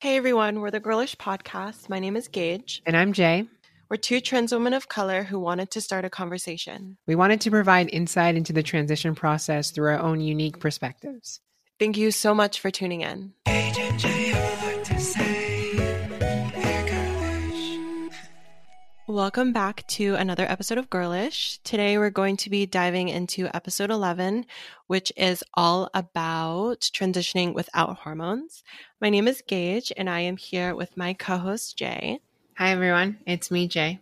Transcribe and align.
Hey 0.00 0.16
everyone, 0.16 0.62
we're 0.62 0.70
the 0.70 0.80
Girlish 0.80 1.14
Podcast. 1.16 1.90
My 1.90 1.98
name 1.98 2.16
is 2.16 2.26
Gage. 2.26 2.80
And 2.86 2.96
I'm 2.96 3.12
Jay. 3.12 3.46
We're 3.90 3.98
two 3.98 4.22
trans 4.22 4.50
women 4.50 4.72
of 4.72 4.88
color 4.88 5.22
who 5.24 5.38
wanted 5.38 5.72
to 5.72 5.82
start 5.82 6.06
a 6.06 6.08
conversation. 6.08 6.96
We 7.06 7.14
wanted 7.14 7.42
to 7.42 7.50
provide 7.50 7.90
insight 7.92 8.34
into 8.34 8.54
the 8.54 8.62
transition 8.62 9.14
process 9.14 9.72
through 9.72 9.90
our 9.90 9.98
own 9.98 10.22
unique 10.22 10.58
perspectives. 10.58 11.42
Thank 11.78 11.98
you 11.98 12.12
so 12.12 12.34
much 12.34 12.60
for 12.60 12.70
tuning 12.70 13.02
in. 13.02 13.34
Welcome 19.10 19.52
back 19.52 19.84
to 19.88 20.14
another 20.14 20.46
episode 20.48 20.78
of 20.78 20.88
Girlish. 20.88 21.58
Today 21.64 21.98
we're 21.98 22.10
going 22.10 22.36
to 22.36 22.48
be 22.48 22.64
diving 22.64 23.08
into 23.08 23.48
episode 23.52 23.90
11, 23.90 24.46
which 24.86 25.12
is 25.16 25.42
all 25.54 25.90
about 25.94 26.82
transitioning 26.94 27.52
without 27.52 27.96
hormones. 27.98 28.62
My 29.00 29.10
name 29.10 29.26
is 29.26 29.42
Gage, 29.44 29.92
and 29.96 30.08
I 30.08 30.20
am 30.20 30.36
here 30.36 30.76
with 30.76 30.96
my 30.96 31.14
co 31.14 31.38
host, 31.38 31.76
Jay. 31.76 32.20
Hi, 32.56 32.70
everyone. 32.70 33.18
It's 33.26 33.50
me, 33.50 33.66
Jay. 33.66 33.98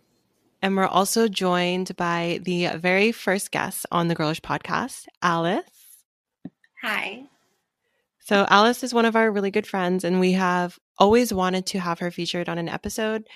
And 0.61 0.77
we're 0.77 0.85
also 0.85 1.27
joined 1.27 1.95
by 1.97 2.39
the 2.43 2.67
very 2.75 3.11
first 3.11 3.49
guest 3.49 3.87
on 3.91 4.09
the 4.09 4.15
Girlish 4.15 4.41
podcast, 4.41 5.07
Alice. 5.23 6.03
Hi. 6.83 7.23
So, 8.19 8.45
Alice 8.47 8.83
is 8.83 8.93
one 8.93 9.05
of 9.05 9.15
our 9.15 9.31
really 9.31 9.49
good 9.49 9.65
friends, 9.65 10.03
and 10.03 10.19
we 10.19 10.33
have 10.33 10.77
always 10.99 11.33
wanted 11.33 11.65
to 11.65 11.79
have 11.79 11.97
her 11.97 12.11
featured 12.11 12.47
on 12.47 12.59
an 12.59 12.69
episode. 12.69 13.27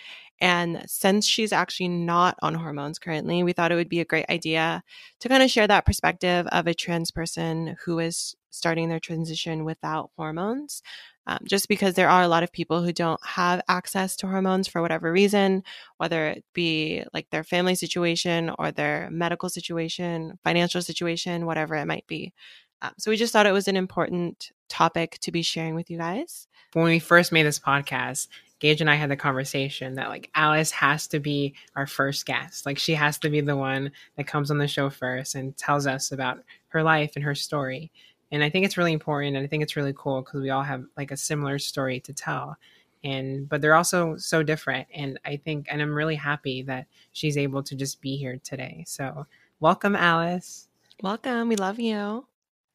And 0.42 0.84
since 0.88 1.26
she's 1.26 1.54
actually 1.54 1.88
not 1.88 2.38
on 2.42 2.56
hormones 2.56 3.00
currently, 3.00 3.44
we 3.44 3.54
thought 3.54 3.72
it 3.72 3.76
would 3.76 3.90
be 3.90 4.02
a 4.02 4.06
great 4.06 4.30
idea 4.30 4.84
to 5.20 5.30
kind 5.30 5.44
of 5.44 5.50
share 5.50 5.68
that 5.68 5.86
perspective 5.86 6.48
of 6.48 6.68
a 6.68 6.74
trans 6.74 7.12
person 7.12 7.78
who 7.86 8.00
is 8.00 8.36
starting 8.50 8.90
their 8.90 9.00
transition 9.00 9.64
without 9.64 10.12
hormones. 10.16 10.82
Um, 11.26 11.40
just 11.46 11.70
because 11.70 11.94
there 11.94 12.10
are 12.10 12.22
a 12.22 12.28
lot 12.28 12.44
of 12.44 12.52
people 12.52 12.84
who 12.84 12.92
don't 12.92 13.26
have 13.26 13.62
access 13.70 14.18
to 14.18 14.28
hormones 14.28 14.68
for 14.68 14.82
whatever 14.82 15.10
reason, 15.12 15.64
whether 15.98 16.28
it 16.28 16.44
be 16.54 17.06
like 17.14 17.30
their 17.30 17.46
family 17.46 17.76
situation 17.76 18.52
or 18.60 18.72
their 18.72 19.08
medical 19.10 19.48
situation, 19.48 20.38
financial 20.44 20.82
situation, 20.82 21.46
whatever 21.46 21.76
it 21.76 21.86
might 21.86 22.06
be. 22.08 22.34
Um, 22.82 22.92
so 22.98 23.10
we 23.10 23.16
just 23.16 23.32
thought 23.32 23.46
it 23.46 23.54
was 23.54 23.70
an 23.70 23.78
important 23.78 24.52
topic 24.68 25.18
to 25.22 25.32
be 25.32 25.42
sharing 25.42 25.76
with 25.76 25.90
you 25.90 25.98
guys. 25.98 26.48
When 26.74 26.86
we 26.86 27.00
first 27.00 27.32
made 27.32 27.46
this 27.46 27.60
podcast, 27.60 28.28
Gage 28.64 28.80
and 28.80 28.90
I 28.90 28.96
had 28.96 29.12
the 29.12 29.18
conversation 29.18 29.96
that 29.96 30.08
like 30.08 30.30
Alice 30.36 30.72
has 30.72 31.06
to 31.08 31.20
be 31.20 31.54
our 31.76 31.86
first 31.86 32.26
guest. 32.26 32.66
Like 32.66 32.78
she 32.78 32.94
has 32.94 33.18
to 33.18 33.30
be 33.30 33.42
the 33.42 33.58
one 33.58 33.92
that 34.16 34.26
comes 34.26 34.50
on 34.50 34.58
the 34.58 34.70
show 34.70 34.90
first 34.90 35.36
and 35.36 35.56
tells 35.58 35.86
us 35.86 36.14
about 36.14 36.38
her 36.70 36.82
life 36.82 37.12
and 37.16 37.26
her 37.26 37.36
story. 37.36 37.92
And 38.32 38.42
I 38.42 38.50
think 38.50 38.66
it's 38.66 38.78
really 38.78 38.94
important 38.94 39.36
and 39.36 39.44
I 39.44 39.50
think 39.50 39.64
it's 39.64 39.76
really 39.76 39.94
cool 39.98 40.22
because 40.22 40.40
we 40.40 40.50
all 40.50 40.64
have 40.64 40.86
like 40.96 41.12
a 41.12 41.18
similar 41.18 41.60
story 41.60 42.00
to 42.00 42.14
tell. 42.14 42.56
And 43.04 43.50
but 43.50 43.60
they're 43.60 43.76
also 43.76 44.16
so 44.16 44.44
different. 44.44 44.88
And 44.94 45.20
I 45.26 45.36
think 45.36 45.68
and 45.70 45.82
I'm 45.82 45.94
really 45.94 46.16
happy 46.16 46.62
that 46.62 46.86
she's 47.12 47.36
able 47.36 47.64
to 47.64 47.76
just 47.76 48.00
be 48.00 48.16
here 48.16 48.40
today. 48.46 48.86
So 48.88 49.28
welcome, 49.60 49.94
Alice. 49.94 50.70
Welcome. 51.02 51.50
We 51.50 51.58
love 51.58 51.82
you. 51.82 52.28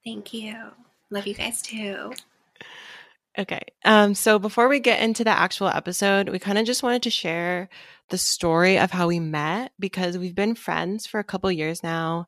Thank 0.05 0.35
you. 0.35 0.55
Love 1.09 1.27
you 1.27 1.33
guys 1.33 1.63
too. 1.63 2.13
Okay. 3.39 3.63
Um, 3.85 4.15
so 4.15 4.41
before 4.41 4.69
we 4.69 4.81
get 4.81 5.01
into 5.01 5.23
the 5.23 5.31
actual 5.31 5.69
episode, 5.69 6.29
we 6.29 6.41
kind 6.41 6.59
of 6.59 6.67
just 6.67 6.83
wanted 6.83 7.05
to 7.05 7.11
share 7.11 7.69
the 8.11 8.19
story 8.19 8.79
of 8.79 8.91
how 8.91 9.07
we 9.07 9.21
met 9.21 9.71
because 9.79 10.19
we've 10.19 10.35
been 10.35 10.57
friends 10.57 11.07
for 11.07 11.21
a 11.21 11.25
couple 11.25 11.51
years 11.53 11.83
now. 11.85 12.27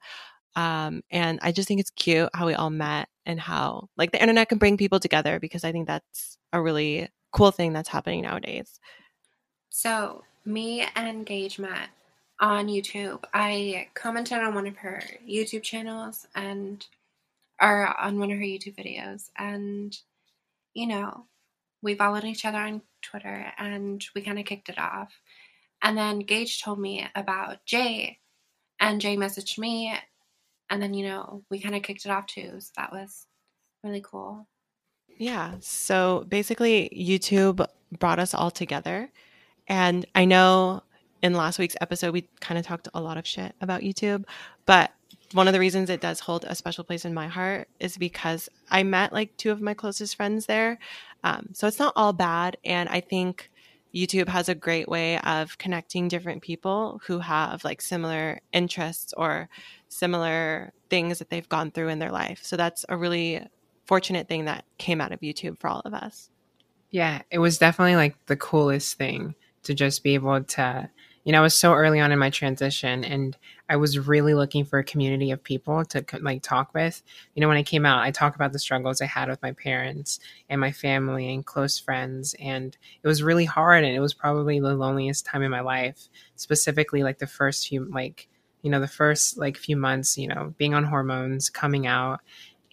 Um, 0.55 1.03
and 1.11 1.41
I 1.42 1.50
just 1.50 1.66
think 1.66 1.81
it's 1.81 1.91
cute 1.91 2.31
how 2.33 2.47
we 2.47 2.55
all 2.55 2.70
met 2.70 3.08
and 3.27 3.41
how 3.41 3.88
like 3.97 4.12
the 4.12 4.20
internet 4.20 4.48
can 4.48 4.58
bring 4.58 4.77
people 4.77 5.00
together 5.00 5.41
because 5.41 5.64
I 5.64 5.72
think 5.72 5.88
that's 5.88 6.38
a 6.53 6.62
really 6.62 7.08
cool 7.33 7.50
thing 7.50 7.72
that's 7.72 7.88
happening 7.88 8.22
nowadays. 8.22 8.78
So 9.69 10.22
me 10.44 10.86
and 10.94 11.27
Gage 11.27 11.58
met 11.58 11.88
on 12.38 12.69
YouTube. 12.69 13.25
I 13.34 13.88
commented 13.94 14.38
on 14.38 14.55
one 14.55 14.66
of 14.66 14.77
her 14.77 15.03
YouTube 15.28 15.62
channels 15.62 16.26
and 16.37 16.87
or 17.60 17.94
on 18.00 18.19
one 18.19 18.31
of 18.31 18.38
her 18.38 18.44
YouTube 18.44 18.76
videos 18.76 19.31
and 19.37 19.97
you 20.75 20.86
know, 20.86 21.26
we 21.82 21.94
followed 21.94 22.25
each 22.25 22.44
other 22.44 22.58
on 22.58 22.82
Twitter 23.03 23.53
and 23.58 24.04
we 24.14 24.22
kind 24.22 24.38
of 24.38 24.44
kicked 24.44 24.69
it 24.69 24.78
off. 24.78 25.12
And 25.82 25.97
then 25.97 26.20
Gage 26.20 26.62
told 26.62 26.78
me 26.78 27.06
about 27.14 27.64
Jay, 27.64 28.19
and 28.81 29.00
Jay 29.00 29.16
messaged 29.16 29.58
me, 29.58 29.94
and 30.69 30.82
then, 30.82 30.94
you 30.94 31.06
know, 31.06 31.42
we 31.50 31.58
kind 31.58 31.75
of 31.75 31.82
kicked 31.82 32.04
it 32.04 32.10
off 32.10 32.26
too. 32.26 32.53
So 32.58 32.70
that 32.76 32.92
was 32.92 33.26
really 33.82 34.03
cool. 34.03 34.47
Yeah. 35.19 35.54
So 35.60 36.26
basically, 36.28 36.91
YouTube 36.94 37.66
brought 37.98 38.19
us 38.19 38.34
all 38.34 38.50
together. 38.50 39.10
And 39.69 40.06
I 40.14 40.25
know 40.25 40.82
in 41.22 41.34
last 41.34 41.58
week's 41.58 41.76
episode, 41.81 42.12
we 42.12 42.28
kind 42.41 42.58
of 42.58 42.66
talked 42.66 42.88
a 42.94 43.00
lot 43.00 43.16
of 43.16 43.26
shit 43.26 43.54
about 43.60 43.82
YouTube, 43.82 44.25
but 44.66 44.92
one 45.33 45.47
of 45.47 45.53
the 45.53 45.61
reasons 45.61 45.91
it 45.91 46.01
does 46.01 46.21
hold 46.21 46.45
a 46.45 46.55
special 46.55 46.85
place 46.85 47.05
in 47.05 47.15
my 47.15 47.29
heart 47.29 47.69
is 47.79 47.97
because 47.97 48.49
I 48.71 48.83
met 48.83 49.13
like 49.13 49.37
two 49.37 49.51
of 49.51 49.61
my 49.61 49.75
closest 49.75 50.17
friends 50.17 50.47
there. 50.47 50.79
Um, 51.23 51.51
so 51.53 51.67
it's 51.67 51.79
not 51.79 51.93
all 51.97 52.13
bad. 52.13 52.57
And 52.65 52.89
I 52.89 53.01
think 53.01 53.51
YouTube 53.95 54.29
has 54.29 54.49
a 54.49 54.55
great 54.55 54.89
way 54.89 55.19
of 55.21 55.59
connecting 55.59 56.09
different 56.09 56.43
people 56.43 57.01
who 57.07 57.21
have 57.21 57.65
like 57.65 57.81
similar 57.81 58.41
interests 58.53 59.13
or 59.17 59.49
similar 59.89 60.73
things 60.89 61.19
that 61.19 61.31
they've 61.31 61.49
gone 61.49 61.71
through 61.71 61.89
in 61.89 61.99
their 61.99 62.12
life. 62.12 62.41
So 62.43 62.57
that's 62.57 62.85
a 62.89 62.97
really 62.97 63.45
fortunate 63.87 64.29
thing 64.29 64.45
that 64.45 64.65
came 64.79 65.01
out 65.01 65.12
of 65.12 65.21
YouTube 65.21 65.59
for 65.59 65.69
all 65.69 65.81
of 65.85 65.95
us. 65.95 66.31
Yeah, 66.91 67.23
it 67.31 67.39
was 67.39 67.59
definitely 67.59 67.97
like 67.97 68.17
the 68.27 68.37
coolest 68.37 68.97
thing 68.99 69.35
to 69.62 69.75
just 69.75 70.03
be 70.03 70.15
able 70.15 70.43
to 70.43 70.91
you 71.25 71.33
know, 71.33 71.41
I 71.41 71.43
was 71.43 71.55
so 71.55 71.75
early 71.75 72.01
on 72.01 72.12
in 72.12 72.19
my 72.19 72.31
transition 72.31 73.05
and 73.05 73.37
I 73.70 73.76
was 73.76 74.00
really 74.00 74.34
looking 74.34 74.64
for 74.64 74.81
a 74.81 74.84
community 74.84 75.31
of 75.31 75.44
people 75.44 75.84
to 75.86 76.04
like 76.20 76.42
talk 76.42 76.75
with. 76.75 77.04
You 77.36 77.41
know, 77.41 77.47
when 77.47 77.56
I 77.56 77.62
came 77.62 77.86
out, 77.86 78.03
I 78.03 78.10
talked 78.10 78.34
about 78.34 78.53
the 78.53 78.58
struggles 78.58 79.00
I 79.00 79.06
had 79.06 79.28
with 79.28 79.41
my 79.42 79.53
parents 79.53 80.19
and 80.48 80.60
my 80.60 80.72
family 80.72 81.32
and 81.32 81.47
close 81.47 81.78
friends. 81.78 82.34
And 82.41 82.76
it 83.00 83.06
was 83.06 83.22
really 83.22 83.44
hard. 83.44 83.84
And 83.84 83.94
it 83.94 84.00
was 84.00 84.12
probably 84.12 84.58
the 84.58 84.75
loneliest 84.75 85.25
time 85.25 85.44
in 85.44 85.53
my 85.53 85.60
life, 85.60 86.08
specifically 86.34 87.04
like 87.04 87.19
the 87.19 87.28
first 87.28 87.69
few, 87.69 87.84
like, 87.84 88.26
you 88.62 88.72
know, 88.72 88.81
the 88.81 88.88
first 88.88 89.38
like 89.38 89.56
few 89.56 89.76
months, 89.76 90.19
you 90.19 90.26
know, 90.26 90.52
being 90.58 90.75
on 90.75 90.82
hormones, 90.82 91.48
coming 91.48 91.87
out. 91.87 92.22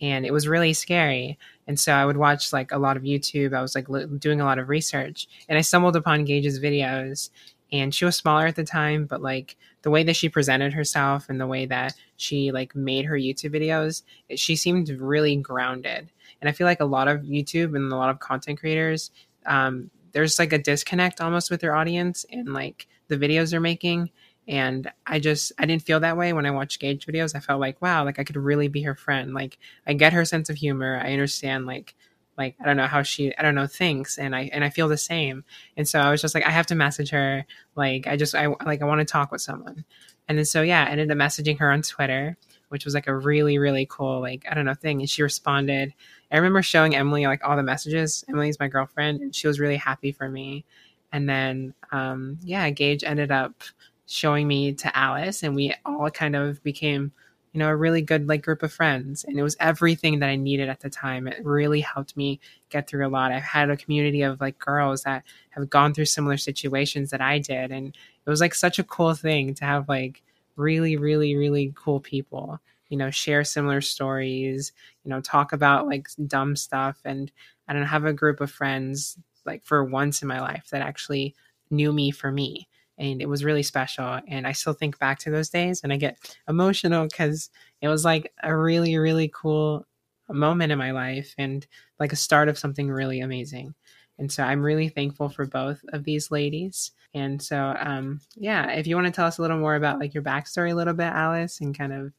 And 0.01 0.25
it 0.25 0.33
was 0.33 0.47
really 0.47 0.73
scary. 0.73 1.37
And 1.67 1.79
so 1.79 1.93
I 1.93 2.07
would 2.07 2.17
watch 2.17 2.51
like 2.51 2.71
a 2.71 2.79
lot 2.79 2.97
of 2.97 3.03
YouTube. 3.03 3.55
I 3.55 3.61
was 3.61 3.75
like 3.75 3.85
doing 4.19 4.41
a 4.41 4.45
lot 4.45 4.57
of 4.57 4.67
research 4.67 5.27
and 5.47 5.59
I 5.59 5.61
stumbled 5.61 5.95
upon 5.95 6.25
Gage's 6.25 6.59
videos 6.59 7.29
and 7.71 7.93
she 7.93 8.05
was 8.05 8.15
smaller 8.15 8.47
at 8.47 8.55
the 8.55 8.63
time 8.63 9.05
but 9.05 9.21
like 9.21 9.55
the 9.81 9.89
way 9.89 10.03
that 10.03 10.15
she 10.15 10.29
presented 10.29 10.73
herself 10.73 11.29
and 11.29 11.39
the 11.39 11.47
way 11.47 11.65
that 11.65 11.93
she 12.17 12.51
like 12.51 12.75
made 12.75 13.05
her 13.05 13.15
youtube 13.15 13.53
videos 13.53 14.03
she 14.35 14.55
seemed 14.55 14.89
really 14.89 15.35
grounded. 15.35 16.09
And 16.41 16.49
i 16.49 16.51
feel 16.51 16.65
like 16.65 16.79
a 16.79 16.85
lot 16.85 17.07
of 17.07 17.21
youtube 17.21 17.75
and 17.75 17.91
a 17.91 17.95
lot 17.95 18.09
of 18.09 18.19
content 18.19 18.59
creators 18.59 19.11
um, 19.45 19.89
there's 20.11 20.39
like 20.39 20.53
a 20.53 20.57
disconnect 20.57 21.21
almost 21.21 21.49
with 21.49 21.61
their 21.61 21.75
audience 21.75 22.25
and 22.31 22.53
like 22.53 22.87
the 23.07 23.17
videos 23.17 23.51
they're 23.51 23.59
making. 23.59 24.11
And 24.47 24.89
i 25.05 25.19
just 25.19 25.51
i 25.59 25.65
didn't 25.65 25.83
feel 25.83 25.99
that 25.99 26.17
way 26.17 26.31
when 26.33 26.45
i 26.45 26.51
watched 26.51 26.79
gage 26.79 27.05
videos. 27.05 27.35
I 27.35 27.39
felt 27.39 27.59
like 27.59 27.81
wow 27.81 28.03
like 28.05 28.17
i 28.17 28.23
could 28.23 28.37
really 28.37 28.67
be 28.67 28.81
her 28.83 28.95
friend. 28.95 29.33
Like 29.33 29.57
i 29.85 29.93
get 29.93 30.13
her 30.13 30.25
sense 30.25 30.49
of 30.49 30.55
humor. 30.55 30.99
I 31.03 31.11
understand 31.11 31.65
like 31.65 31.95
like 32.37 32.55
I 32.61 32.65
don't 32.65 32.77
know 32.77 32.87
how 32.87 33.01
she 33.01 33.35
I 33.37 33.41
don't 33.41 33.55
know 33.55 33.67
thinks 33.67 34.17
and 34.17 34.35
I 34.35 34.49
and 34.53 34.63
I 34.63 34.69
feel 34.69 34.87
the 34.87 34.97
same. 34.97 35.43
And 35.75 35.87
so 35.87 35.99
I 35.99 36.11
was 36.11 36.21
just 36.21 36.35
like 36.35 36.45
I 36.45 36.51
have 36.51 36.67
to 36.67 36.75
message 36.75 37.09
her 37.09 37.45
like 37.75 38.07
I 38.07 38.15
just 38.15 38.35
I 38.35 38.47
like 38.65 38.81
I 38.81 38.85
want 38.85 38.99
to 38.99 39.05
talk 39.05 39.31
with 39.31 39.41
someone. 39.41 39.83
And 40.27 40.37
then 40.37 40.45
so 40.45 40.61
yeah, 40.61 40.85
I 40.85 40.91
ended 40.91 41.11
up 41.11 41.17
messaging 41.17 41.57
her 41.59 41.71
on 41.71 41.81
Twitter, 41.81 42.37
which 42.69 42.85
was 42.85 42.93
like 42.93 43.07
a 43.07 43.15
really 43.15 43.57
really 43.57 43.87
cool 43.89 44.21
like 44.21 44.45
I 44.49 44.53
don't 44.53 44.65
know 44.65 44.73
thing 44.73 44.99
and 44.99 45.09
she 45.09 45.23
responded. 45.23 45.93
I 46.31 46.37
remember 46.37 46.61
showing 46.61 46.95
Emily 46.95 47.25
like 47.25 47.43
all 47.43 47.57
the 47.57 47.63
messages. 47.63 48.23
Emily's 48.29 48.59
my 48.59 48.67
girlfriend 48.67 49.21
and 49.21 49.33
she 49.33 49.47
was 49.47 49.59
really 49.59 49.77
happy 49.77 50.11
for 50.11 50.29
me. 50.29 50.65
And 51.11 51.27
then 51.27 51.73
um 51.91 52.37
yeah, 52.43 52.69
Gage 52.69 53.03
ended 53.03 53.31
up 53.31 53.63
showing 54.05 54.47
me 54.47 54.73
to 54.73 54.97
Alice 54.97 55.43
and 55.43 55.55
we 55.55 55.73
all 55.85 56.09
kind 56.09 56.35
of 56.35 56.61
became 56.63 57.11
you 57.57 57.63
know, 57.63 57.69
a 57.69 57.75
really 57.75 58.03
good 58.03 58.27
like 58.27 58.43
group 58.43 58.61
of 58.61 58.71
friends. 58.71 59.23
And 59.23 59.39
it 59.39 59.41
was 59.41 59.57
everything 59.59 60.19
that 60.19 60.29
I 60.29 60.35
needed 60.35 60.69
at 60.69 60.81
the 60.81 60.91
time. 60.91 61.27
It 61.27 61.43
really 61.43 61.81
helped 61.81 62.15
me 62.15 62.39
get 62.69 62.87
through 62.87 63.07
a 63.07 63.09
lot. 63.09 63.31
I've 63.31 63.41
had 63.41 63.71
a 63.71 63.75
community 63.75 64.21
of 64.21 64.39
like 64.39 64.59
girls 64.59 65.01
that 65.01 65.23
have 65.49 65.67
gone 65.67 65.91
through 65.91 66.05
similar 66.05 66.37
situations 66.37 67.09
that 67.09 67.19
I 67.19 67.39
did. 67.39 67.71
And 67.71 67.87
it 67.87 68.29
was 68.29 68.41
like 68.41 68.53
such 68.53 68.77
a 68.77 68.83
cool 68.83 69.15
thing 69.15 69.55
to 69.55 69.65
have 69.65 69.89
like 69.89 70.21
really, 70.55 70.97
really, 70.97 71.35
really 71.35 71.73
cool 71.75 71.99
people, 71.99 72.59
you 72.89 72.97
know, 72.97 73.09
share 73.09 73.43
similar 73.43 73.81
stories, 73.81 74.71
you 75.03 75.09
know, 75.09 75.19
talk 75.19 75.51
about 75.51 75.87
like 75.87 76.09
dumb 76.27 76.55
stuff. 76.55 76.99
And 77.05 77.31
I 77.67 77.73
don't 77.73 77.85
have 77.85 78.05
a 78.05 78.13
group 78.13 78.39
of 78.39 78.51
friends 78.51 79.17
like 79.47 79.65
for 79.65 79.83
once 79.83 80.21
in 80.21 80.27
my 80.27 80.41
life 80.41 80.67
that 80.69 80.83
actually 80.83 81.33
knew 81.71 81.91
me 81.91 82.11
for 82.11 82.31
me 82.31 82.67
and 82.97 83.21
it 83.21 83.29
was 83.29 83.43
really 83.43 83.63
special 83.63 84.19
and 84.27 84.47
i 84.47 84.51
still 84.51 84.73
think 84.73 84.97
back 84.99 85.19
to 85.19 85.29
those 85.31 85.49
days 85.49 85.81
and 85.83 85.93
i 85.93 85.97
get 85.97 86.17
emotional 86.47 87.07
because 87.07 87.49
it 87.81 87.87
was 87.87 88.03
like 88.05 88.31
a 88.43 88.55
really 88.55 88.97
really 88.97 89.31
cool 89.33 89.85
moment 90.29 90.71
in 90.71 90.77
my 90.77 90.91
life 90.91 91.33
and 91.37 91.67
like 91.99 92.11
a 92.11 92.17
start 92.17 92.49
of 92.49 92.57
something 92.57 92.89
really 92.89 93.21
amazing 93.21 93.73
And 94.19 94.31
so 94.31 94.43
I'm 94.43 94.61
really 94.63 94.89
thankful 94.89 95.29
for 95.29 95.45
both 95.45 95.79
of 95.93 96.03
these 96.03 96.31
ladies. 96.31 96.91
And 97.13 97.41
so, 97.41 97.75
um, 97.79 98.19
yeah, 98.35 98.71
if 98.71 98.87
you 98.87 98.95
want 98.95 99.07
to 99.07 99.13
tell 99.13 99.27
us 99.27 99.37
a 99.37 99.41
little 99.41 99.59
more 99.59 99.75
about 99.75 99.99
like 99.99 100.13
your 100.13 100.23
backstory 100.23 100.71
a 100.71 100.75
little 100.75 100.93
bit, 100.93 101.05
Alice, 101.05 101.61
and 101.61 101.77
kind 101.77 101.93
of 101.93 102.13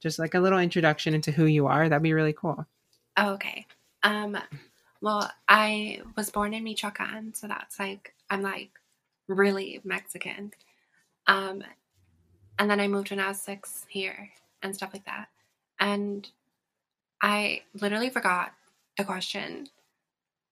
just 0.00 0.18
like 0.18 0.34
a 0.34 0.40
little 0.40 0.58
introduction 0.58 1.14
into 1.14 1.32
who 1.32 1.46
you 1.46 1.66
are, 1.66 1.88
that'd 1.88 2.02
be 2.02 2.12
really 2.12 2.32
cool. 2.32 2.66
Okay. 3.18 3.66
Um, 4.02 4.36
well, 5.00 5.30
I 5.48 6.00
was 6.16 6.30
born 6.30 6.54
in 6.54 6.64
Michoacan, 6.64 7.34
so 7.34 7.46
that's 7.46 7.78
like 7.78 8.14
I'm 8.30 8.42
like 8.42 8.72
really 9.28 9.80
Mexican. 9.84 10.52
Um, 11.26 11.62
and 12.58 12.70
then 12.70 12.80
I 12.80 12.88
moved 12.88 13.10
when 13.10 13.20
I 13.20 13.28
was 13.28 13.40
six 13.40 13.86
here 13.88 14.30
and 14.62 14.74
stuff 14.74 14.90
like 14.92 15.04
that. 15.06 15.28
And 15.80 16.28
I 17.22 17.62
literally 17.80 18.10
forgot 18.10 18.52
the 18.96 19.04
question. 19.04 19.68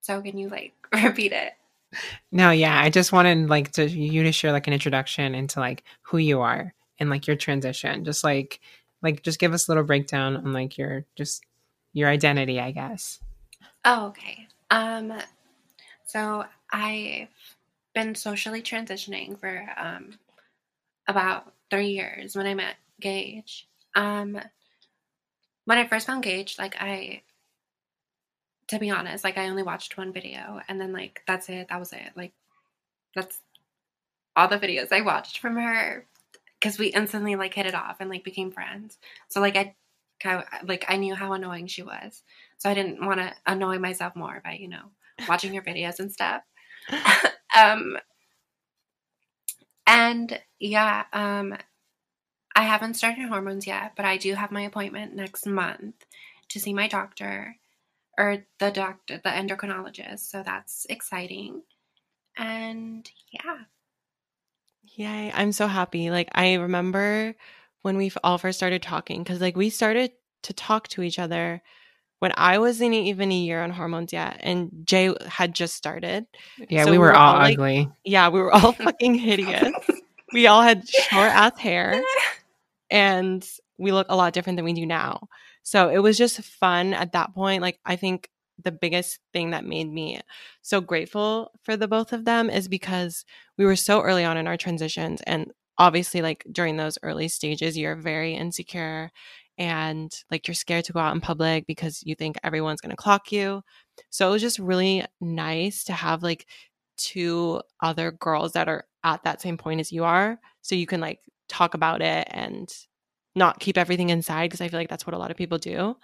So 0.01 0.21
can 0.21 0.37
you 0.37 0.49
like 0.49 0.75
repeat 0.93 1.33
it? 1.33 1.53
No, 2.31 2.51
yeah, 2.51 2.81
I 2.81 2.91
just 2.91 3.13
wanted 3.13 3.49
like 3.49 3.73
to 3.73 3.89
you 3.89 4.23
to 4.23 4.33
share 4.33 4.53
like 4.53 4.67
an 4.67 4.73
introduction 4.73 5.35
into 5.35 5.61
like 5.61 5.85
who 6.03 6.19
you 6.19 6.41
are 6.41 6.75
and 6.99 7.11
like 7.11 7.27
your 7.27 7.37
transition. 7.37 8.05
Just 8.05 8.25
like 8.25 8.61
like 9.03 9.23
just 9.23 9.39
give 9.39 9.53
us 9.53 9.69
a 9.69 9.71
little 9.71 9.85
breakdown 9.85 10.37
on 10.37 10.53
like 10.53 10.79
your 10.79 11.05
just 11.17 11.45
your 11.93 12.09
identity, 12.09 12.59
I 12.59 12.71
guess. 12.71 13.21
Oh, 13.85 14.07
okay. 14.07 14.47
Um 14.71 15.13
so 16.07 16.45
I've 16.73 17.29
been 17.95 18.15
socially 18.15 18.63
transitioning 18.63 19.39
for 19.39 19.69
um 19.77 20.19
about 21.07 21.53
three 21.71 21.89
years 21.89 22.37
when 22.37 22.47
I 22.47 22.55
met 22.55 22.77
Gage. 23.01 23.69
Um 23.95 24.41
when 25.65 25.79
I 25.79 25.87
first 25.87 26.07
found 26.07 26.23
Gage, 26.23 26.59
like 26.59 26.77
I 26.81 27.23
to 28.69 28.79
be 28.79 28.91
honest, 28.91 29.25
like 29.25 29.37
I 29.37 29.49
only 29.49 29.63
watched 29.63 29.99
one 29.99 30.13
video 30.13 30.61
and 30.69 30.81
then 30.81 30.93
like 30.93 31.23
that's 31.27 31.49
it. 31.49 31.69
That 31.69 31.79
was 31.81 31.93
it. 31.93 32.11
Like 32.17 32.33
that's 33.15 33.41
all 34.35 34.49
the 34.49 34.59
videos 34.59 34.93
I 34.93 35.03
watched 35.03 35.39
from 35.39 35.57
her 35.57 36.07
because 36.59 36.79
we 36.79 36.87
instantly 36.87 37.37
like 37.37 37.55
hit 37.55 37.67
it 37.67 37.75
off 37.75 37.97
and 38.01 38.09
like 38.09 38.25
became 38.25 38.51
friends. 38.51 38.99
So 39.29 39.41
like 39.41 39.57
I 39.57 39.75
like 40.65 40.85
I 40.89 40.97
knew 40.97 41.15
how 41.15 41.33
annoying 41.33 41.67
she 41.67 41.83
was. 41.83 42.23
So 42.59 42.71
I 42.71 42.75
didn't 42.75 43.05
want 43.05 43.21
to 43.21 43.35
annoy 43.47 43.79
myself 43.79 44.15
more 44.15 44.41
by, 44.45 44.53
you 44.53 44.69
know, 44.69 44.85
watching 45.29 45.55
her 45.55 45.63
videos 45.63 45.99
and 45.99 46.13
stuff. 46.13 46.43
um 47.57 47.97
and 49.87 50.41
yeah, 50.59 51.05
um 51.13 51.57
I 52.55 52.63
haven't 52.63 52.95
started 52.95 53.29
hormones 53.29 53.67
yet, 53.67 53.93
but 53.97 54.05
I 54.05 54.17
do 54.19 54.35
have 54.35 54.51
my 54.51 54.63
appointment 54.63 55.15
next 55.15 55.47
month 55.47 55.95
to 56.51 56.61
see 56.61 56.75
my 56.75 56.87
doctor 56.87 57.57
or 58.19 58.45
the 58.59 58.71
doctor, 58.71 59.21
the 59.25 59.31
endocrinologist. 59.31 60.31
So 60.31 60.43
that's 60.43 60.87
exciting. 60.91 61.63
And 62.37 63.11
yeah. 63.31 63.65
Yay. 64.97 65.33
I'm 65.35 65.53
so 65.53 65.67
happy. 65.67 66.11
Like, 66.11 66.29
I 66.35 66.55
remember 66.55 67.35
when 67.81 67.97
we 67.97 68.13
all 68.23 68.37
first 68.37 68.59
started 68.59 68.83
talking, 68.83 69.23
because 69.23 69.41
like 69.41 69.57
we 69.57 69.71
started 69.71 70.13
to 70.43 70.53
talk 70.53 70.89
to 70.89 71.03
each 71.03 71.19
other 71.19 71.63
when 72.23 72.33
I 72.37 72.59
wasn't 72.59 72.95
even 72.95 73.33
a 73.33 73.35
year 73.35 73.65
on 73.65 73.71
hormones 73.71 74.13
yet, 74.13 74.37
and 74.45 74.71
Jay 74.85 75.13
had 75.27 75.57
just 75.57 75.75
started. 75.75 76.25
Yeah, 76.71 76.85
so 76.85 76.93
we, 76.93 76.97
were 76.97 77.07
we, 77.07 77.09
were 77.09 77.17
all, 77.17 77.35
all 77.35 77.43
ugly. 77.43 77.79
Like, 77.81 77.89
yeah, 78.05 78.29
we 78.29 78.41
were 78.41 78.53
all 78.53 78.71
fucking 78.85 79.17
hideous. 79.17 79.73
we 80.33 80.47
all 80.47 80.63
had 80.63 80.89
short 80.89 81.33
ass 81.33 81.59
hair, 81.59 82.01
and 82.93 83.45
we 83.77 83.91
look 83.91 84.07
a 84.09 84.15
lot 84.15 84.35
different 84.35 84.57
than 84.57 84.65
we 84.65 84.73
do 84.73 84.87
now. 84.87 85.27
So 85.65 85.89
it 85.89 85.99
was 85.99 86.17
just 86.17 86.41
fun 86.45 86.95
at 86.95 87.11
that 87.11 87.35
point. 87.35 87.61
Like, 87.61 87.81
I 87.85 87.97
think 87.97 88.31
the 88.63 88.71
biggest 88.71 89.19
thing 89.33 89.51
that 89.51 89.65
made 89.65 89.91
me 89.91 90.21
so 90.61 90.81
grateful 90.81 91.51
for 91.65 91.77
the 91.77 91.89
both 91.89 92.13
of 92.13 92.25
them 92.25 92.51
is 92.51 92.69
because 92.69 93.25
we 93.59 93.65
were 93.65 93.75
so 93.75 94.01
early 94.01 94.23
on 94.23 94.37
in 94.37 94.47
our 94.47 94.57
transitions. 94.57 95.23
And 95.23 95.51
obviously, 95.77 96.23
like 96.23 96.47
during 96.53 96.77
those 96.77 96.99
early 97.03 97.27
stages, 97.27 97.77
you're 97.77 97.97
very 97.97 98.35
insecure 98.35 99.11
and 99.59 100.13
like 100.31 100.49
you're 100.49 100.55
scared 100.55 100.85
to 100.87 100.93
go 100.93 101.01
out 101.01 101.15
in 101.15 101.21
public 101.21 101.67
because 101.67 102.03
you 102.05 102.15
think 102.15 102.37
everyone's 102.43 102.81
going 102.81 102.91
to 102.91 102.97
clock 102.97 103.33
you. 103.33 103.63
So 104.11 104.29
it 104.29 104.33
was 104.33 104.43
just 104.43 104.59
really 104.59 105.05
nice 105.21 105.85
to 105.85 105.93
have 105.93 106.23
like 106.23 106.47
two 106.97 107.61
other 107.83 108.13
girls 108.13 108.53
that 108.53 108.69
are 108.69 108.85
at 109.05 109.25
that 109.25 109.41
same 109.41 109.59
point 109.59 109.81
as 109.81 109.93
you 109.93 110.05
are. 110.05 110.39
So 110.63 110.75
you 110.75 110.87
can 110.87 111.01
like 111.01 111.21
talk 111.49 111.75
about 111.75 112.03
it 112.03 112.27
and 112.31 112.69
not 113.35 113.61
keep 113.61 113.79
everything 113.79 114.11
inside 114.11 114.47
because 114.47 114.61
I 114.61 114.69
feel 114.69 114.81
like 114.81 114.89
that's 114.89 115.07
what 115.07 115.15
a 115.15 115.19
lot 115.19 115.31
of 115.31 115.37
people 115.37 115.59
do. 115.59 115.97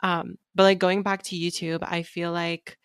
Um, 0.00 0.36
but 0.54 0.62
like 0.62 0.78
going 0.78 1.02
back 1.02 1.22
to 1.24 1.36
YouTube, 1.36 1.80
I 1.82 2.02
feel 2.02 2.32
like 2.32 2.78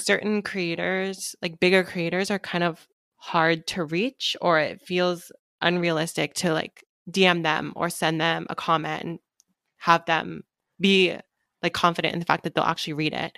certain 0.00 0.42
creators, 0.42 1.36
like 1.40 1.60
bigger 1.60 1.84
creators, 1.84 2.30
are 2.30 2.38
kind 2.38 2.64
of 2.64 2.86
hard 3.16 3.66
to 3.68 3.84
reach, 3.84 4.36
or 4.40 4.58
it 4.58 4.82
feels 4.82 5.30
unrealistic 5.60 6.34
to 6.34 6.52
like 6.52 6.84
DM 7.10 7.42
them 7.42 7.72
or 7.76 7.88
send 7.88 8.20
them 8.20 8.46
a 8.50 8.54
comment 8.54 9.04
and 9.04 9.18
have 9.84 10.06
them 10.06 10.42
be 10.80 11.14
like 11.62 11.74
confident 11.74 12.14
in 12.14 12.18
the 12.18 12.24
fact 12.24 12.44
that 12.44 12.54
they'll 12.54 12.64
actually 12.64 12.94
read 12.94 13.12
it. 13.12 13.36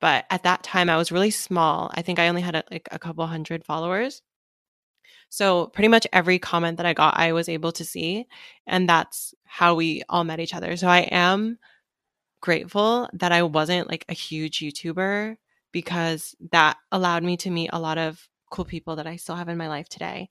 But 0.00 0.26
at 0.30 0.44
that 0.44 0.62
time, 0.62 0.88
I 0.88 0.96
was 0.96 1.10
really 1.10 1.32
small. 1.32 1.90
I 1.94 2.02
think 2.02 2.20
I 2.20 2.28
only 2.28 2.40
had 2.40 2.54
like 2.70 2.88
a 2.92 3.00
couple 3.00 3.26
hundred 3.26 3.64
followers. 3.64 4.22
So 5.28 5.66
pretty 5.66 5.88
much 5.88 6.06
every 6.12 6.38
comment 6.38 6.76
that 6.76 6.86
I 6.86 6.92
got, 6.92 7.18
I 7.18 7.32
was 7.32 7.48
able 7.48 7.72
to 7.72 7.84
see. 7.84 8.26
And 8.64 8.88
that's 8.88 9.34
how 9.44 9.74
we 9.74 10.02
all 10.08 10.22
met 10.22 10.38
each 10.38 10.54
other. 10.54 10.76
So 10.76 10.86
I 10.86 11.00
am 11.00 11.58
grateful 12.40 13.08
that 13.14 13.32
I 13.32 13.42
wasn't 13.42 13.88
like 13.88 14.04
a 14.08 14.14
huge 14.14 14.60
YouTuber 14.60 15.36
because 15.72 16.36
that 16.52 16.76
allowed 16.92 17.24
me 17.24 17.36
to 17.38 17.50
meet 17.50 17.70
a 17.72 17.80
lot 17.80 17.98
of 17.98 18.28
cool 18.52 18.64
people 18.64 18.96
that 18.96 19.08
I 19.08 19.16
still 19.16 19.34
have 19.34 19.48
in 19.48 19.58
my 19.58 19.68
life 19.68 19.88
today. 19.88 20.28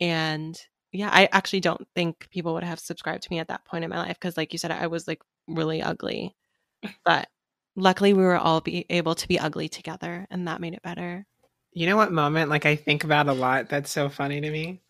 And 0.00 0.58
yeah, 0.96 1.10
I 1.12 1.28
actually 1.32 1.60
don't 1.60 1.86
think 1.94 2.28
people 2.30 2.54
would 2.54 2.64
have 2.64 2.80
subscribed 2.80 3.22
to 3.24 3.30
me 3.30 3.38
at 3.38 3.48
that 3.48 3.64
point 3.64 3.84
in 3.84 3.90
my 3.90 3.98
life 3.98 4.16
because, 4.18 4.36
like 4.36 4.52
you 4.52 4.58
said, 4.58 4.70
I 4.70 4.86
was 4.86 5.06
like 5.06 5.22
really 5.46 5.82
ugly. 5.82 6.34
But 7.04 7.28
luckily, 7.74 8.12
we 8.12 8.22
were 8.22 8.36
all 8.36 8.60
be 8.60 8.86
able 8.90 9.14
to 9.14 9.28
be 9.28 9.38
ugly 9.38 9.68
together, 9.68 10.26
and 10.30 10.46
that 10.46 10.60
made 10.60 10.74
it 10.74 10.82
better. 10.82 11.26
You 11.72 11.86
know 11.86 11.96
what 11.96 12.12
moment 12.12 12.48
like 12.48 12.64
I 12.64 12.76
think 12.76 13.04
about 13.04 13.28
a 13.28 13.32
lot 13.32 13.68
that's 13.68 13.90
so 13.90 14.08
funny 14.08 14.40
to 14.40 14.50
me? 14.50 14.80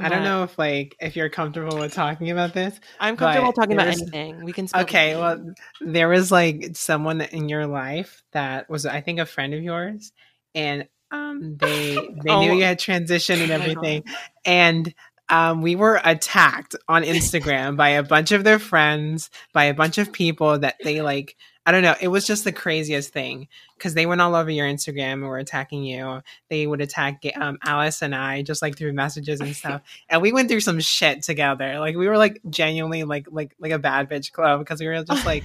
I 0.00 0.08
don't 0.08 0.24
know 0.24 0.42
if 0.42 0.58
like 0.58 0.96
if 1.00 1.14
you're 1.14 1.28
comfortable 1.28 1.78
with 1.78 1.94
talking 1.94 2.30
about 2.30 2.52
this. 2.52 2.78
I'm 2.98 3.16
comfortable 3.16 3.52
talking 3.52 3.74
about 3.74 3.86
anything. 3.86 4.42
We 4.44 4.52
can 4.52 4.66
Okay, 4.74 5.14
well 5.14 5.54
there 5.80 6.08
was 6.08 6.32
like 6.32 6.70
someone 6.74 7.20
in 7.20 7.48
your 7.48 7.66
life 7.66 8.22
that 8.32 8.68
was 8.68 8.86
I 8.86 9.00
think 9.00 9.20
a 9.20 9.26
friend 9.26 9.54
of 9.54 9.62
yours 9.62 10.12
and 10.54 10.88
um 11.14 11.56
they 11.56 11.94
they 12.24 12.30
oh. 12.30 12.40
knew 12.40 12.54
you 12.54 12.64
had 12.64 12.78
transitioned 12.78 13.42
and 13.42 13.50
oh 13.52 13.54
everything 13.54 14.04
and 14.44 14.94
um, 15.28 15.62
we 15.62 15.74
were 15.74 16.00
attacked 16.04 16.76
on 16.88 17.02
Instagram 17.02 17.76
by 17.76 17.90
a 17.90 18.02
bunch 18.02 18.32
of 18.32 18.44
their 18.44 18.58
friends, 18.58 19.30
by 19.52 19.64
a 19.64 19.74
bunch 19.74 19.98
of 19.98 20.12
people 20.12 20.58
that 20.58 20.76
they 20.82 21.02
like. 21.02 21.36
I 21.66 21.72
don't 21.72 21.82
know. 21.82 21.94
It 21.98 22.08
was 22.08 22.26
just 22.26 22.44
the 22.44 22.52
craziest 22.52 23.10
thing 23.10 23.48
because 23.78 23.94
they 23.94 24.04
went 24.04 24.20
all 24.20 24.34
over 24.34 24.50
your 24.50 24.66
Instagram 24.66 25.14
and 25.14 25.22
were 25.22 25.38
attacking 25.38 25.82
you. 25.82 26.20
They 26.50 26.66
would 26.66 26.82
attack 26.82 27.22
um, 27.36 27.56
Alice 27.64 28.02
and 28.02 28.14
I 28.14 28.42
just 28.42 28.60
like 28.60 28.76
through 28.76 28.92
messages 28.92 29.40
and 29.40 29.56
stuff. 29.56 29.80
and 30.10 30.20
we 30.20 30.30
went 30.30 30.50
through 30.50 30.60
some 30.60 30.78
shit 30.78 31.22
together. 31.22 31.78
Like 31.78 31.96
we 31.96 32.06
were 32.06 32.18
like 32.18 32.38
genuinely 32.50 33.04
like 33.04 33.28
like 33.30 33.54
like 33.58 33.72
a 33.72 33.78
bad 33.78 34.10
bitch 34.10 34.30
club 34.30 34.60
because 34.60 34.78
we 34.78 34.86
were 34.86 35.02
just 35.04 35.24
like. 35.24 35.44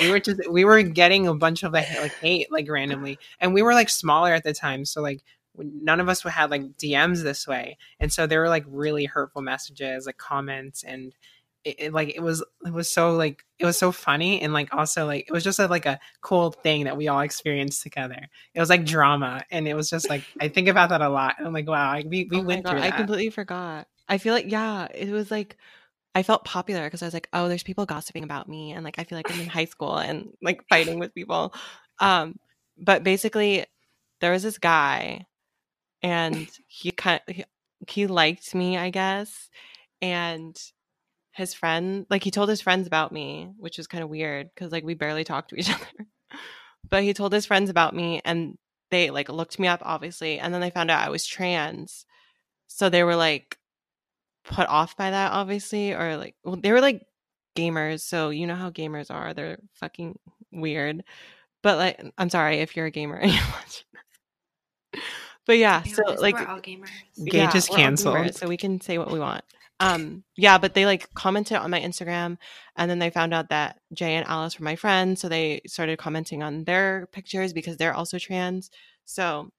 We 0.00 0.10
were 0.10 0.20
just 0.20 0.40
we 0.50 0.64
were 0.64 0.82
getting 0.82 1.26
a 1.26 1.34
bunch 1.34 1.62
of 1.62 1.72
like 1.72 1.88
like 2.00 2.14
hate 2.14 2.50
like 2.52 2.70
randomly 2.70 3.18
and 3.40 3.54
we 3.54 3.62
were 3.62 3.74
like 3.74 3.88
smaller 3.88 4.32
at 4.32 4.44
the 4.44 4.52
time 4.52 4.84
so 4.84 5.00
like 5.00 5.20
none 5.56 6.00
of 6.00 6.08
us 6.08 6.22
had 6.22 6.50
like 6.50 6.76
DMs 6.76 7.22
this 7.22 7.46
way. 7.46 7.76
And 7.98 8.12
so 8.12 8.26
there 8.26 8.40
were 8.40 8.48
like 8.48 8.64
really 8.68 9.04
hurtful 9.04 9.42
messages, 9.42 10.06
like 10.06 10.18
comments 10.18 10.82
and 10.82 11.14
it, 11.62 11.76
it, 11.78 11.92
like 11.92 12.14
it 12.16 12.22
was 12.22 12.42
it 12.64 12.72
was 12.72 12.88
so 12.88 13.12
like 13.12 13.44
it 13.58 13.66
was 13.66 13.76
so 13.76 13.92
funny 13.92 14.40
and 14.40 14.54
like 14.54 14.72
also 14.72 15.04
like 15.04 15.26
it 15.28 15.32
was 15.32 15.44
just 15.44 15.58
a, 15.58 15.66
like 15.66 15.84
a 15.84 16.00
cool 16.22 16.52
thing 16.52 16.84
that 16.84 16.96
we 16.96 17.08
all 17.08 17.20
experienced 17.20 17.82
together. 17.82 18.28
It 18.54 18.60
was 18.60 18.70
like 18.70 18.86
drama 18.86 19.44
and 19.50 19.68
it 19.68 19.74
was 19.74 19.90
just 19.90 20.08
like 20.08 20.24
I 20.40 20.48
think 20.48 20.68
about 20.68 20.88
that 20.88 21.02
a 21.02 21.10
lot. 21.10 21.36
I'm 21.38 21.52
like 21.52 21.68
wow, 21.68 21.90
I, 21.90 22.04
we 22.08 22.26
we 22.30 22.38
oh 22.38 22.42
went 22.42 22.64
God, 22.64 22.70
through. 22.70 22.80
That. 22.80 22.94
I 22.94 22.96
completely 22.96 23.28
forgot. 23.28 23.88
I 24.08 24.16
feel 24.16 24.32
like 24.32 24.50
yeah, 24.50 24.88
it 24.94 25.10
was 25.10 25.30
like 25.30 25.58
I 26.14 26.22
felt 26.22 26.44
popular 26.44 26.84
because 26.84 27.02
I 27.02 27.06
was 27.06 27.14
like, 27.14 27.28
oh, 27.32 27.48
there's 27.48 27.62
people 27.62 27.86
gossiping 27.86 28.24
about 28.24 28.48
me, 28.48 28.72
and 28.72 28.84
like 28.84 28.98
I 28.98 29.04
feel 29.04 29.18
like 29.18 29.30
I'm 29.30 29.40
in 29.40 29.48
high 29.48 29.66
school 29.66 29.96
and 29.96 30.30
like 30.42 30.62
fighting 30.68 30.98
with 30.98 31.14
people. 31.14 31.54
Um, 32.00 32.38
but 32.76 33.04
basically, 33.04 33.66
there 34.20 34.32
was 34.32 34.42
this 34.42 34.58
guy 34.58 35.26
and 36.02 36.48
he 36.66 36.90
kind 36.90 37.20
of, 37.28 37.36
he, 37.36 37.44
he 37.88 38.06
liked 38.06 38.54
me, 38.54 38.76
I 38.76 38.90
guess. 38.90 39.48
And 40.02 40.58
his 41.32 41.54
friend, 41.54 42.06
like 42.10 42.24
he 42.24 42.30
told 42.30 42.48
his 42.48 42.60
friends 42.60 42.86
about 42.86 43.12
me, 43.12 43.50
which 43.58 43.78
was 43.78 43.86
kind 43.86 44.02
of 44.02 44.10
weird 44.10 44.50
because 44.54 44.72
like 44.72 44.84
we 44.84 44.94
barely 44.94 45.24
talked 45.24 45.50
to 45.50 45.56
each 45.56 45.70
other. 45.74 46.06
but 46.88 47.02
he 47.02 47.14
told 47.14 47.32
his 47.32 47.46
friends 47.46 47.70
about 47.70 47.94
me 47.94 48.20
and 48.24 48.56
they 48.90 49.10
like 49.10 49.28
looked 49.28 49.58
me 49.58 49.68
up 49.68 49.80
obviously 49.84 50.40
and 50.40 50.52
then 50.52 50.60
they 50.60 50.70
found 50.70 50.90
out 50.90 51.06
I 51.06 51.10
was 51.10 51.26
trans. 51.26 52.06
So 52.66 52.88
they 52.88 53.04
were 53.04 53.16
like 53.16 53.58
put 54.50 54.68
off 54.68 54.96
by 54.96 55.10
that 55.10 55.32
obviously 55.32 55.94
or 55.94 56.16
like 56.16 56.34
well, 56.44 56.56
they 56.56 56.72
were 56.72 56.80
like 56.80 57.06
gamers, 57.56 58.00
so 58.00 58.30
you 58.30 58.46
know 58.46 58.56
how 58.56 58.70
gamers 58.70 59.10
are. 59.10 59.34
They're 59.34 59.58
fucking 59.74 60.18
weird. 60.52 61.02
But 61.62 61.78
like 61.78 62.12
I'm 62.18 62.30
sorry 62.30 62.58
if 62.58 62.76
you're 62.76 62.86
a 62.86 62.90
gamer 62.90 63.16
and 63.16 63.32
you're 63.32 63.42
watching 63.52 63.86
but 65.46 65.58
yeah, 65.58 65.82
Yeah, 65.84 65.92
so 65.94 66.02
like 66.20 66.34
we're 66.34 66.46
all 66.46 66.60
gamers. 66.60 66.90
Gage 67.16 67.34
yeah, 67.34 67.56
is 67.56 67.68
canceled. 67.68 68.16
gamers, 68.16 68.38
so 68.38 68.46
we 68.46 68.56
can 68.56 68.80
say 68.80 68.98
what 68.98 69.10
we 69.10 69.18
want. 69.18 69.44
Um, 69.80 70.24
yeah, 70.36 70.58
but 70.58 70.74
they 70.74 70.84
like 70.84 71.12
commented 71.14 71.56
on 71.56 71.70
my 71.70 71.80
Instagram, 71.80 72.36
and 72.76 72.90
then 72.90 72.98
they 72.98 73.10
found 73.10 73.32
out 73.32 73.48
that 73.48 73.80
Jay 73.92 74.14
and 74.14 74.26
Alice 74.28 74.58
were 74.58 74.64
my 74.64 74.76
friends, 74.76 75.20
so 75.20 75.28
they 75.28 75.62
started 75.66 75.98
commenting 75.98 76.42
on 76.42 76.64
their 76.64 77.08
pictures 77.12 77.52
because 77.52 77.78
they're 77.78 77.94
also 77.94 78.18
trans. 78.18 78.70
So, 79.06 79.50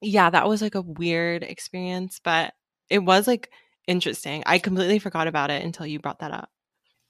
yeah, 0.00 0.30
that 0.30 0.48
was 0.48 0.62
like 0.62 0.76
a 0.76 0.82
weird 0.82 1.42
experience, 1.42 2.20
but 2.22 2.54
it 2.88 3.00
was 3.00 3.26
like 3.26 3.50
interesting. 3.90 4.42
I 4.46 4.58
completely 4.58 4.98
forgot 4.98 5.26
about 5.26 5.50
it 5.50 5.62
until 5.64 5.86
you 5.86 5.98
brought 5.98 6.20
that 6.20 6.32
up. 6.32 6.50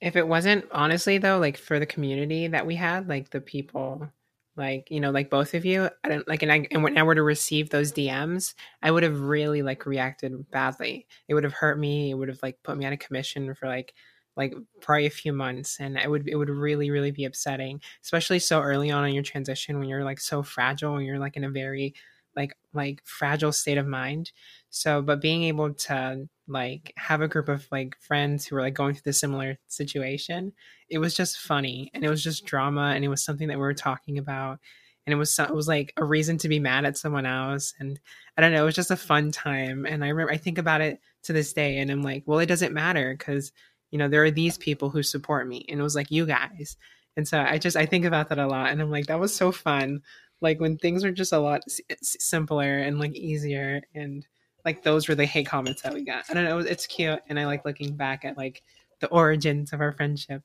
If 0.00 0.16
it 0.16 0.26
wasn't 0.26 0.64
honestly 0.72 1.18
though, 1.18 1.38
like 1.38 1.56
for 1.58 1.78
the 1.78 1.86
community 1.86 2.48
that 2.48 2.66
we 2.66 2.74
had, 2.74 3.08
like 3.08 3.30
the 3.30 3.40
people, 3.40 4.08
like 4.56 4.90
you 4.90 4.98
know, 4.98 5.10
like 5.10 5.28
both 5.30 5.54
of 5.54 5.64
you, 5.64 5.90
I 6.04 6.08
don't 6.08 6.26
like, 6.28 6.42
and 6.42 6.50
I 6.50 6.66
and 6.70 6.82
when 6.82 6.96
I 6.96 7.02
were 7.02 7.14
to 7.14 7.22
receive 7.22 7.68
those 7.70 7.92
DMs, 7.92 8.54
I 8.82 8.90
would 8.90 9.02
have 9.02 9.20
really 9.20 9.62
like 9.62 9.84
reacted 9.86 10.50
badly. 10.50 11.06
It 11.28 11.34
would 11.34 11.44
have 11.44 11.52
hurt 11.52 11.78
me. 11.78 12.10
It 12.10 12.14
would 12.14 12.28
have 12.28 12.42
like 12.42 12.62
put 12.62 12.78
me 12.78 12.86
on 12.86 12.92
a 12.94 12.96
commission 12.96 13.54
for 13.54 13.68
like 13.68 13.94
like 14.36 14.54
probably 14.80 15.06
a 15.06 15.10
few 15.10 15.32
months, 15.34 15.78
and 15.80 15.98
it 15.98 16.10
would 16.10 16.26
it 16.28 16.36
would 16.36 16.50
really 16.50 16.90
really 16.90 17.10
be 17.10 17.26
upsetting, 17.26 17.80
especially 18.02 18.38
so 18.38 18.62
early 18.62 18.90
on 18.90 19.06
in 19.06 19.14
your 19.14 19.22
transition 19.22 19.78
when 19.78 19.88
you're 19.88 20.04
like 20.04 20.20
so 20.20 20.42
fragile 20.42 20.96
and 20.96 21.06
you're 21.06 21.18
like 21.18 21.36
in 21.36 21.44
a 21.44 21.50
very 21.50 21.94
like 22.36 22.56
like 22.72 23.02
fragile 23.04 23.52
state 23.52 23.78
of 23.78 23.86
mind. 23.86 24.32
So, 24.70 25.02
but 25.02 25.20
being 25.20 25.42
able 25.44 25.74
to 25.74 26.28
like 26.50 26.92
have 26.96 27.20
a 27.22 27.28
group 27.28 27.48
of 27.48 27.66
like 27.70 27.96
friends 28.00 28.46
who 28.46 28.56
were 28.56 28.62
like 28.62 28.74
going 28.74 28.94
through 28.94 29.02
the 29.04 29.12
similar 29.12 29.56
situation 29.68 30.52
it 30.88 30.98
was 30.98 31.14
just 31.14 31.38
funny 31.38 31.90
and 31.94 32.04
it 32.04 32.10
was 32.10 32.22
just 32.22 32.44
drama 32.44 32.92
and 32.94 33.04
it 33.04 33.08
was 33.08 33.22
something 33.22 33.48
that 33.48 33.56
we 33.56 33.62
were 33.62 33.72
talking 33.72 34.18
about 34.18 34.58
and 35.06 35.14
it 35.14 35.16
was 35.16 35.32
so, 35.32 35.44
it 35.44 35.54
was 35.54 35.68
like 35.68 35.92
a 35.96 36.04
reason 36.04 36.36
to 36.38 36.48
be 36.48 36.58
mad 36.58 36.84
at 36.84 36.98
someone 36.98 37.24
else 37.24 37.72
and 37.78 38.00
i 38.36 38.40
don't 38.40 38.52
know 38.52 38.62
it 38.62 38.66
was 38.66 38.74
just 38.74 38.90
a 38.90 38.96
fun 38.96 39.30
time 39.30 39.86
and 39.86 40.04
i 40.04 40.08
remember 40.08 40.32
i 40.32 40.36
think 40.36 40.58
about 40.58 40.80
it 40.80 41.00
to 41.22 41.32
this 41.32 41.52
day 41.52 41.78
and 41.78 41.90
i'm 41.90 42.02
like 42.02 42.24
well 42.26 42.40
it 42.40 42.46
doesn't 42.46 42.74
matter 42.74 43.14
because 43.16 43.52
you 43.90 43.98
know 43.98 44.08
there 44.08 44.24
are 44.24 44.30
these 44.30 44.58
people 44.58 44.90
who 44.90 45.02
support 45.02 45.46
me 45.46 45.64
and 45.68 45.80
it 45.80 45.84
was 45.84 45.96
like 45.96 46.10
you 46.10 46.26
guys 46.26 46.76
and 47.16 47.26
so 47.26 47.40
i 47.40 47.58
just 47.58 47.76
i 47.76 47.86
think 47.86 48.04
about 48.04 48.28
that 48.28 48.38
a 48.38 48.46
lot 48.46 48.70
and 48.70 48.82
i'm 48.82 48.90
like 48.90 49.06
that 49.06 49.20
was 49.20 49.34
so 49.34 49.52
fun 49.52 50.02
like 50.40 50.58
when 50.58 50.76
things 50.76 51.04
are 51.04 51.12
just 51.12 51.32
a 51.32 51.38
lot 51.38 51.60
simpler 52.02 52.78
and 52.78 52.98
like 52.98 53.14
easier 53.14 53.82
and 53.94 54.26
like 54.64 54.82
those 54.82 55.08
were 55.08 55.14
the 55.14 55.26
hate 55.26 55.46
comments 55.46 55.82
that 55.82 55.94
we 55.94 56.04
got. 56.04 56.24
I 56.28 56.34
don't 56.34 56.44
know, 56.44 56.58
it's 56.58 56.86
cute 56.86 57.20
and 57.28 57.38
I 57.38 57.46
like 57.46 57.64
looking 57.64 57.96
back 57.96 58.24
at 58.24 58.36
like 58.36 58.62
the 59.00 59.08
origins 59.08 59.72
of 59.72 59.80
our 59.80 59.92
friendship. 59.92 60.42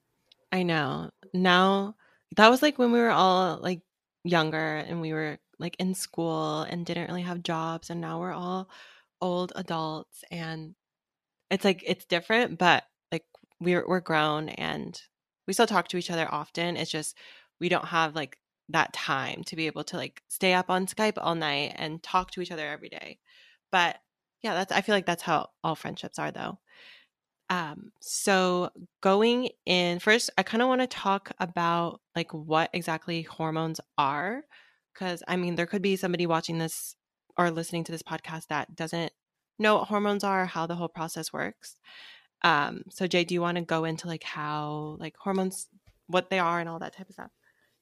I 0.51 0.63
know. 0.63 1.11
Now 1.33 1.95
that 2.37 2.49
was 2.49 2.61
like 2.61 2.77
when 2.77 2.91
we 2.91 2.99
were 2.99 3.11
all 3.11 3.57
like 3.61 3.81
younger 4.23 4.77
and 4.77 5.01
we 5.01 5.13
were 5.13 5.37
like 5.59 5.75
in 5.79 5.93
school 5.93 6.61
and 6.61 6.85
didn't 6.85 7.07
really 7.07 7.21
have 7.21 7.43
jobs 7.43 7.89
and 7.89 8.01
now 8.01 8.19
we're 8.19 8.33
all 8.33 8.69
old 9.21 9.53
adults 9.55 10.23
and 10.29 10.75
it's 11.49 11.63
like 11.63 11.81
it's 11.85 12.05
different 12.05 12.57
but 12.57 12.83
like 13.11 13.23
we're 13.61 13.87
we're 13.87 14.01
grown 14.01 14.49
and 14.49 15.01
we 15.47 15.53
still 15.53 15.67
talk 15.67 15.87
to 15.89 15.97
each 15.97 16.11
other 16.11 16.27
often. 16.31 16.77
It's 16.77 16.91
just 16.91 17.17
we 17.59 17.69
don't 17.69 17.85
have 17.85 18.15
like 18.15 18.37
that 18.69 18.93
time 18.93 19.43
to 19.45 19.55
be 19.55 19.67
able 19.67 19.83
to 19.85 19.97
like 19.97 20.21
stay 20.27 20.53
up 20.53 20.69
on 20.69 20.87
Skype 20.87 21.17
all 21.17 21.35
night 21.35 21.73
and 21.75 22.01
talk 22.01 22.31
to 22.31 22.41
each 22.41 22.51
other 22.51 22.67
every 22.67 22.89
day. 22.89 23.19
But 23.71 23.97
yeah, 24.45 24.53
that's 24.53 24.71
I 24.71 24.81
feel 24.81 24.93
like 24.93 25.07
that's 25.07 25.23
how 25.23 25.49
all 25.63 25.73
friendships 25.73 26.19
are 26.19 26.29
though. 26.29 26.59
Um, 27.49 27.91
so 27.99 28.69
going 29.01 29.49
in 29.65 29.97
first, 29.97 30.29
I 30.37 30.43
kind 30.43 30.61
of 30.61 30.69
want 30.69 30.81
to 30.81 30.87
talk 30.87 31.31
about 31.39 31.99
like 32.15 32.31
what 32.31 32.69
exactly 32.71 33.23
hormones 33.23 33.81
are. 33.97 34.43
Cause 34.93 35.23
I 35.27 35.35
mean, 35.35 35.55
there 35.55 35.65
could 35.65 35.81
be 35.81 35.95
somebody 35.95 36.27
watching 36.27 36.59
this 36.59 36.95
or 37.35 37.49
listening 37.49 37.85
to 37.85 37.91
this 37.91 38.03
podcast 38.03 38.47
that 38.49 38.75
doesn't 38.75 39.11
know 39.57 39.77
what 39.77 39.87
hormones 39.87 40.23
are, 40.23 40.45
how 40.45 40.67
the 40.67 40.75
whole 40.75 40.89
process 40.89 41.33
works. 41.33 41.75
Um, 42.43 42.83
so 42.91 43.07
Jay, 43.07 43.23
do 43.23 43.33
you 43.33 43.41
want 43.41 43.57
to 43.57 43.63
go 43.63 43.83
into 43.83 44.05
like 44.05 44.23
how 44.23 44.97
like 44.99 45.15
hormones, 45.17 45.69
what 46.05 46.29
they 46.29 46.37
are 46.37 46.59
and 46.59 46.69
all 46.69 46.77
that 46.79 46.95
type 46.95 47.09
of 47.09 47.13
stuff? 47.13 47.31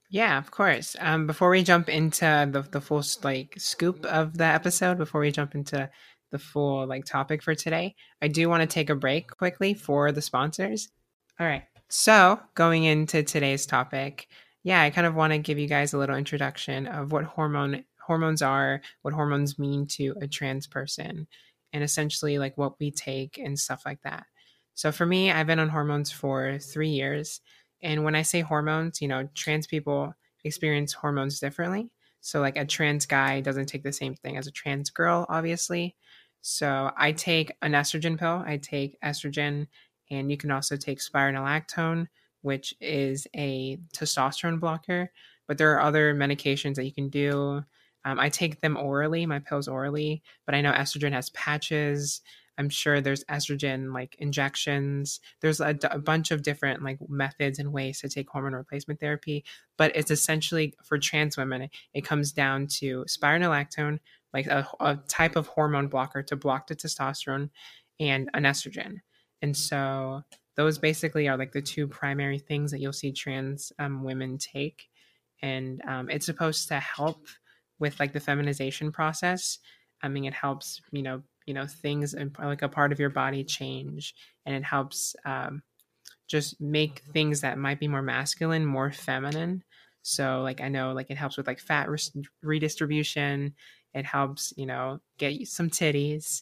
Yeah, 0.09 0.37
of 0.37 0.51
course. 0.51 0.95
Um, 0.99 1.27
before 1.27 1.49
we 1.49 1.63
jump 1.63 1.89
into 1.89 2.47
the 2.51 2.61
the 2.61 2.79
full 2.79 3.03
like 3.23 3.55
scoop 3.57 4.05
of 4.05 4.37
the 4.37 4.45
episode, 4.45 4.97
before 4.97 5.19
we 5.21 5.31
jump 5.31 5.55
into 5.55 5.89
the 6.33 6.39
full 6.39 6.85
like 6.85 7.05
topic 7.05 7.41
for 7.41 7.55
today, 7.55 7.95
I 8.21 8.27
do 8.27 8.49
want 8.49 8.61
to 8.61 8.67
take 8.67 8.89
a 8.89 8.95
break 8.95 9.29
quickly 9.29 9.73
for 9.73 10.11
the 10.11 10.21
sponsors. 10.21 10.89
All 11.39 11.47
right. 11.47 11.63
So 11.87 12.39
going 12.55 12.83
into 12.83 13.23
today's 13.23 13.65
topic, 13.65 14.27
yeah, 14.63 14.81
I 14.81 14.89
kind 14.89 15.07
of 15.07 15.15
want 15.15 15.31
to 15.31 15.39
give 15.39 15.57
you 15.57 15.67
guys 15.67 15.93
a 15.93 15.97
little 15.97 16.17
introduction 16.17 16.87
of 16.87 17.13
what 17.13 17.23
hormone 17.23 17.85
hormones 18.05 18.41
are, 18.41 18.81
what 19.01 19.13
hormones 19.13 19.57
mean 19.57 19.87
to 19.87 20.13
a 20.21 20.27
trans 20.27 20.67
person, 20.67 21.27
and 21.71 21.83
essentially 21.83 22.37
like 22.37 22.57
what 22.57 22.77
we 22.79 22.91
take 22.91 23.37
and 23.37 23.57
stuff 23.57 23.83
like 23.85 24.01
that. 24.01 24.25
So 24.73 24.91
for 24.91 25.05
me, 25.05 25.31
I've 25.31 25.47
been 25.47 25.59
on 25.59 25.69
hormones 25.69 26.11
for 26.11 26.57
three 26.59 26.89
years. 26.89 27.39
And 27.81 28.03
when 28.03 28.15
I 28.15 28.23
say 28.23 28.41
hormones, 28.41 29.01
you 29.01 29.07
know, 29.07 29.29
trans 29.35 29.67
people 29.67 30.13
experience 30.43 30.93
hormones 30.93 31.39
differently. 31.39 31.89
So, 32.21 32.39
like 32.39 32.55
a 32.55 32.65
trans 32.65 33.05
guy 33.05 33.41
doesn't 33.41 33.65
take 33.65 33.83
the 33.83 33.91
same 33.91 34.15
thing 34.15 34.37
as 34.37 34.47
a 34.47 34.51
trans 34.51 34.89
girl, 34.89 35.25
obviously. 35.27 35.95
So, 36.45 36.91
I 36.97 37.13
take 37.13 37.53
an 37.61 37.71
estrogen 37.71 38.19
pill, 38.19 38.43
I 38.45 38.57
take 38.57 38.99
estrogen, 39.01 39.65
and 40.11 40.29
you 40.29 40.35
can 40.35 40.51
also 40.51 40.75
take 40.75 40.99
spironolactone, 40.99 42.07
which 42.41 42.73
is 42.81 43.25
a 43.33 43.77
testosterone 43.95 44.59
blocker. 44.59 45.09
But 45.47 45.57
there 45.57 45.71
are 45.73 45.79
other 45.79 46.13
medications 46.13 46.75
that 46.75 46.83
you 46.83 46.91
can 46.93 47.07
do. 47.07 47.63
Um, 48.03 48.19
I 48.19 48.27
take 48.27 48.59
them 48.59 48.75
orally, 48.75 49.25
my 49.25 49.39
pills 49.39 49.69
orally, 49.69 50.21
but 50.45 50.53
I 50.53 50.59
know 50.59 50.73
estrogen 50.73 51.13
has 51.13 51.29
patches. 51.29 52.21
I'm 52.57 52.69
sure 52.69 53.01
there's 53.01 53.23
estrogen 53.25 53.93
like 53.93 54.15
injections. 54.19 55.19
There's 55.41 55.59
a, 55.59 55.73
bunch 55.73 56.31
of 56.31 56.43
different 56.43 56.83
like 56.83 56.97
methods 57.09 57.59
and 57.59 57.73
ways 57.73 58.01
to 58.01 58.09
take 58.09 58.29
hormone 58.29 58.53
replacement 58.53 58.99
therapy, 58.99 59.43
but 59.77 59.95
it's 59.95 60.11
essentially 60.11 60.75
for 60.83 60.97
trans 60.97 61.37
women. 61.37 61.63
It, 61.63 61.71
it 61.93 62.05
comes 62.05 62.31
down 62.31 62.67
to 62.79 63.05
spironolactone, 63.05 63.99
like 64.33 64.47
a, 64.47 64.67
a, 64.79 64.97
type 65.07 65.35
of 65.35 65.47
hormone 65.47 65.87
blocker 65.87 66.21
to 66.23 66.35
block 66.35 66.67
the 66.67 66.75
testosterone, 66.75 67.49
and 67.99 68.29
an 68.33 68.43
estrogen. 68.43 68.97
And 69.41 69.55
so 69.57 70.23
those 70.55 70.77
basically 70.77 71.27
are 71.27 71.37
like 71.37 71.51
the 71.51 71.61
two 71.61 71.87
primary 71.87 72.39
things 72.39 72.71
that 72.71 72.79
you'll 72.79 72.93
see 72.93 73.11
trans 73.11 73.71
um, 73.79 74.03
women 74.03 74.37
take, 74.37 74.89
and 75.41 75.81
um, 75.87 76.09
it's 76.09 76.25
supposed 76.25 76.67
to 76.67 76.79
help 76.79 77.27
with 77.79 77.99
like 77.99 78.13
the 78.13 78.19
feminization 78.19 78.91
process. 78.91 79.57
I 80.01 80.07
mean, 80.07 80.25
it 80.25 80.33
helps 80.33 80.81
you 80.91 81.01
know 81.01 81.23
you 81.45 81.53
know 81.53 81.67
things 81.67 82.13
and 82.13 82.35
like 82.39 82.61
a 82.61 82.69
part 82.69 82.91
of 82.91 82.99
your 82.99 83.09
body 83.09 83.43
change 83.43 84.13
and 84.45 84.55
it 84.55 84.63
helps 84.63 85.15
um, 85.25 85.61
just 86.27 86.59
make 86.59 87.01
things 87.13 87.41
that 87.41 87.57
might 87.57 87.79
be 87.79 87.87
more 87.87 88.01
masculine 88.01 88.65
more 88.65 88.91
feminine. 88.91 89.63
So 90.01 90.41
like 90.41 90.61
i 90.61 90.67
know 90.67 90.91
like 90.93 91.09
it 91.09 91.17
helps 91.17 91.37
with 91.37 91.47
like 91.47 91.59
fat 91.59 91.89
re- 91.89 91.99
redistribution. 92.41 93.53
It 93.93 94.05
helps 94.05 94.53
you 94.57 94.65
know 94.65 94.99
get 95.17 95.33
you 95.33 95.45
some 95.45 95.69
titties. 95.69 96.41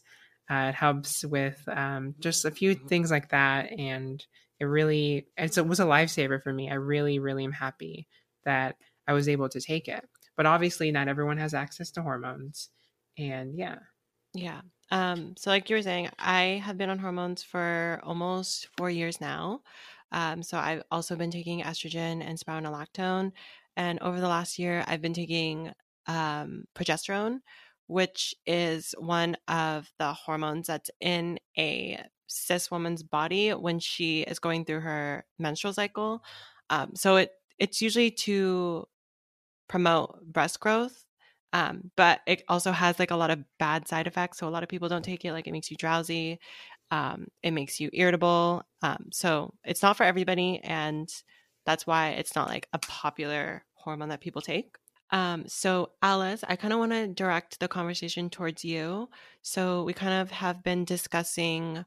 Uh, 0.49 0.69
it 0.69 0.75
helps 0.75 1.23
with 1.23 1.61
um, 1.69 2.13
just 2.19 2.43
a 2.43 2.51
few 2.51 2.75
things 2.75 3.09
like 3.09 3.29
that 3.29 3.71
and 3.79 4.25
it 4.59 4.65
really 4.65 5.27
it's, 5.37 5.57
it 5.57 5.65
was 5.65 5.79
a 5.79 5.85
lifesaver 5.85 6.41
for 6.41 6.51
me. 6.53 6.69
I 6.69 6.75
really 6.75 7.19
really 7.19 7.43
am 7.43 7.53
happy 7.53 8.07
that 8.43 8.75
i 9.07 9.13
was 9.13 9.29
able 9.29 9.49
to 9.49 9.61
take 9.61 9.87
it. 9.87 10.07
But 10.37 10.45
obviously 10.45 10.91
not 10.91 11.07
everyone 11.07 11.37
has 11.37 11.53
access 11.53 11.91
to 11.91 12.01
hormones 12.01 12.69
and 13.17 13.57
yeah. 13.57 13.79
Yeah 14.33 14.61
um, 14.91 15.35
so 15.37 15.49
like 15.49 15.69
you 15.69 15.75
were 15.75 15.81
saying, 15.81 16.09
I 16.19 16.61
have 16.63 16.77
been 16.77 16.89
on 16.89 16.99
hormones 16.99 17.43
for 17.43 17.99
almost 18.03 18.67
four 18.77 18.89
years 18.89 19.21
now. 19.21 19.61
Um, 20.11 20.43
so 20.43 20.57
I've 20.57 20.83
also 20.91 21.15
been 21.15 21.31
taking 21.31 21.61
estrogen 21.61 22.21
and 22.21 22.37
spironolactone, 22.37 23.31
and 23.77 23.99
over 23.99 24.19
the 24.19 24.27
last 24.27 24.59
year, 24.59 24.83
I've 24.87 25.01
been 25.01 25.13
taking 25.13 25.71
um, 26.07 26.65
progesterone, 26.75 27.39
which 27.87 28.35
is 28.45 28.93
one 28.97 29.37
of 29.47 29.89
the 29.99 30.11
hormones 30.11 30.67
that's 30.67 30.91
in 30.99 31.39
a 31.57 32.03
cis 32.27 32.69
woman's 32.69 33.03
body 33.03 33.51
when 33.51 33.79
she 33.79 34.21
is 34.21 34.39
going 34.39 34.65
through 34.65 34.81
her 34.81 35.25
menstrual 35.39 35.73
cycle. 35.73 36.23
Um, 36.69 36.95
so 36.95 37.17
it 37.17 37.31
it's 37.59 37.81
usually 37.81 38.11
to 38.11 38.87
promote 39.69 40.25
breast 40.25 40.59
growth 40.59 41.05
um, 41.53 41.91
but 41.97 42.21
it 42.25 42.43
also 42.47 42.71
has 42.71 42.99
like 42.99 43.11
a 43.11 43.15
lot 43.15 43.31
of 43.31 43.43
bad 43.59 43.87
side 43.87 44.07
effects. 44.07 44.37
So 44.37 44.47
a 44.47 44.49
lot 44.49 44.63
of 44.63 44.69
people 44.69 44.89
don't 44.89 45.03
take 45.03 45.25
it. 45.25 45.33
Like 45.33 45.47
it 45.47 45.51
makes 45.51 45.69
you 45.69 45.77
drowsy. 45.77 46.39
Um, 46.91 47.27
it 47.43 47.51
makes 47.51 47.79
you 47.79 47.89
irritable. 47.93 48.63
Um, 48.81 49.07
so 49.11 49.53
it's 49.63 49.81
not 49.81 49.97
for 49.97 50.03
everybody. 50.03 50.59
And 50.63 51.09
that's 51.65 51.85
why 51.85 52.09
it's 52.09 52.35
not 52.35 52.47
like 52.47 52.67
a 52.73 52.79
popular 52.79 53.63
hormone 53.73 54.09
that 54.09 54.21
people 54.21 54.41
take. 54.41 54.75
Um, 55.11 55.43
so 55.47 55.91
Alice, 56.01 56.43
I 56.47 56.55
kind 56.55 56.73
of 56.73 56.79
want 56.79 56.93
to 56.93 57.07
direct 57.07 57.59
the 57.59 57.67
conversation 57.67 58.29
towards 58.29 58.63
you. 58.63 59.09
So 59.41 59.83
we 59.83 59.93
kind 59.93 60.21
of 60.21 60.31
have 60.31 60.63
been 60.63 60.85
discussing 60.85 61.83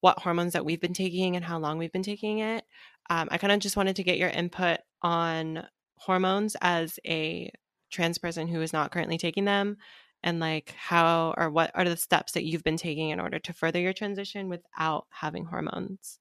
what 0.00 0.18
hormones 0.18 0.52
that 0.52 0.64
we've 0.64 0.80
been 0.80 0.92
taking 0.92 1.36
and 1.36 1.44
how 1.44 1.58
long 1.58 1.78
we've 1.78 1.92
been 1.92 2.02
taking 2.02 2.40
it. 2.40 2.64
Um, 3.10 3.28
I 3.30 3.38
kind 3.38 3.52
of 3.52 3.60
just 3.60 3.76
wanted 3.76 3.96
to 3.96 4.02
get 4.02 4.18
your 4.18 4.28
input 4.28 4.80
on 5.02 5.66
hormones 5.96 6.56
as 6.60 6.98
a 7.06 7.50
trans 7.90 8.18
person 8.18 8.46
who 8.48 8.60
is 8.60 8.72
not 8.72 8.90
currently 8.90 9.18
taking 9.18 9.44
them 9.44 9.76
and 10.22 10.40
like 10.40 10.74
how 10.76 11.34
or 11.36 11.50
what 11.50 11.70
are 11.74 11.84
the 11.84 11.96
steps 11.96 12.32
that 12.32 12.44
you've 12.44 12.64
been 12.64 12.76
taking 12.76 13.10
in 13.10 13.20
order 13.20 13.38
to 13.38 13.52
further 13.52 13.80
your 13.80 13.92
transition 13.92 14.48
without 14.48 15.06
having 15.10 15.44
hormones? 15.44 16.18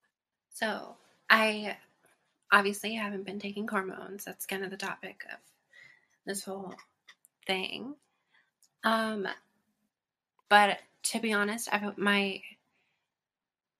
So, 0.49 0.95
I 1.29 1.77
obviously 2.51 2.93
haven't 2.93 3.25
been 3.25 3.39
taking 3.39 3.67
hormones. 3.67 4.23
That's 4.23 4.45
kind 4.45 4.63
of 4.63 4.71
the 4.71 4.77
topic 4.77 5.25
of 5.31 5.39
this 6.25 6.43
whole 6.43 6.75
thing. 7.45 7.95
Um, 8.83 9.27
but 10.49 10.79
to 11.03 11.19
be 11.19 11.33
honest, 11.33 11.67
I 11.71 11.91
my 11.97 12.41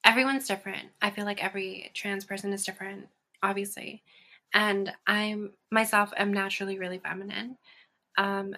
everyone's 0.03 0.47
different. 0.47 0.89
I 1.01 1.09
feel 1.09 1.25
like 1.25 1.43
every 1.43 1.91
trans 1.93 2.25
person 2.25 2.51
is 2.53 2.65
different, 2.65 3.07
obviously, 3.41 4.03
and 4.55 4.91
I'm 5.05 5.51
myself 5.71 6.13
am 6.17 6.33
naturally 6.33 6.79
really 6.79 6.97
feminine. 6.99 7.57
Um, 8.17 8.55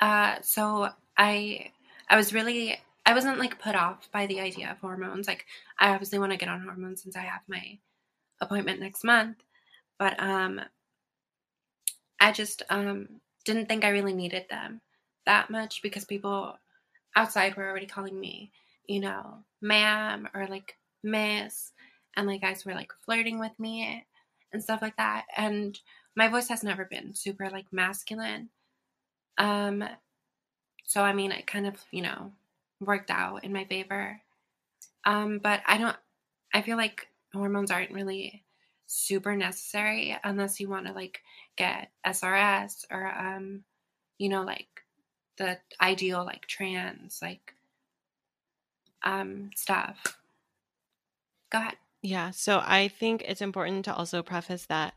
uh, 0.00 0.36
so 0.42 0.88
I 1.16 1.70
I 2.08 2.16
was 2.16 2.32
really 2.32 2.78
I 3.04 3.14
wasn't 3.14 3.38
like 3.38 3.58
put 3.60 3.74
off 3.74 4.10
by 4.12 4.26
the 4.26 4.40
idea 4.40 4.70
of 4.70 4.78
hormones. 4.78 5.26
Like 5.26 5.46
I 5.78 5.90
obviously 5.90 6.18
want 6.18 6.32
to 6.32 6.38
get 6.38 6.48
on 6.48 6.62
hormones 6.62 7.02
since 7.02 7.16
I 7.16 7.20
have 7.22 7.42
my 7.48 7.78
appointment 8.40 8.80
next 8.80 9.04
month, 9.04 9.38
but 9.98 10.20
um, 10.22 10.60
I 12.20 12.32
just 12.32 12.62
um 12.70 13.20
didn't 13.44 13.66
think 13.66 13.84
I 13.84 13.88
really 13.90 14.12
needed 14.12 14.46
them 14.50 14.80
that 15.26 15.50
much 15.50 15.82
because 15.82 16.04
people 16.04 16.56
outside 17.16 17.56
were 17.56 17.68
already 17.68 17.86
calling 17.86 18.18
me, 18.18 18.52
you 18.86 19.00
know, 19.00 19.44
ma'am 19.62 20.28
or 20.34 20.46
like 20.46 20.76
miss, 21.02 21.72
and 22.16 22.26
like 22.26 22.40
guys 22.40 22.64
were 22.64 22.74
like 22.74 22.92
flirting 23.04 23.38
with 23.38 23.58
me 23.58 24.04
and 24.52 24.62
stuff 24.62 24.82
like 24.82 24.96
that. 24.96 25.26
And 25.36 25.78
my 26.16 26.28
voice 26.28 26.48
has 26.48 26.62
never 26.62 26.84
been 26.84 27.14
super 27.14 27.48
like 27.50 27.72
masculine. 27.72 28.48
Um, 29.38 29.84
so 30.86 31.02
I 31.02 31.12
mean, 31.12 31.32
it 31.32 31.46
kind 31.46 31.66
of 31.66 31.76
you 31.90 32.02
know 32.02 32.32
worked 32.80 33.10
out 33.10 33.44
in 33.44 33.52
my 33.52 33.64
favor. 33.64 34.20
Um, 35.04 35.38
but 35.42 35.60
I 35.66 35.78
don't. 35.78 35.96
I 36.52 36.62
feel 36.62 36.76
like 36.76 37.08
hormones 37.32 37.70
aren't 37.70 37.92
really 37.92 38.42
super 38.86 39.36
necessary 39.36 40.16
unless 40.24 40.58
you 40.58 40.68
want 40.68 40.86
to 40.86 40.92
like 40.92 41.22
get 41.56 41.90
SRS 42.04 42.84
or 42.90 43.06
um, 43.06 43.62
you 44.18 44.28
know, 44.28 44.42
like 44.42 44.66
the 45.38 45.58
ideal 45.80 46.24
like 46.24 46.46
trans 46.46 47.20
like 47.22 47.54
um 49.02 49.50
stuff. 49.54 50.18
Go 51.50 51.58
ahead. 51.58 51.76
Yeah, 52.02 52.30
so 52.30 52.60
I 52.64 52.88
think 52.88 53.22
it's 53.26 53.42
important 53.42 53.84
to 53.84 53.94
also 53.94 54.22
preface 54.22 54.66
that 54.66 54.94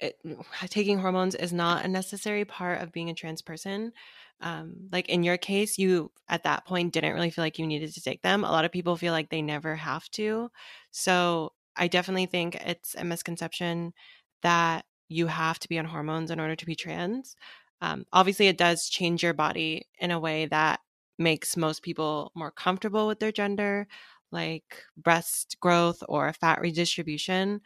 it, 0.00 0.18
taking 0.68 0.98
hormones 0.98 1.34
is 1.34 1.52
not 1.52 1.84
a 1.84 1.88
necessary 1.88 2.44
part 2.44 2.82
of 2.82 2.92
being 2.92 3.10
a 3.10 3.14
trans 3.14 3.42
person. 3.42 3.92
Um, 4.40 4.88
like 4.92 5.08
in 5.08 5.22
your 5.24 5.38
case, 5.38 5.78
you 5.78 6.12
at 6.28 6.44
that 6.44 6.66
point 6.66 6.92
didn't 6.94 7.14
really 7.14 7.30
feel 7.30 7.44
like 7.44 7.58
you 7.58 7.66
needed 7.66 7.94
to 7.94 8.02
take 8.02 8.22
them. 8.22 8.44
A 8.44 8.50
lot 8.52 8.64
of 8.66 8.72
people 8.72 8.96
feel 8.96 9.12
like 9.12 9.30
they 9.30 9.42
never 9.42 9.76
have 9.76 10.08
to. 10.12 10.50
So 10.92 11.52
I 11.76 11.88
definitely 11.88 12.26
think 12.26 12.56
it's 12.56 12.94
a 12.96 13.04
misconception 13.04 13.94
that 14.42 14.84
you 15.08 15.26
have 15.28 15.58
to 15.60 15.68
be 15.68 15.78
on 15.78 15.84
hormones 15.86 16.30
in 16.30 16.40
order 16.40 16.56
to 16.56 16.66
be 16.66 16.74
trans. 16.76 17.36
Um, 17.80 18.06
obviously, 18.12 18.48
it 18.48 18.58
does 18.58 18.88
change 18.88 19.22
your 19.22 19.34
body 19.34 19.88
in 19.98 20.10
a 20.10 20.20
way 20.20 20.46
that 20.46 20.80
makes 21.18 21.56
most 21.56 21.82
people 21.82 22.32
more 22.34 22.50
comfortable 22.50 23.06
with 23.06 23.20
their 23.20 23.32
gender, 23.32 23.86
like 24.32 24.84
breast 24.96 25.56
growth 25.60 26.02
or 26.08 26.32
fat 26.32 26.60
redistribution. 26.60 27.60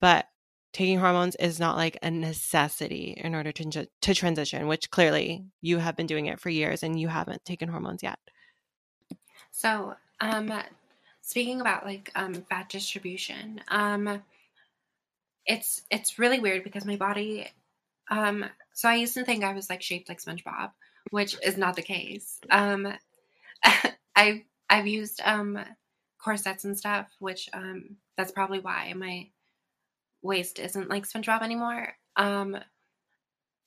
But 0.00 0.26
taking 0.72 0.98
hormones 0.98 1.36
is 1.36 1.60
not 1.60 1.76
like 1.76 1.98
a 2.02 2.10
necessity 2.10 3.14
in 3.16 3.34
order 3.34 3.52
to, 3.52 3.86
to 4.00 4.14
transition, 4.14 4.66
which 4.66 4.90
clearly 4.90 5.44
you 5.60 5.78
have 5.78 5.96
been 5.96 6.06
doing 6.06 6.26
it 6.26 6.40
for 6.40 6.48
years 6.48 6.82
and 6.82 6.98
you 6.98 7.08
haven't 7.08 7.44
taken 7.44 7.68
hormones 7.68 8.02
yet. 8.02 8.18
So, 9.50 9.94
um, 10.20 10.52
speaking 11.20 11.60
about 11.60 11.84
like 11.84 12.10
um, 12.14 12.34
fat 12.48 12.68
distribution, 12.68 13.60
um, 13.68 14.22
it's 15.44 15.82
it's 15.90 16.18
really 16.18 16.40
weird 16.40 16.64
because 16.64 16.84
my 16.84 16.96
body. 16.96 17.48
Um, 18.10 18.44
so 18.72 18.88
I 18.88 18.94
used 18.96 19.14
to 19.14 19.24
think 19.24 19.44
I 19.44 19.52
was 19.52 19.68
like 19.68 19.82
shaped 19.82 20.08
like 20.08 20.22
SpongeBob, 20.22 20.70
which 21.10 21.36
is 21.44 21.56
not 21.56 21.76
the 21.76 21.82
case. 21.82 22.40
Um, 22.50 22.92
I've 24.16 24.42
I've 24.70 24.86
used 24.86 25.20
um, 25.24 25.58
corsets 26.22 26.64
and 26.64 26.78
stuff, 26.78 27.08
which 27.18 27.48
um, 27.52 27.96
that's 28.16 28.32
probably 28.32 28.60
why 28.60 28.92
my 28.94 29.28
waist 30.22 30.58
isn't 30.58 30.88
like 30.88 31.06
SpongeBob 31.06 31.42
anymore. 31.42 31.94
Um, 32.16 32.56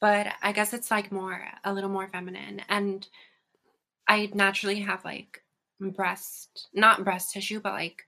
but 0.01 0.27
I 0.41 0.51
guess 0.51 0.73
it's 0.73 0.91
like 0.91 1.11
more 1.11 1.41
a 1.63 1.73
little 1.73 1.89
more 1.89 2.07
feminine, 2.07 2.61
and 2.69 3.07
I 4.07 4.29
naturally 4.33 4.81
have 4.81 5.03
like 5.03 5.41
breast, 5.79 6.67
not 6.73 7.03
breast 7.03 7.33
tissue, 7.33 7.59
but 7.59 7.73
like 7.73 8.03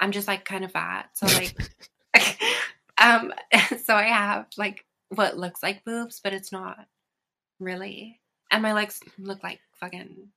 I'm 0.00 0.12
just 0.12 0.28
like 0.28 0.44
kind 0.44 0.64
of 0.64 0.72
fat, 0.72 1.10
so 1.14 1.26
like, 1.26 1.56
um, 3.00 3.32
so 3.82 3.94
I 3.94 4.04
have 4.04 4.46
like 4.56 4.84
what 5.10 5.38
looks 5.38 5.62
like 5.62 5.84
boobs, 5.84 6.20
but 6.22 6.32
it's 6.32 6.52
not 6.52 6.78
really, 7.58 8.20
and 8.50 8.62
my 8.62 8.72
legs 8.72 9.00
look 9.18 9.42
like 9.42 9.60
fucking 9.80 10.28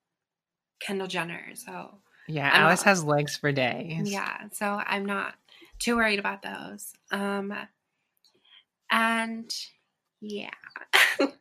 Kendall 0.80 1.08
Jenner, 1.08 1.44
so. 1.56 2.00
Yeah, 2.28 2.50
I'm 2.52 2.64
Alice 2.64 2.82
not, 2.82 2.90
has 2.90 3.04
legs 3.04 3.38
for 3.38 3.52
days. 3.52 4.12
Yeah, 4.12 4.48
so 4.52 4.82
I'm 4.86 5.06
not 5.06 5.36
too 5.80 5.96
worried 5.96 6.20
about 6.20 6.42
those. 6.42 6.94
Um, 7.12 7.54
and 8.92 9.54
yeah. 10.22 10.50
but 11.20 11.34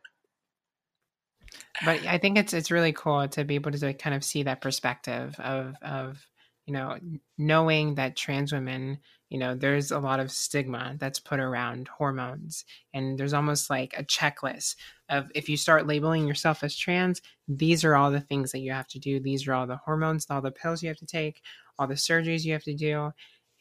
I 2.05 2.17
think 2.17 2.37
it's 2.37 2.53
it's 2.53 2.71
really 2.71 2.93
cool 2.93 3.27
to 3.27 3.43
be 3.43 3.55
able 3.55 3.71
to 3.71 3.93
kind 3.93 4.15
of 4.15 4.23
see 4.23 4.43
that 4.43 4.61
perspective 4.61 5.35
of 5.39 5.75
of 5.81 6.25
you 6.65 6.73
know 6.73 6.97
knowing 7.37 7.95
that 7.95 8.15
trans 8.15 8.51
women 8.51 8.99
you 9.29 9.37
know 9.37 9.55
there's 9.55 9.91
a 9.91 9.99
lot 9.99 10.19
of 10.19 10.31
stigma 10.31 10.95
that's 10.99 11.19
put 11.19 11.39
around 11.39 11.87
hormones 11.87 12.63
and 12.93 13.17
there's 13.17 13.33
almost 13.33 13.69
like 13.69 13.93
a 13.97 14.03
checklist 14.03 14.75
of 15.09 15.29
if 15.35 15.49
you 15.49 15.57
start 15.57 15.87
labeling 15.87 16.27
yourself 16.27 16.63
as 16.63 16.75
trans 16.75 17.21
these 17.47 17.83
are 17.83 17.95
all 17.95 18.11
the 18.11 18.21
things 18.21 18.51
that 18.51 18.59
you 18.59 18.71
have 18.71 18.87
to 18.89 18.99
do. 18.99 19.19
These 19.19 19.47
are 19.47 19.53
all 19.53 19.67
the 19.67 19.77
hormones 19.77 20.27
all 20.29 20.41
the 20.41 20.51
pills 20.51 20.83
you 20.83 20.89
have 20.89 20.97
to 20.97 21.05
take 21.05 21.41
all 21.79 21.87
the 21.87 21.93
surgeries 21.93 22.43
you 22.43 22.53
have 22.53 22.63
to 22.63 22.73
do. 22.73 23.11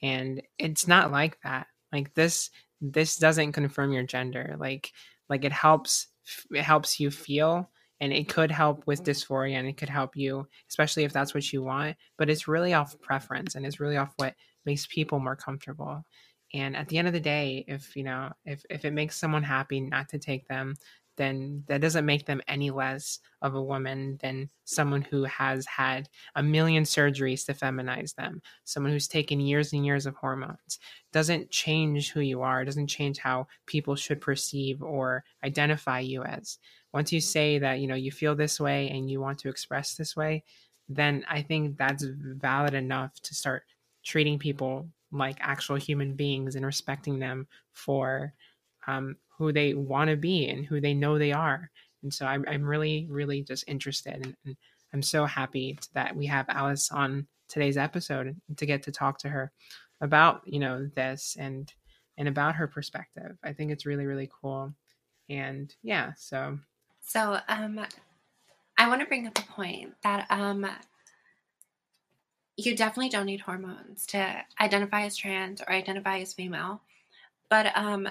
And 0.03 0.43
it's 0.59 0.89
not 0.89 1.13
like 1.13 1.39
that. 1.43 1.67
Like 1.93 2.15
this 2.15 2.51
this 2.81 3.17
doesn't 3.17 3.53
confirm 3.53 3.93
your 3.93 4.03
gender. 4.03 4.57
Like 4.59 4.93
like 5.29 5.45
it 5.45 5.53
helps 5.53 6.09
it 6.51 6.63
helps 6.63 6.99
you 6.99 7.11
feel 7.11 7.71
and 8.01 8.13
it 8.13 8.29
could 8.29 8.51
help 8.51 8.87
with 8.87 9.05
dysphoria 9.05 9.55
and 9.55 9.69
it 9.69 9.77
could 9.77 9.89
help 9.89 10.17
you 10.17 10.47
especially 10.69 11.05
if 11.05 11.13
that's 11.13 11.35
what 11.35 11.53
you 11.53 11.63
want 11.63 11.97
but 12.19 12.31
it's 12.31 12.49
really 12.49 12.75
off 12.75 13.01
preference 13.01 13.55
and 13.55 13.65
it's 13.67 13.81
really 13.81 13.97
off 13.97 14.13
what 14.17 14.35
makes 14.65 14.87
people 14.87 15.19
more 15.19 15.37
comfortable 15.37 16.05
and 16.55 16.77
at 16.77 16.89
the 16.89 16.99
end 16.99 17.09
of 17.09 17.15
the 17.15 17.21
day 17.21 17.65
if 17.69 17.97
you 17.97 18.05
know 18.05 18.33
if 18.45 18.65
if 18.71 18.85
it 18.85 18.93
makes 18.93 19.17
someone 19.17 19.43
happy 19.43 19.81
not 19.81 20.09
to 20.09 20.19
take 20.19 20.47
them 20.49 20.75
then 21.17 21.65
that 21.67 21.81
doesn't 21.81 22.07
make 22.07 22.27
them 22.27 22.41
any 22.47 22.71
less 22.71 23.19
of 23.43 23.55
a 23.55 23.63
woman 23.63 24.19
than 24.21 24.49
someone 24.65 25.03
who 25.03 25.25
has 25.25 25.67
had 25.67 26.09
a 26.35 26.43
million 26.43 26.85
surgeries 26.85 27.45
to 27.47 27.55
feminize 27.55 28.15
them, 28.15 28.41
someone 28.65 28.93
who's 28.93 29.09
taken 29.09 29.41
years 29.41 29.73
and 29.73 29.85
years 29.85 30.07
of 30.07 30.15
hormones. 30.17 30.79
Doesn't 31.13 31.51
change 31.51 32.11
who 32.11 32.21
you 32.21 32.43
are, 32.43 32.65
doesn't 32.65 32.89
change 32.89 33.19
how 33.19 33.47
people 33.67 33.97
should 33.97 34.21
perceive 34.21 34.83
or 34.83 35.25
identify 35.45 36.01
you 36.01 36.23
as. 36.23 36.59
Once 36.97 37.13
you 37.13 37.21
say 37.21 37.59
that, 37.59 37.79
you 37.79 37.87
know, 37.87 37.95
you 37.95 38.11
feel 38.11 38.35
this 38.35 38.59
way 38.59 38.89
and 38.89 39.11
you 39.11 39.21
want 39.21 39.39
to 39.39 39.51
express 39.51 39.97
this 39.97 40.17
way, 40.17 40.43
then 40.89 41.23
I 41.29 41.43
think 41.43 41.77
that's 41.77 42.07
valid 42.09 42.73
enough 42.73 43.13
to 43.21 43.35
start 43.35 43.65
treating 44.03 44.39
people 44.39 44.89
like 45.13 45.37
actual 45.41 45.77
human 45.77 46.15
beings 46.15 46.57
and 46.57 46.65
respecting 46.65 47.19
them 47.19 47.47
for 47.75 48.33
um, 48.87 49.15
who 49.37 49.53
they 49.53 49.75
want 49.75 50.09
to 50.09 50.17
be 50.17 50.49
and 50.49 50.65
who 50.65 50.81
they 50.81 50.95
know 50.95 51.19
they 51.19 51.33
are. 51.33 51.71
And 52.03 52.15
so 52.15 52.25
I'm, 52.25 52.47
I'm 52.49 52.65
really, 52.65 53.07
really 53.11 53.43
just 53.43 53.65
interested. 53.69 54.15
And, 54.15 54.35
and 54.47 54.57
I'm 54.95 55.03
so 55.03 55.27
happy 55.27 55.79
that 55.93 56.17
we 56.17 56.25
have 56.25 56.47
Alice 56.49 56.91
on 56.91 57.27
today's 57.47 57.77
episode 57.77 58.35
to 58.57 58.65
get 58.65 58.83
to 58.85 58.91
talk 58.91 59.19
to 59.19 59.29
her 59.29 59.53
about, 60.01 60.41
you 60.47 60.61
know, 60.61 60.89
this 60.95 61.37
and, 61.39 61.71
and 62.17 62.27
about 62.27 62.55
her 62.55 62.67
perspective. 62.67 63.37
I 63.45 63.53
think 63.53 63.71
it's 63.71 63.85
really, 63.85 64.07
really 64.07 64.31
cool. 64.41 64.73
And 65.29 65.75
yeah, 65.83 66.13
so. 66.17 66.59
So, 67.07 67.39
um, 67.49 67.81
I 68.77 68.89
want 68.89 69.01
to 69.01 69.07
bring 69.07 69.27
up 69.27 69.39
a 69.39 69.43
point 69.43 69.95
that, 70.03 70.27
um, 70.29 70.67
you 72.57 72.75
definitely 72.75 73.11
don't 73.11 73.27
need 73.27 73.41
hormones 73.41 74.07
to 74.07 74.45
identify 74.61 75.03
as 75.03 75.17
trans 75.17 75.61
or 75.61 75.71
identify 75.71 76.19
as 76.19 76.33
female. 76.35 76.81
But 77.49 77.77
um, 77.77 78.09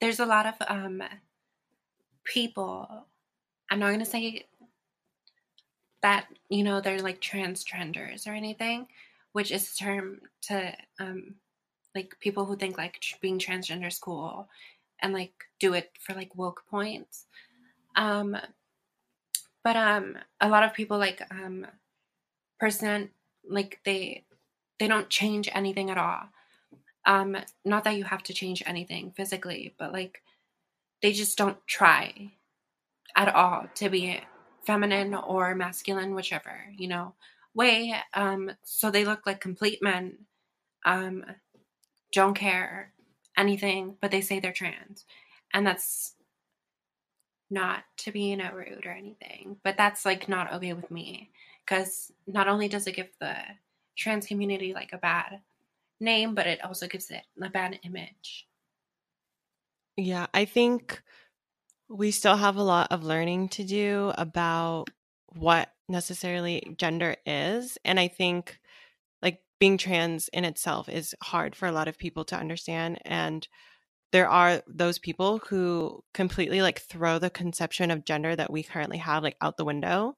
there's 0.00 0.20
a 0.20 0.26
lot 0.26 0.46
of 0.46 0.54
um, 0.68 1.02
people. 2.24 3.06
I'm 3.70 3.80
not 3.80 3.88
going 3.88 3.98
to 4.00 4.06
say 4.06 4.46
that 6.02 6.26
you 6.48 6.64
know 6.64 6.80
they're 6.80 7.02
like 7.02 7.20
transtrenders 7.20 8.26
or 8.26 8.30
anything, 8.30 8.86
which 9.32 9.50
is 9.50 9.70
a 9.72 9.76
term 9.76 10.20
to 10.42 10.74
um, 10.98 11.34
like 11.94 12.16
people 12.20 12.46
who 12.46 12.56
think 12.56 12.78
like 12.78 13.00
being 13.20 13.38
transgender 13.38 13.88
is 13.88 13.98
cool 13.98 14.48
and 15.02 15.12
like 15.12 15.32
do 15.58 15.74
it 15.74 15.90
for 16.00 16.14
like 16.14 16.34
woke 16.36 16.62
points. 16.70 17.26
Um, 17.96 18.36
but 19.62 19.76
um 19.76 20.16
a 20.40 20.48
lot 20.48 20.62
of 20.62 20.74
people 20.74 20.98
like 20.98 21.22
um 21.30 21.66
present 22.58 23.10
like 23.48 23.80
they 23.84 24.24
they 24.78 24.88
don't 24.88 25.08
change 25.08 25.48
anything 25.52 25.90
at 25.90 25.98
all. 25.98 26.22
Um 27.06 27.36
not 27.64 27.84
that 27.84 27.96
you 27.96 28.04
have 28.04 28.22
to 28.24 28.34
change 28.34 28.62
anything 28.66 29.12
physically 29.12 29.74
but 29.78 29.92
like 29.92 30.22
they 31.02 31.12
just 31.12 31.38
don't 31.38 31.58
try 31.66 32.32
at 33.16 33.34
all 33.34 33.66
to 33.74 33.88
be 33.88 34.20
feminine 34.66 35.14
or 35.14 35.54
masculine 35.54 36.14
whichever 36.14 36.64
you 36.76 36.88
know 36.88 37.14
way. 37.54 37.94
Um 38.14 38.52
so 38.62 38.90
they 38.90 39.04
look 39.04 39.26
like 39.26 39.40
complete 39.40 39.82
men. 39.82 40.18
Um 40.84 41.24
don't 42.12 42.34
care 42.34 42.92
anything 43.36 43.96
but 44.00 44.10
they 44.10 44.20
say 44.20 44.40
they're 44.40 44.52
trans. 44.52 45.04
And 45.52 45.66
that's 45.66 46.14
not 47.50 47.84
to 47.96 48.12
be 48.12 48.22
you 48.22 48.36
know 48.36 48.50
rude 48.52 48.86
or 48.86 48.92
anything 48.92 49.56
but 49.64 49.76
that's 49.76 50.04
like 50.04 50.28
not 50.28 50.52
okay 50.52 50.72
with 50.72 50.90
me 50.90 51.30
because 51.64 52.12
not 52.26 52.48
only 52.48 52.68
does 52.68 52.86
it 52.86 52.96
give 52.96 53.10
the 53.20 53.36
trans 53.96 54.26
community 54.26 54.72
like 54.72 54.92
a 54.92 54.98
bad 54.98 55.40
name 56.00 56.34
but 56.34 56.46
it 56.46 56.64
also 56.64 56.86
gives 56.86 57.10
it 57.10 57.22
a 57.42 57.50
bad 57.50 57.78
image 57.82 58.46
Yeah, 59.96 60.26
I 60.32 60.46
think 60.46 61.02
we 61.88 62.10
still 62.10 62.36
have 62.36 62.56
a 62.56 62.62
lot 62.62 62.90
of 62.90 63.04
learning 63.04 63.50
to 63.50 63.64
do 63.64 64.12
about 64.16 64.88
what 65.36 65.72
necessarily 65.88 66.74
gender 66.78 67.16
is. 67.26 67.76
And 67.84 68.00
I 68.00 68.08
think 68.08 68.60
like 69.22 69.42
being 69.58 69.76
trans 69.76 70.28
in 70.28 70.44
itself 70.44 70.88
is 70.88 71.14
hard 71.22 71.54
for 71.54 71.66
a 71.66 71.72
lot 71.72 71.88
of 71.88 71.98
people 71.98 72.24
to 72.26 72.36
understand. 72.36 72.98
And 73.04 73.46
there 74.12 74.28
are 74.28 74.62
those 74.66 74.98
people 74.98 75.40
who 75.48 76.02
completely 76.14 76.62
like 76.62 76.80
throw 76.80 77.18
the 77.18 77.30
conception 77.30 77.90
of 77.90 78.04
gender 78.04 78.34
that 78.34 78.50
we 78.52 78.62
currently 78.62 78.98
have 78.98 79.22
like 79.22 79.36
out 79.40 79.56
the 79.56 79.64
window. 79.64 80.16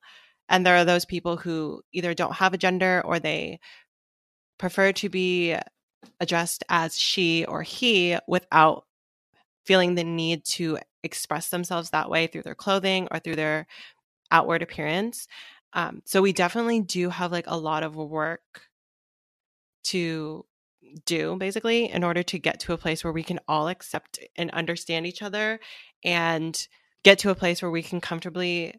And 0.48 0.64
there 0.64 0.76
are 0.76 0.84
those 0.84 1.04
people 1.04 1.36
who 1.36 1.82
either 1.92 2.14
don't 2.14 2.34
have 2.34 2.54
a 2.54 2.58
gender 2.58 3.02
or 3.04 3.18
they 3.18 3.60
prefer 4.58 4.92
to 4.92 5.08
be 5.08 5.56
addressed 6.20 6.64
as 6.68 6.98
she 6.98 7.44
or 7.44 7.62
he 7.62 8.16
without 8.26 8.84
feeling 9.64 9.94
the 9.94 10.04
need 10.04 10.44
to 10.44 10.78
express 11.02 11.48
themselves 11.48 11.90
that 11.90 12.10
way 12.10 12.26
through 12.26 12.42
their 12.42 12.54
clothing 12.54 13.08
or 13.10 13.18
through 13.18 13.36
their 13.36 13.66
outward 14.30 14.62
appearance. 14.62 15.28
Um, 15.74 16.02
so 16.04 16.22
we 16.22 16.32
definitely 16.32 16.80
do 16.80 17.10
have 17.10 17.32
like 17.32 17.46
a 17.46 17.56
lot 17.56 17.82
of 17.82 17.96
work 17.96 18.62
to 19.84 20.44
do 21.04 21.36
basically 21.36 21.90
in 21.90 22.04
order 22.04 22.22
to 22.22 22.38
get 22.38 22.60
to 22.60 22.72
a 22.72 22.78
place 22.78 23.04
where 23.04 23.12
we 23.12 23.22
can 23.22 23.40
all 23.48 23.68
accept 23.68 24.18
and 24.36 24.50
understand 24.50 25.06
each 25.06 25.22
other 25.22 25.60
and 26.04 26.68
get 27.04 27.18
to 27.20 27.30
a 27.30 27.34
place 27.34 27.62
where 27.62 27.70
we 27.70 27.82
can 27.82 28.00
comfortably 28.00 28.74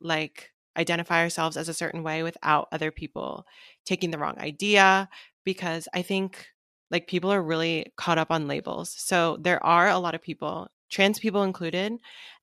like 0.00 0.50
identify 0.76 1.22
ourselves 1.22 1.56
as 1.56 1.68
a 1.68 1.74
certain 1.74 2.02
way 2.02 2.22
without 2.22 2.68
other 2.72 2.90
people 2.90 3.44
taking 3.84 4.10
the 4.10 4.18
wrong 4.18 4.38
idea 4.38 5.08
because 5.44 5.86
i 5.94 6.02
think 6.02 6.46
like 6.90 7.06
people 7.06 7.32
are 7.32 7.42
really 7.42 7.90
caught 7.96 8.18
up 8.18 8.30
on 8.30 8.46
labels. 8.46 8.94
So 8.98 9.38
there 9.40 9.64
are 9.64 9.88
a 9.88 9.98
lot 9.98 10.14
of 10.14 10.20
people 10.22 10.68
trans 10.90 11.18
people 11.18 11.42
included 11.42 11.94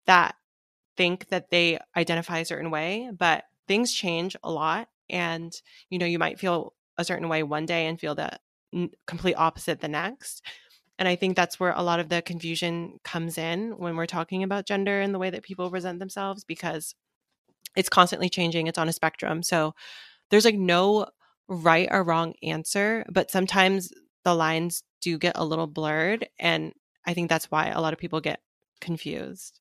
that 0.08 0.34
think 0.97 1.29
that 1.29 1.49
they 1.49 1.79
identify 1.95 2.39
a 2.39 2.45
certain 2.45 2.71
way 2.71 3.10
but 3.17 3.45
things 3.67 3.93
change 3.93 4.36
a 4.43 4.51
lot 4.51 4.89
and 5.10 5.53
you 5.89 5.99
know 5.99 6.05
you 6.05 6.19
might 6.19 6.39
feel 6.39 6.73
a 6.97 7.05
certain 7.05 7.29
way 7.29 7.43
one 7.43 7.65
day 7.65 7.88
and 7.88 7.99
feel 7.99 8.15
the 8.15 8.34
n- 8.34 8.39
complete 9.08 9.36
opposite 9.36 9.82
the 9.82 9.88
next 9.88 10.45
and 10.97 11.08
i 11.08 11.15
think 11.15 11.36
that's 11.36 11.60
where 11.60 11.73
a 11.75 11.84
lot 11.84 11.99
of 11.99 12.10
the 12.10 12.21
confusion 12.21 12.99
comes 13.03 13.38
in 13.38 13.71
when 13.77 13.95
we're 13.95 14.05
talking 14.05 14.43
about 14.43 14.65
gender 14.65 15.01
and 15.01 15.13
the 15.13 15.19
way 15.19 15.29
that 15.29 15.43
people 15.43 15.69
present 15.69 15.99
themselves 15.99 16.43
because 16.43 16.95
it's 17.75 17.89
constantly 17.89 18.29
changing 18.29 18.67
it's 18.67 18.77
on 18.77 18.89
a 18.89 18.93
spectrum 18.93 19.41
so 19.41 19.73
there's 20.29 20.45
like 20.45 20.55
no 20.58 21.08
right 21.47 21.88
or 21.91 22.03
wrong 22.03 22.34
answer 22.43 23.05
but 23.10 23.32
sometimes 23.32 23.91
the 24.23 24.36
lines 24.36 24.84
do 25.01 25.17
get 25.17 25.38
a 25.38 25.45
little 25.45 25.67
blurred 25.67 26.27
and 26.39 26.73
i 27.05 27.13
think 27.13 27.29
that's 27.29 27.49
why 27.49 27.67
a 27.67 27.82
lot 27.82 27.93
of 27.93 27.99
people 27.99 28.21
get 28.21 28.41
confused 28.82 29.60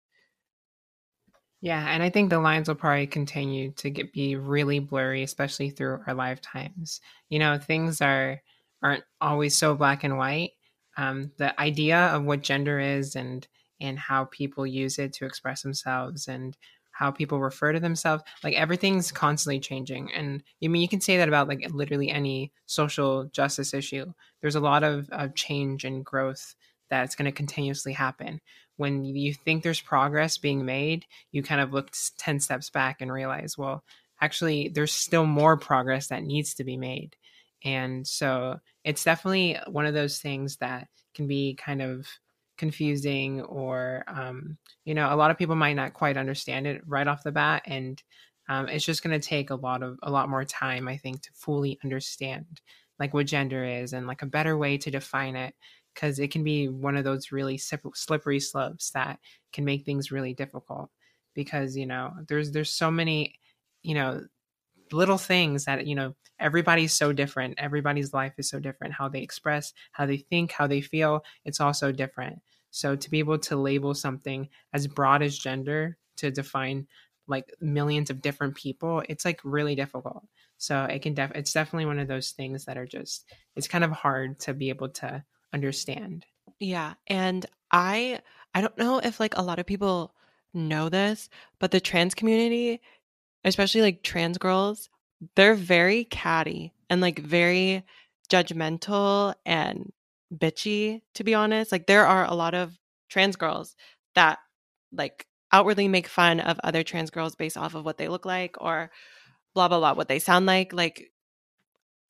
Yeah, 1.61 1.85
and 1.89 2.03
I 2.03 2.11
think 2.11 2.31
the 2.31 2.39
lines 2.39 2.69
will 2.69 2.77
probably 2.77 3.09
continue 3.09 3.73
to 3.73 3.91
get 3.91 4.13
be 4.13 4.37
really 4.37 4.79
blurry, 4.79 5.25
especially 5.25 5.71
through 5.71 6.03
our 6.07 6.15
lifetimes. 6.15 7.01
You 7.31 7.41
know, 7.41 7.59
things 7.59 8.01
are 8.01 8.41
aren't 8.83 9.05
always 9.21 9.57
so 9.57 9.75
black 9.75 10.05
and 10.05 10.19
white. 10.19 10.53
Um, 10.97 11.33
the 11.39 11.59
idea 11.61 11.99
of 11.99 12.25
what 12.25 12.43
gender 12.43 12.81
is 12.81 13.17
and 13.17 13.47
and 13.81 13.99
how 13.99 14.25
people 14.25 14.67
use 14.67 14.99
it 14.99 15.13
to 15.15 15.25
express 15.25 15.63
themselves 15.63 16.27
and 16.27 16.57
how 16.91 17.13
people 17.13 17.39
refer 17.39 17.73
to 17.73 17.79
themselves, 17.79 18.25
like 18.43 18.55
everything's 18.55 19.13
constantly 19.13 19.61
changing. 19.61 20.13
And 20.13 20.43
I 20.63 20.67
mean, 20.67 20.83
you 20.83 20.89
can 20.89 21.01
say 21.01 21.17
that 21.19 21.29
about 21.29 21.47
like 21.47 21.65
literally 21.71 22.11
any 22.11 22.51
social 22.67 23.27
justice 23.27 23.73
issue. 23.73 24.13
There's 24.41 24.57
a 24.57 24.61
lot 24.61 24.83
of, 24.83 25.09
of 25.11 25.37
change 25.37 25.85
and 25.85 26.05
growth 26.05 26.57
that's 26.91 27.15
going 27.15 27.27
to 27.27 27.33
continuously 27.33 27.93
happen 27.93 28.41
when 28.79 29.05
you 29.05 29.35
think 29.35 29.63
there's 29.63 29.81
progress 29.81 30.39
being 30.39 30.65
made, 30.65 31.05
you 31.33 31.43
kind 31.43 31.61
of 31.61 31.73
look 31.73 31.91
10 32.17 32.41
steps 32.41 32.71
back 32.71 33.01
and 33.01 33.13
realize, 33.13 33.59
well, 33.59 33.85
actually, 34.21 34.69
there's 34.69 34.93
still 34.93 35.27
more 35.27 35.57
progress 35.57 36.07
that 36.09 36.23
needs 36.23 36.55
to 36.55 36.65
be 36.65 36.77
made. 36.77 37.17
And 37.65 38.07
so 38.07 38.59
it's 38.85 39.05
definitely 39.05 39.59
one 39.67 39.87
of 39.87 39.95
those 39.95 40.19
things 40.19 40.57
that 40.59 40.89
can 41.15 41.27
be 41.27 41.55
kind 41.55 41.83
of 41.83 42.07
confusing, 42.57 43.43
or, 43.43 44.05
um, 44.09 44.59
you 44.85 44.95
know, 44.95 45.13
a 45.13 45.17
lot 45.17 45.31
of 45.31 45.39
people 45.39 45.57
might 45.57 45.75
not 45.75 45.95
quite 45.95 46.17
understand 46.17 46.67
it 46.67 46.83
right 46.87 47.07
off 47.07 47.23
the 47.23 47.33
bat. 47.33 47.63
And 47.67 48.03
um, 48.49 48.69
it's 48.69 48.85
just 48.85 49.03
going 49.03 49.19
to 49.19 49.27
take 49.27 49.51
a 49.51 49.55
lot 49.55 49.83
of, 49.83 49.99
a 50.03 50.11
lot 50.11 50.29
more 50.29 50.45
time, 50.45 50.89
I 50.89 50.97
think, 50.97 51.23
to 51.23 51.31
fully 51.35 51.79
understand 51.85 52.61
like 52.99 53.15
what 53.15 53.27
gender 53.27 53.65
is 53.65 53.93
and 53.93 54.07
like 54.07 54.23
a 54.23 54.27
better 54.27 54.57
way 54.57 54.79
to 54.79 54.91
define 54.91 55.37
it 55.37 55.55
because 55.95 56.19
it 56.19 56.31
can 56.31 56.45
be 56.45 56.69
one 56.69 56.97
of 56.97 57.05
those 57.05 57.33
really 57.33 57.59
slippery 57.59 58.41
slopes 58.41 58.91
that 58.91 59.19
can 59.53 59.65
make 59.65 59.85
things 59.85 60.13
really 60.13 60.35
difficult 60.35 60.91
because 61.35 61.77
you 61.77 61.87
know 61.87 62.13
there's 62.29 62.51
there's 62.53 62.71
so 62.71 62.91
many 62.91 63.35
you 63.83 63.95
know 63.95 64.21
little 64.93 65.19
things 65.19 65.65
that 65.65 65.87
you 65.87 65.95
know 65.95 66.15
everybody's 66.39 66.93
so 66.93 67.13
different 67.13 67.55
everybody's 67.59 68.13
life 68.13 68.35
is 68.39 68.49
so 68.49 68.61
different 68.61 68.95
how 68.95 69.09
they 69.09 69.21
express 69.21 69.73
how 69.93 70.07
they 70.07 70.17
think 70.17 70.53
how 70.53 70.67
they 70.67 70.81
feel 70.81 71.25
it's 71.45 71.61
all 71.61 71.75
so 71.75 71.93
different 71.93 72.41
so 72.71 72.95
to 72.95 73.11
be 73.11 73.19
able 73.19 73.39
to 73.39 73.57
label 73.57 73.95
something 73.95 74.49
as 74.73 74.87
broad 74.87 75.23
as 75.23 75.39
gender 75.39 75.97
to 76.17 76.31
define 76.31 76.87
like 77.27 77.53
millions 77.61 78.11
of 78.11 78.23
different 78.23 78.55
people 78.55 79.03
it's 79.09 79.25
like 79.25 79.41
really 79.45 79.75
difficult 79.75 80.25
so 80.59 80.85
it 80.85 81.03
can 81.03 81.15
def 81.15 81.33
it's 81.35 81.53
definitely 81.53 81.87
one 81.87 81.99
of 81.99 82.09
those 82.09 82.31
things 82.31 82.65
that 82.65 82.77
are 82.77 82.87
just 82.87 83.25
it's 83.57 83.69
kind 83.69 83.85
of 83.85 83.91
hard 83.91 84.39
to 84.41 84.53
be 84.55 84.69
able 84.69 84.89
to 84.89 85.25
understand. 85.53 86.27
Yeah. 86.59 86.95
And 87.07 87.47
I 87.71 88.21
I 88.55 88.61
don't 88.61 88.77
know 88.79 88.99
if 88.99 89.21
like 89.21 89.37
a 89.37 89.43
lot 89.43 89.59
of 89.59 89.67
people 89.67 90.15
know 90.55 90.89
this, 90.89 91.29
but 91.59 91.71
the 91.71 91.81
trans 91.81 92.15
community, 92.15 92.81
especially 93.45 93.83
like 93.83 94.03
trans 94.03 94.39
girls, 94.39 94.89
they're 95.37 95.55
very 95.55 96.05
catty 96.05 96.73
and 96.91 97.01
like 97.01 97.19
very 97.19 97.85
judgmental 98.31 99.35
and 99.45 99.93
bitchy 100.35 101.01
to 101.15 101.25
be 101.25 101.35
honest. 101.35 101.73
Like 101.73 101.87
there 101.87 102.07
are 102.07 102.25
a 102.25 102.35
lot 102.35 102.55
of 102.55 102.77
trans 103.09 103.37
girls 103.37 103.75
that 104.15 104.39
like 104.93 105.27
outwardly 105.53 105.89
make 105.89 106.07
fun 106.07 106.41
of 106.41 106.61
other 106.63 106.83
trans 106.83 107.11
girls 107.11 107.35
based 107.35 107.57
off 107.57 107.75
of 107.75 107.85
what 107.85 107.99
they 107.99 108.09
look 108.09 108.27
like 108.27 108.57
or 108.61 108.91
blah 109.55 109.69
blah 109.69 109.79
blah 109.79 109.95
what 109.95 110.09
they 110.09 110.19
sound 110.19 110.47
like. 110.47 110.73
Like 110.73 111.11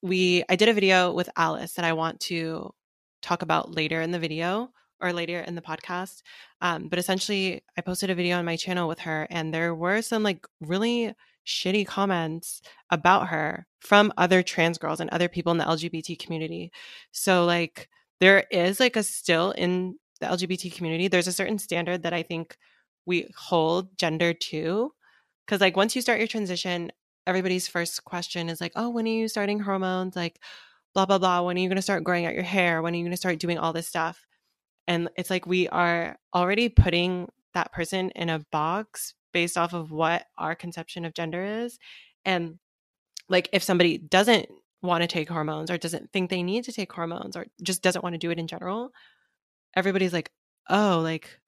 we 0.02 0.44
I 0.48 0.56
did 0.56 0.68
a 0.68 0.74
video 0.74 1.12
with 1.12 1.30
Alice 1.36 1.74
that 1.74 1.84
I 1.84 1.92
want 1.92 2.20
to 2.20 2.72
talk 3.22 3.42
about 3.42 3.74
later 3.74 4.00
in 4.00 4.10
the 4.10 4.18
video 4.18 4.70
or 5.00 5.12
later 5.12 5.40
in 5.40 5.54
the 5.54 5.62
podcast. 5.62 6.22
Um, 6.60 6.88
but 6.88 6.98
essentially, 6.98 7.62
I 7.76 7.80
posted 7.80 8.10
a 8.10 8.14
video 8.14 8.38
on 8.38 8.44
my 8.44 8.56
channel 8.56 8.88
with 8.88 9.00
her, 9.00 9.26
and 9.30 9.52
there 9.52 9.74
were 9.74 10.02
some 10.02 10.22
like 10.22 10.46
really 10.60 11.14
shitty 11.46 11.86
comments 11.86 12.60
about 12.90 13.28
her 13.28 13.66
from 13.80 14.12
other 14.16 14.42
trans 14.42 14.78
girls 14.78 15.00
and 15.00 15.10
other 15.10 15.28
people 15.28 15.52
in 15.52 15.58
the 15.58 15.64
LGBT 15.64 16.18
community. 16.18 16.70
So, 17.10 17.44
like, 17.44 17.88
there 18.20 18.44
is 18.50 18.80
like 18.80 18.96
a 18.96 19.02
still 19.02 19.52
in 19.52 19.96
the 20.20 20.26
LGBT 20.26 20.74
community, 20.74 21.08
there's 21.08 21.28
a 21.28 21.32
certain 21.32 21.58
standard 21.58 22.02
that 22.02 22.12
I 22.12 22.22
think 22.22 22.56
we 23.06 23.30
hold 23.36 23.96
gender 23.96 24.34
to. 24.34 24.92
Cause, 25.46 25.60
like, 25.60 25.76
once 25.76 25.96
you 25.96 26.02
start 26.02 26.18
your 26.18 26.28
transition, 26.28 26.92
everybody's 27.26 27.68
first 27.68 28.04
question 28.04 28.48
is 28.48 28.60
like, 28.60 28.72
oh, 28.76 28.90
when 28.90 29.06
are 29.06 29.08
you 29.08 29.28
starting 29.28 29.60
hormones? 29.60 30.14
Like, 30.16 30.40
blah 30.94 31.06
blah 31.06 31.18
blah 31.18 31.42
when 31.42 31.56
are 31.56 31.60
you 31.60 31.68
going 31.68 31.76
to 31.76 31.82
start 31.82 32.02
growing 32.02 32.26
out 32.26 32.34
your 32.34 32.42
hair 32.42 32.82
when 32.82 32.94
are 32.94 32.96
you 32.96 33.04
going 33.04 33.10
to 33.12 33.16
start 33.16 33.38
doing 33.38 33.58
all 33.58 33.72
this 33.72 33.86
stuff 33.86 34.26
and 34.88 35.08
it's 35.16 35.30
like 35.30 35.46
we 35.46 35.68
are 35.68 36.18
already 36.34 36.68
putting 36.68 37.28
that 37.54 37.72
person 37.72 38.10
in 38.10 38.28
a 38.28 38.40
box 38.50 39.14
based 39.32 39.56
off 39.56 39.72
of 39.72 39.92
what 39.92 40.26
our 40.36 40.56
conception 40.56 41.04
of 41.04 41.14
gender 41.14 41.44
is 41.44 41.78
and 42.24 42.58
like 43.28 43.48
if 43.52 43.62
somebody 43.62 43.98
doesn't 43.98 44.48
want 44.82 45.02
to 45.02 45.08
take 45.08 45.28
hormones 45.28 45.70
or 45.70 45.78
doesn't 45.78 46.10
think 46.12 46.30
they 46.30 46.42
need 46.42 46.64
to 46.64 46.72
take 46.72 46.92
hormones 46.92 47.36
or 47.36 47.46
just 47.62 47.82
doesn't 47.82 48.02
want 48.02 48.14
to 48.14 48.18
do 48.18 48.30
it 48.30 48.38
in 48.38 48.48
general 48.48 48.90
everybody's 49.76 50.12
like 50.12 50.32
oh 50.68 51.00
like 51.02 51.38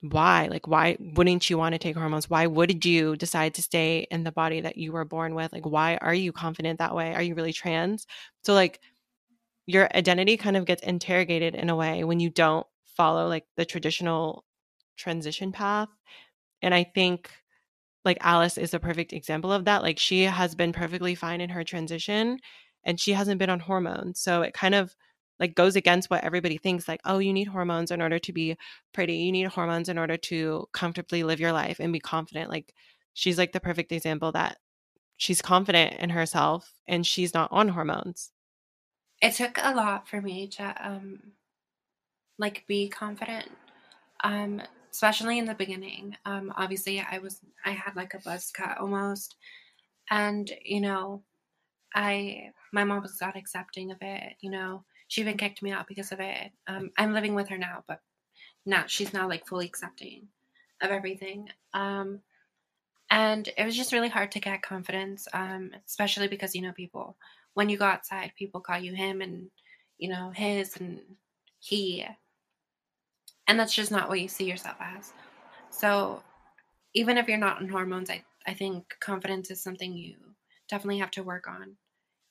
why? 0.00 0.46
Like, 0.46 0.68
why 0.68 0.96
wouldn't 1.00 1.50
you 1.50 1.58
want 1.58 1.72
to 1.72 1.78
take 1.78 1.96
hormones? 1.96 2.30
Why 2.30 2.46
would 2.46 2.84
you 2.84 3.16
decide 3.16 3.54
to 3.54 3.62
stay 3.62 4.06
in 4.10 4.22
the 4.22 4.32
body 4.32 4.60
that 4.60 4.76
you 4.76 4.92
were 4.92 5.04
born 5.04 5.34
with? 5.34 5.52
Like, 5.52 5.66
why 5.66 5.98
are 6.00 6.14
you 6.14 6.32
confident 6.32 6.78
that 6.78 6.94
way? 6.94 7.14
Are 7.14 7.22
you 7.22 7.34
really 7.34 7.52
trans? 7.52 8.06
So, 8.44 8.54
like, 8.54 8.80
your 9.66 9.88
identity 9.94 10.36
kind 10.36 10.56
of 10.56 10.66
gets 10.66 10.82
interrogated 10.82 11.54
in 11.54 11.68
a 11.68 11.76
way 11.76 12.04
when 12.04 12.20
you 12.20 12.30
don't 12.30 12.66
follow 12.98 13.28
like 13.28 13.46
the 13.56 13.64
traditional 13.64 14.44
transition 14.98 15.52
path. 15.52 15.88
And 16.62 16.74
I 16.74 16.84
think 16.84 17.30
like 18.04 18.18
Alice 18.22 18.58
is 18.58 18.74
a 18.74 18.80
perfect 18.80 19.12
example 19.14 19.52
of 19.52 19.64
that. 19.66 19.82
Like, 19.82 19.98
she 19.98 20.24
has 20.24 20.54
been 20.54 20.72
perfectly 20.72 21.14
fine 21.14 21.40
in 21.40 21.50
her 21.50 21.64
transition 21.64 22.38
and 22.84 23.00
she 23.00 23.12
hasn't 23.12 23.38
been 23.38 23.50
on 23.50 23.60
hormones. 23.60 24.20
So, 24.20 24.42
it 24.42 24.54
kind 24.54 24.74
of 24.74 24.94
like 25.40 25.54
goes 25.54 25.76
against 25.76 26.10
what 26.10 26.24
everybody 26.24 26.58
thinks 26.58 26.88
like 26.88 27.00
oh 27.04 27.18
you 27.18 27.32
need 27.32 27.48
hormones 27.48 27.90
in 27.90 28.02
order 28.02 28.18
to 28.18 28.32
be 28.32 28.56
pretty 28.92 29.14
you 29.14 29.32
need 29.32 29.46
hormones 29.46 29.88
in 29.88 29.98
order 29.98 30.16
to 30.16 30.66
comfortably 30.72 31.22
live 31.22 31.40
your 31.40 31.52
life 31.52 31.78
and 31.80 31.92
be 31.92 32.00
confident 32.00 32.50
like 32.50 32.74
she's 33.14 33.38
like 33.38 33.52
the 33.52 33.60
perfect 33.60 33.92
example 33.92 34.32
that 34.32 34.58
she's 35.16 35.42
confident 35.42 35.94
in 36.00 36.10
herself 36.10 36.72
and 36.88 37.06
she's 37.06 37.34
not 37.34 37.50
on 37.52 37.68
hormones 37.68 38.32
it 39.22 39.34
took 39.34 39.58
a 39.62 39.74
lot 39.74 40.08
for 40.08 40.20
me 40.20 40.48
to 40.48 40.74
um 40.80 41.20
like 42.38 42.64
be 42.66 42.88
confident 42.88 43.50
um 44.24 44.60
especially 44.90 45.38
in 45.38 45.44
the 45.44 45.54
beginning 45.54 46.16
um 46.24 46.52
obviously 46.56 47.04
i 47.10 47.18
was 47.18 47.40
i 47.64 47.70
had 47.70 47.94
like 47.96 48.14
a 48.14 48.20
buzz 48.20 48.50
cut 48.50 48.78
almost 48.78 49.36
and 50.10 50.52
you 50.64 50.80
know 50.80 51.22
i 51.94 52.50
my 52.72 52.84
mom 52.84 53.02
was 53.02 53.20
not 53.20 53.36
accepting 53.36 53.90
of 53.90 53.98
it 54.00 54.34
you 54.40 54.50
know 54.50 54.82
she 55.08 55.22
even 55.22 55.38
kicked 55.38 55.62
me 55.62 55.72
out 55.72 55.88
because 55.88 56.12
of 56.12 56.20
it. 56.20 56.52
Um, 56.66 56.92
I'm 56.98 57.14
living 57.14 57.34
with 57.34 57.48
her 57.48 57.58
now, 57.58 57.82
but 57.88 58.00
now 58.66 58.84
she's 58.86 59.14
now 59.14 59.26
like 59.26 59.46
fully 59.46 59.66
accepting 59.66 60.28
of 60.82 60.90
everything. 60.90 61.48
Um, 61.72 62.20
and 63.10 63.48
it 63.56 63.64
was 63.64 63.76
just 63.76 63.92
really 63.94 64.10
hard 64.10 64.30
to 64.32 64.40
get 64.40 64.60
confidence, 64.62 65.26
um, 65.32 65.70
especially 65.86 66.28
because 66.28 66.54
you 66.54 66.60
know 66.60 66.72
people 66.72 67.16
when 67.54 67.70
you 67.70 67.78
go 67.78 67.86
outside, 67.86 68.32
people 68.38 68.60
call 68.60 68.78
you 68.78 68.94
him 68.94 69.22
and 69.22 69.50
you 69.96 70.10
know 70.10 70.30
his 70.30 70.76
and 70.76 71.00
he, 71.58 72.06
and 73.48 73.58
that's 73.58 73.74
just 73.74 73.90
not 73.90 74.08
what 74.08 74.20
you 74.20 74.28
see 74.28 74.44
yourself 74.44 74.76
as. 74.80 75.12
So 75.70 76.22
even 76.94 77.18
if 77.18 77.28
you're 77.28 77.38
not 77.38 77.60
on 77.60 77.68
hormones, 77.68 78.10
I 78.10 78.22
I 78.46 78.54
think 78.54 78.96
confidence 79.00 79.50
is 79.50 79.62
something 79.62 79.92
you 79.92 80.16
definitely 80.70 80.98
have 80.98 81.10
to 81.12 81.22
work 81.22 81.48
on, 81.48 81.76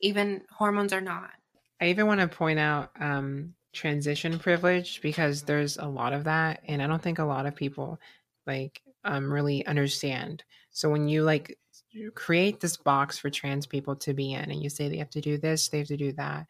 even 0.02 0.42
hormones 0.50 0.94
are 0.94 1.02
not. 1.02 1.32
I 1.80 1.88
even 1.88 2.08
want 2.08 2.22
to 2.22 2.28
point 2.28 2.58
out 2.58 2.92
um, 3.00 3.54
transition 3.74 4.40
privilege 4.40 5.02
because 5.02 5.44
there's 5.44 5.78
a 5.78 5.86
lot 5.86 6.14
of 6.14 6.24
that, 6.24 6.62
and 6.68 6.82
I 6.82 6.88
don't 6.88 7.02
think 7.02 7.20
a 7.20 7.26
lot 7.26 7.46
of 7.46 7.56
people 7.56 8.00
like 8.48 8.82
um, 9.04 9.32
really 9.32 9.66
understand. 9.68 10.44
So 10.72 10.90
when 10.90 11.08
you 11.08 11.24
like 11.24 11.58
create 12.16 12.60
this 12.60 12.78
box 12.78 13.18
for 13.18 13.30
trans 13.30 13.66
people 13.68 13.96
to 13.98 14.14
be 14.14 14.34
in, 14.34 14.50
and 14.50 14.62
you 14.64 14.70
say 14.70 14.90
they 14.90 14.98
have 14.98 15.10
to 15.12 15.22
do 15.22 15.38
this, 15.38 15.70
they 15.70 15.80
have 15.80 15.88
to 15.88 15.98
do 15.98 16.14
that, 16.14 16.48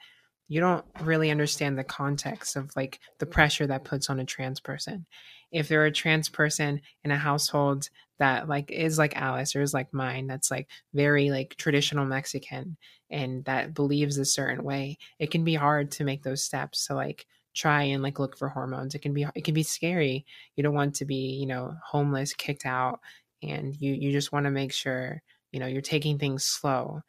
you 0.48 0.60
don't 0.60 0.86
really 1.02 1.30
understand 1.32 1.78
the 1.78 1.84
context 1.84 2.56
of 2.56 2.76
like 2.76 3.00
the 3.20 3.26
pressure 3.26 3.68
that 3.68 3.84
puts 3.84 4.10
on 4.10 4.20
a 4.20 4.26
trans 4.26 4.60
person. 4.60 5.06
If 5.52 5.68
they're 5.68 5.86
a 5.86 5.92
trans 5.92 6.30
person 6.30 6.82
in 7.04 7.12
a 7.12 7.18
household 7.18 7.90
that 8.20 8.48
like 8.48 8.72
is 8.72 8.98
like 8.98 9.16
Alice 9.16 9.56
or 9.56 9.62
is 9.62 9.74
like 9.74 9.94
mine, 9.94 10.28
that's 10.28 10.50
like 10.52 10.68
very 10.94 11.30
like 11.32 11.56
traditional 11.58 12.06
Mexican 12.06 12.78
and 13.10 13.46
that 13.46 13.74
believes 13.74 14.18
a 14.18 14.26
certain 14.26 14.64
way, 14.64 14.98
it 15.20 15.32
can 15.32 15.44
be 15.44 15.56
hard 15.56 15.92
to 15.92 16.04
make 16.04 16.24
those 16.24 16.44
steps 16.44 16.88
to 16.88 16.96
like 16.96 17.26
try 17.54 17.84
and 17.84 18.04
like 18.04 18.20
look 18.20 18.38
for 18.38 18.50
hormones. 18.50 18.96
It 18.96 19.00
can 19.00 19.14
be 19.14 19.26
it 19.36 19.44
can 19.44 19.54
be 19.54 19.64
scary. 19.64 20.26
You 20.56 20.64
don't 20.64 20.76
want 20.76 20.96
to 20.96 21.06
be, 21.06 21.38
you 21.40 21.48
know, 21.48 21.76
homeless, 21.86 22.34
kicked 22.34 22.66
out, 22.66 23.00
and 23.44 23.76
you 23.80 23.94
you 23.94 24.12
just 24.12 24.32
want 24.32 24.46
to 24.46 24.52
make 24.52 24.74
sure, 24.74 25.22
you 25.52 25.60
know, 25.60 25.68
you're 25.68 25.82
taking 25.82 26.18
things 26.20 26.44
slow 26.46 27.02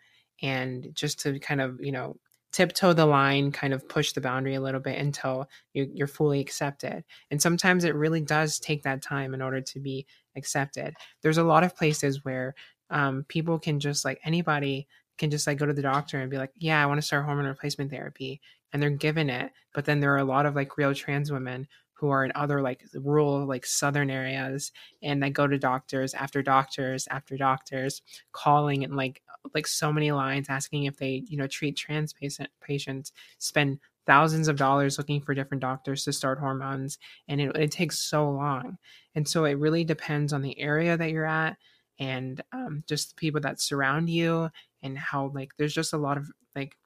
and 0.42 0.88
just 0.94 1.20
to 1.20 1.38
kind 1.40 1.60
of, 1.60 1.80
you 1.80 1.92
know, 1.92 2.16
tiptoe 2.52 2.92
the 2.92 3.06
line, 3.06 3.52
kind 3.52 3.72
of 3.74 3.88
push 3.88 4.12
the 4.12 4.20
boundary 4.20 4.54
a 4.54 4.60
little 4.60 4.80
bit 4.80 4.98
until 4.98 5.48
you, 5.74 5.90
you're 5.92 6.06
fully 6.06 6.40
accepted. 6.40 7.04
And 7.30 7.40
sometimes 7.40 7.84
it 7.84 7.94
really 7.94 8.20
does 8.20 8.58
take 8.58 8.82
that 8.84 9.02
time 9.02 9.34
in 9.34 9.42
order 9.42 9.60
to 9.60 9.80
be 9.80 10.06
accepted. 10.36 10.94
There's 11.22 11.38
a 11.38 11.44
lot 11.44 11.64
of 11.64 11.76
places 11.76 12.24
where 12.24 12.54
um, 12.90 13.24
people 13.28 13.58
can 13.58 13.80
just 13.80 14.04
like 14.04 14.20
anybody 14.24 14.88
can 15.18 15.30
just 15.30 15.46
like 15.46 15.58
go 15.58 15.66
to 15.66 15.72
the 15.72 15.82
doctor 15.82 16.18
and 16.18 16.30
be 16.30 16.38
like, 16.38 16.52
yeah, 16.56 16.82
I 16.82 16.86
want 16.86 16.98
to 16.98 17.06
start 17.06 17.24
hormone 17.24 17.44
replacement 17.44 17.90
therapy. 17.90 18.40
And 18.72 18.82
they're 18.82 18.90
given 18.90 19.30
it. 19.30 19.50
But 19.74 19.84
then 19.84 20.00
there 20.00 20.14
are 20.14 20.18
a 20.18 20.24
lot 20.24 20.46
of 20.46 20.54
like 20.54 20.78
real 20.78 20.94
trans 20.94 21.32
women 21.32 21.66
who 21.98 22.10
are 22.10 22.24
in 22.24 22.32
other 22.34 22.62
like 22.62 22.84
rural, 22.94 23.44
like 23.44 23.66
southern 23.66 24.10
areas 24.10 24.70
and 25.02 25.22
they 25.22 25.30
go 25.30 25.46
to 25.46 25.58
doctors 25.58 26.14
after 26.14 26.42
doctors 26.42 27.08
after 27.10 27.36
doctors 27.36 28.02
calling 28.32 28.84
and 28.84 28.96
like 28.96 29.22
like 29.54 29.66
so 29.66 29.92
many 29.92 30.12
lines 30.12 30.48
asking 30.48 30.84
if 30.84 30.96
they, 30.96 31.22
you 31.26 31.36
know, 31.36 31.46
treat 31.46 31.76
trans 31.76 32.12
patient 32.12 32.50
patients, 32.60 33.12
spend 33.38 33.78
thousands 34.06 34.48
of 34.48 34.56
dollars 34.56 34.96
looking 34.96 35.20
for 35.20 35.34
different 35.34 35.60
doctors 35.60 36.04
to 36.04 36.12
start 36.12 36.38
hormones 36.38 36.98
and 37.28 37.40
it, 37.40 37.56
it 37.56 37.70
takes 37.70 37.98
so 37.98 38.30
long. 38.30 38.78
And 39.14 39.26
so 39.28 39.44
it 39.44 39.58
really 39.58 39.84
depends 39.84 40.32
on 40.32 40.42
the 40.42 40.58
area 40.58 40.96
that 40.96 41.10
you're 41.10 41.26
at 41.26 41.56
and 41.98 42.40
um, 42.52 42.84
just 42.88 43.10
the 43.10 43.14
people 43.16 43.40
that 43.40 43.60
surround 43.60 44.08
you 44.08 44.50
and 44.82 44.96
how 44.96 45.30
like 45.34 45.50
there's 45.58 45.74
just 45.74 45.92
a 45.92 45.98
lot 45.98 46.16
of 46.16 46.30
like 46.54 46.76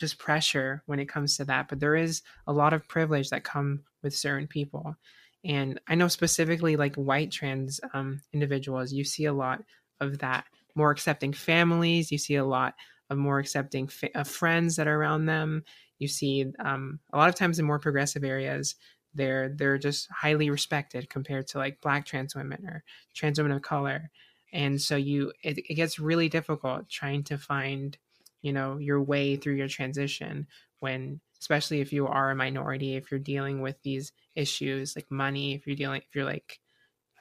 just 0.00 0.18
pressure 0.18 0.82
when 0.86 0.98
it 0.98 1.08
comes 1.08 1.36
to 1.36 1.44
that 1.44 1.68
but 1.68 1.78
there 1.78 1.94
is 1.94 2.22
a 2.46 2.52
lot 2.52 2.72
of 2.72 2.88
privilege 2.88 3.30
that 3.30 3.44
come 3.44 3.82
with 4.02 4.16
certain 4.16 4.46
people. 4.46 4.96
And 5.44 5.80
i 5.88 5.94
know 5.94 6.08
specifically 6.08 6.76
like 6.76 6.96
white 6.96 7.30
trans 7.30 7.80
um, 7.94 8.20
individuals 8.32 8.92
you 8.92 9.04
see 9.04 9.26
a 9.26 9.32
lot 9.32 9.62
of 10.00 10.18
that 10.18 10.44
more 10.74 10.90
accepting 10.90 11.32
families 11.32 12.10
you 12.10 12.18
see 12.18 12.36
a 12.36 12.44
lot 12.44 12.74
of 13.10 13.18
more 13.18 13.38
accepting 13.38 13.88
fa- 13.88 14.16
of 14.18 14.28
friends 14.28 14.76
that 14.76 14.88
are 14.88 14.96
around 14.96 15.26
them. 15.26 15.64
You 15.98 16.08
see 16.08 16.46
um, 16.60 17.00
a 17.12 17.18
lot 17.18 17.28
of 17.28 17.34
times 17.34 17.58
in 17.58 17.66
more 17.66 17.78
progressive 17.78 18.24
areas 18.24 18.76
they're 19.12 19.48
they're 19.48 19.76
just 19.76 20.08
highly 20.12 20.50
respected 20.50 21.10
compared 21.10 21.48
to 21.48 21.58
like 21.58 21.80
black 21.80 22.06
trans 22.06 22.34
women 22.34 22.64
or 22.64 22.84
trans 23.12 23.38
women 23.38 23.56
of 23.56 23.62
color. 23.62 24.10
And 24.52 24.80
so 24.80 24.96
you 24.96 25.32
it, 25.42 25.58
it 25.58 25.74
gets 25.74 25.98
really 25.98 26.28
difficult 26.28 26.88
trying 26.88 27.24
to 27.24 27.36
find 27.36 27.98
you 28.42 28.52
know 28.52 28.78
your 28.78 29.02
way 29.02 29.36
through 29.36 29.54
your 29.54 29.68
transition 29.68 30.46
when 30.80 31.20
especially 31.40 31.80
if 31.80 31.92
you 31.92 32.06
are 32.06 32.30
a 32.30 32.36
minority 32.36 32.96
if 32.96 33.10
you're 33.10 33.20
dealing 33.20 33.60
with 33.60 33.76
these 33.82 34.12
issues 34.34 34.94
like 34.96 35.10
money 35.10 35.54
if 35.54 35.66
you're 35.66 35.76
dealing 35.76 36.00
if 36.00 36.14
you're 36.14 36.24
like 36.24 36.58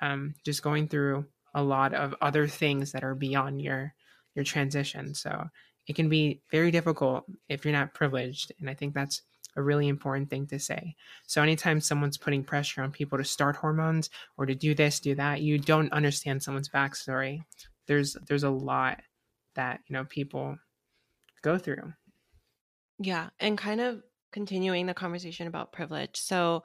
um, 0.01 0.33
just 0.45 0.63
going 0.63 0.87
through 0.87 1.25
a 1.53 1.61
lot 1.61 1.93
of 1.93 2.15
other 2.21 2.47
things 2.47 2.91
that 2.93 3.03
are 3.03 3.15
beyond 3.15 3.61
your 3.61 3.93
your 4.35 4.45
transition 4.45 5.13
so 5.13 5.45
it 5.87 5.95
can 5.95 6.07
be 6.07 6.41
very 6.51 6.71
difficult 6.71 7.25
if 7.49 7.65
you're 7.65 7.73
not 7.73 7.93
privileged 7.93 8.51
and 8.59 8.69
i 8.69 8.73
think 8.73 8.93
that's 8.93 9.21
a 9.55 9.61
really 9.61 9.87
important 9.87 10.29
thing 10.29 10.47
to 10.47 10.59
say. 10.59 10.95
So 11.27 11.41
anytime 11.41 11.81
someone's 11.81 12.17
putting 12.17 12.43
pressure 12.43 12.81
on 12.81 12.91
people 12.91 13.17
to 13.17 13.23
start 13.23 13.55
hormones 13.55 14.09
or 14.37 14.45
to 14.45 14.55
do 14.55 14.75
this, 14.75 14.99
do 14.99 15.15
that, 15.15 15.41
you 15.41 15.57
don't 15.57 15.91
understand 15.91 16.41
someone's 16.43 16.69
backstory. 16.69 17.41
There's 17.87 18.15
there's 18.27 18.43
a 18.43 18.49
lot 18.49 19.01
that, 19.55 19.81
you 19.87 19.93
know, 19.93 20.05
people 20.05 20.57
go 21.41 21.57
through. 21.57 21.93
Yeah, 22.99 23.29
and 23.39 23.57
kind 23.57 23.81
of 23.81 24.01
continuing 24.31 24.85
the 24.85 24.93
conversation 24.93 25.47
about 25.47 25.71
privilege. 25.71 26.17
So, 26.17 26.63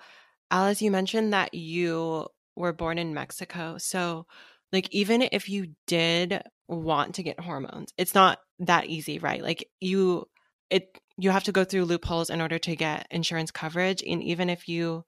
Alice, 0.51 0.83
you 0.83 0.91
mentioned 0.91 1.33
that 1.33 1.55
you 1.55 2.27
were 2.57 2.73
born 2.73 2.99
in 2.99 3.15
Mexico. 3.15 3.79
So, 3.79 4.27
like 4.73 4.89
even 4.93 5.23
if 5.23 5.49
you 5.49 5.75
did 5.87 6.43
want 6.69 7.15
to 7.17 7.23
get 7.23 7.41
hormones, 7.41 7.93
it's 7.97 8.15
not 8.15 8.39
that 8.61 8.87
easy, 8.87 9.19
right? 9.19 9.43
Like 9.43 9.69
you 9.81 10.27
it 10.71 10.99
you 11.17 11.31
have 11.31 11.45
to 11.45 11.53
go 11.53 11.65
through 11.65 11.85
loopholes 11.85 12.31
in 12.31 12.41
order 12.41 12.59
to 12.59 12.77
get 12.77 13.07
insurance 13.11 13.51
coverage. 13.51 14.03
And 14.03 14.23
even 14.23 14.51
if 14.51 14.69
you 14.69 15.05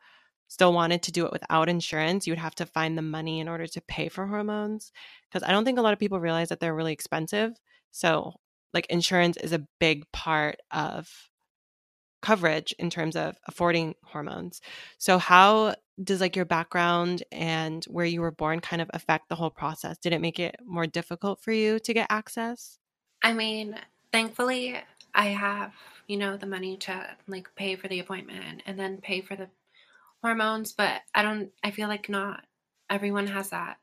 still 0.49 0.73
wanted 0.73 1.03
to 1.03 1.13
do 1.13 1.27
it 1.27 1.33
without 1.33 1.69
insurance, 1.69 2.27
you 2.27 2.31
would 2.33 2.39
have 2.39 2.55
to 2.57 2.67
find 2.67 2.97
the 2.97 3.03
money 3.03 3.41
in 3.41 3.49
order 3.49 3.67
to 3.67 3.81
pay 3.81 4.09
for 4.09 4.27
hormones. 4.27 4.93
Because 5.29 5.47
I 5.47 5.51
don't 5.53 5.65
think 5.65 5.79
a 5.79 5.83
lot 5.83 5.93
of 5.93 5.99
people 5.99 6.21
realize 6.21 6.51
that 6.51 6.61
they're 6.61 6.75
really 6.75 6.93
expensive. 6.93 7.53
So, 7.91 8.35
like, 8.77 8.87
insurance 8.87 9.37
is 9.39 9.53
a 9.53 9.67
big 9.81 10.05
part 10.13 10.59
of 10.71 11.09
coverage 12.23 12.75
in 12.79 12.91
terms 12.91 13.17
of 13.17 13.37
affording 13.47 13.95
hormones. 14.03 14.61
So, 14.99 15.19
how 15.19 15.77
does 16.03 16.21
like 16.21 16.37
your 16.37 16.45
background 16.45 17.23
and 17.33 17.85
where 17.87 18.05
you 18.05 18.21
were 18.21 18.31
born 18.31 18.61
kind 18.61 18.83
of 18.83 18.91
affect 18.93 19.29
the 19.29 19.35
whole 19.35 19.51
process? 19.51 19.97
Did 19.99 20.13
it 20.13 20.21
make 20.21 20.39
it 20.39 20.57
more 20.65 20.87
difficult 20.87 21.41
for 21.41 21.53
you 21.53 21.79
to 21.79 21.95
get 21.95 22.07
access? 22.11 22.79
I 23.23 23.33
mean, 23.33 23.77
thankfully, 24.13 24.77
I 25.15 25.27
have, 25.29 25.73
you 26.07 26.17
know, 26.17 26.37
the 26.37 26.47
money 26.47 26.77
to 26.79 27.17
like 27.27 27.49
pay 27.55 27.77
for 27.77 27.89
the 27.89 28.01
appointment 28.01 28.63
and 28.67 28.79
then 28.79 28.99
pay 28.99 29.23
for 29.23 29.37
the 29.37 29.49
hormones, 30.23 30.73
but 30.73 31.01
I 31.15 31.23
don't, 31.23 31.51
I 31.65 31.71
feel 31.71 31.89
like 31.89 32.09
not 32.09 32.45
everyone 32.91 33.29
has 33.29 33.51
that 33.51 33.79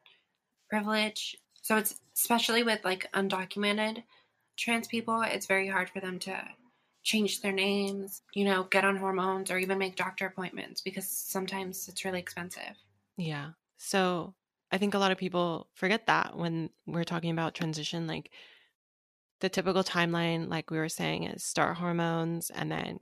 privilege. 0.70 1.36
So 1.62 1.78
it's 1.78 2.00
especially 2.16 2.64
with 2.64 2.84
like 2.84 3.10
undocumented 3.14 4.04
trans 4.58 4.88
people, 4.88 5.22
it's 5.22 5.46
very 5.46 5.68
hard 5.68 5.90
for 5.90 6.00
them 6.00 6.20
to 6.20 6.42
change 7.04 7.42
their 7.42 7.52
names, 7.52 8.22
you 8.34 8.46
know, 8.46 8.64
get 8.64 8.86
on 8.86 8.96
hormones 8.96 9.52
or 9.52 9.58
even 9.58 9.78
make 9.78 9.96
doctor 9.96 10.26
appointments 10.26 10.82
because 10.82 11.08
sometimes 11.08 11.88
it's 11.90 12.06
really 12.06 12.20
expensive. 12.20 12.76
Yeah. 13.18 13.50
So 13.78 14.34
I 14.72 14.78
think 14.78 14.94
a 14.94 15.00
lot 15.00 15.12
of 15.12 15.18
people 15.18 15.68
forget 15.74 16.08
that 16.08 16.38
when 16.38 16.70
we're 16.88 17.04
talking 17.04 17.32
about 17.32 17.54
transition. 17.54 18.08
Like 18.08 18.32
the 19.42 19.50
typical 19.50 19.84
timeline, 19.84 20.50
like 20.50 20.72
we 20.72 20.78
were 20.78 20.90
saying, 20.90 21.26
is 21.26 21.44
start 21.44 21.78
hormones 21.78 22.50
and 22.50 22.72
then 22.72 23.00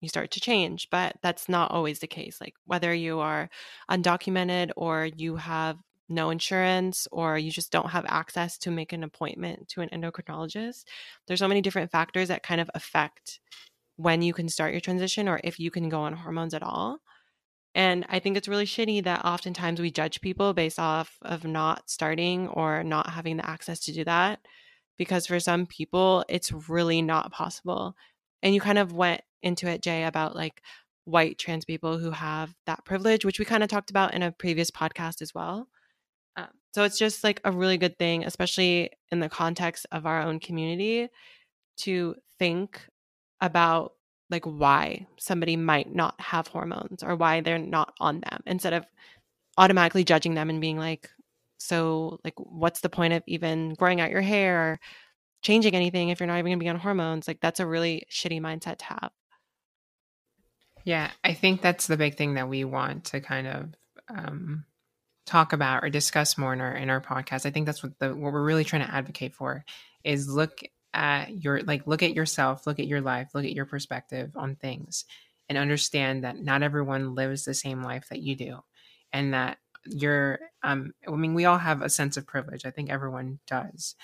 you 0.00 0.08
start 0.08 0.30
to 0.30 0.40
change. 0.40 0.88
But 0.90 1.16
that's 1.20 1.48
not 1.48 1.72
always 1.72 1.98
the 1.98 2.06
case. 2.06 2.40
Like 2.40 2.54
whether 2.64 2.94
you 2.94 3.18
are 3.18 3.50
undocumented 3.90 4.70
or 4.76 5.06
you 5.06 5.36
have 5.36 5.76
no 6.10 6.30
insurance 6.30 7.06
or 7.12 7.38
you 7.38 7.50
just 7.50 7.72
don't 7.72 7.90
have 7.90 8.04
access 8.08 8.58
to 8.58 8.70
make 8.70 8.92
an 8.92 9.04
appointment 9.04 9.68
to 9.68 9.80
an 9.80 9.88
endocrinologist, 9.90 10.84
there's 11.26 11.38
so 11.38 11.48
many 11.48 11.60
different 11.60 11.90
factors 11.90 12.28
that 12.28 12.42
kind 12.42 12.60
of 12.60 12.70
affect 12.74 13.40
when 13.96 14.22
you 14.22 14.32
can 14.32 14.48
start 14.48 14.72
your 14.72 14.80
transition 14.80 15.28
or 15.28 15.40
if 15.44 15.60
you 15.60 15.70
can 15.70 15.88
go 15.88 16.00
on 16.00 16.14
hormones 16.14 16.54
at 16.54 16.62
all. 16.62 16.98
And 17.74 18.04
I 18.08 18.18
think 18.18 18.36
it's 18.36 18.48
really 18.48 18.66
shitty 18.66 19.04
that 19.04 19.24
oftentimes 19.24 19.80
we 19.80 19.90
judge 19.90 20.20
people 20.20 20.52
based 20.54 20.78
off 20.78 21.18
of 21.22 21.44
not 21.44 21.88
starting 21.88 22.48
or 22.48 22.82
not 22.82 23.10
having 23.10 23.36
the 23.36 23.48
access 23.48 23.78
to 23.80 23.92
do 23.92 24.04
that 24.04 24.40
because 24.98 25.26
for 25.26 25.38
some 25.38 25.66
people 25.66 26.24
it's 26.28 26.52
really 26.68 27.00
not 27.00 27.30
possible. 27.32 27.94
And 28.42 28.54
you 28.54 28.60
kind 28.60 28.78
of 28.78 28.92
went 28.92 29.20
into 29.42 29.68
it, 29.68 29.82
Jay, 29.82 30.04
about 30.04 30.34
like 30.34 30.62
white 31.04 31.38
trans 31.38 31.64
people 31.64 31.98
who 31.98 32.10
have 32.10 32.54
that 32.66 32.84
privilege, 32.84 33.24
which 33.24 33.38
we 33.38 33.44
kind 33.44 33.62
of 33.62 33.68
talked 33.68 33.90
about 33.90 34.14
in 34.14 34.22
a 34.22 34.32
previous 34.32 34.70
podcast 34.70 35.22
as 35.22 35.34
well. 35.34 35.68
So 36.72 36.84
it's 36.84 36.98
just 36.98 37.24
like 37.24 37.40
a 37.44 37.52
really 37.52 37.78
good 37.78 37.98
thing, 37.98 38.24
especially 38.24 38.90
in 39.10 39.20
the 39.20 39.28
context 39.28 39.86
of 39.90 40.06
our 40.06 40.22
own 40.22 40.40
community, 40.40 41.08
to 41.78 42.14
think 42.38 42.80
about 43.40 43.94
like 44.30 44.44
why 44.44 45.06
somebody 45.18 45.56
might 45.56 45.92
not 45.92 46.20
have 46.20 46.46
hormones 46.46 47.02
or 47.02 47.16
why 47.16 47.40
they're 47.40 47.58
not 47.58 47.94
on 47.98 48.20
them 48.20 48.42
instead 48.46 48.72
of 48.72 48.86
automatically 49.58 50.04
judging 50.04 50.34
them 50.34 50.48
and 50.48 50.60
being 50.60 50.78
like, 50.78 51.10
so, 51.60 52.18
like, 52.24 52.34
what's 52.38 52.80
the 52.80 52.88
point 52.88 53.12
of 53.12 53.22
even 53.26 53.74
growing 53.74 54.00
out 54.00 54.10
your 54.10 54.22
hair 54.22 54.58
or 54.58 54.80
changing 55.42 55.74
anything 55.74 56.08
if 56.08 56.18
you're 56.18 56.26
not 56.26 56.38
even 56.38 56.46
going 56.46 56.58
to 56.58 56.64
be 56.64 56.68
on 56.70 56.78
hormones? 56.78 57.28
Like, 57.28 57.40
that's 57.40 57.60
a 57.60 57.66
really 57.66 58.06
shitty 58.10 58.40
mindset 58.40 58.78
to 58.78 58.84
have. 58.86 59.10
Yeah, 60.84 61.10
I 61.22 61.34
think 61.34 61.60
that's 61.60 61.86
the 61.86 61.98
big 61.98 62.16
thing 62.16 62.34
that 62.34 62.48
we 62.48 62.64
want 62.64 63.04
to 63.06 63.20
kind 63.20 63.46
of 63.46 63.68
um, 64.08 64.64
talk 65.30 65.52
about 65.52 65.84
or 65.84 65.90
discuss 65.90 66.36
more 66.36 66.52
in 66.52 66.60
our 66.60 66.74
in 66.74 66.90
our 66.90 67.00
podcast. 67.00 67.46
I 67.46 67.50
think 67.50 67.66
that's 67.66 67.82
what 67.82 67.98
the 67.98 68.08
what 68.14 68.32
we're 68.32 68.42
really 68.44 68.64
trying 68.64 68.84
to 68.86 68.94
advocate 68.94 69.34
for 69.34 69.64
is 70.04 70.28
look 70.28 70.60
at 70.92 71.30
your 71.44 71.62
like 71.62 71.86
look 71.86 72.02
at 72.02 72.14
yourself, 72.14 72.66
look 72.66 72.80
at 72.80 72.88
your 72.88 73.00
life, 73.00 73.30
look 73.34 73.44
at 73.44 73.52
your 73.52 73.66
perspective 73.66 74.32
on 74.36 74.56
things, 74.56 75.04
and 75.48 75.56
understand 75.58 76.24
that 76.24 76.38
not 76.40 76.62
everyone 76.62 77.14
lives 77.14 77.44
the 77.44 77.54
same 77.54 77.82
life 77.82 78.08
that 78.10 78.20
you 78.20 78.34
do, 78.36 78.58
and 79.12 79.32
that 79.34 79.58
you're 79.86 80.38
um 80.62 80.92
i 81.08 81.10
mean 81.12 81.32
we 81.32 81.46
all 81.46 81.56
have 81.56 81.80
a 81.80 81.88
sense 81.88 82.18
of 82.18 82.26
privilege 82.26 82.66
i 82.66 82.70
think 82.70 82.90
everyone 82.90 83.38
does 83.46 83.94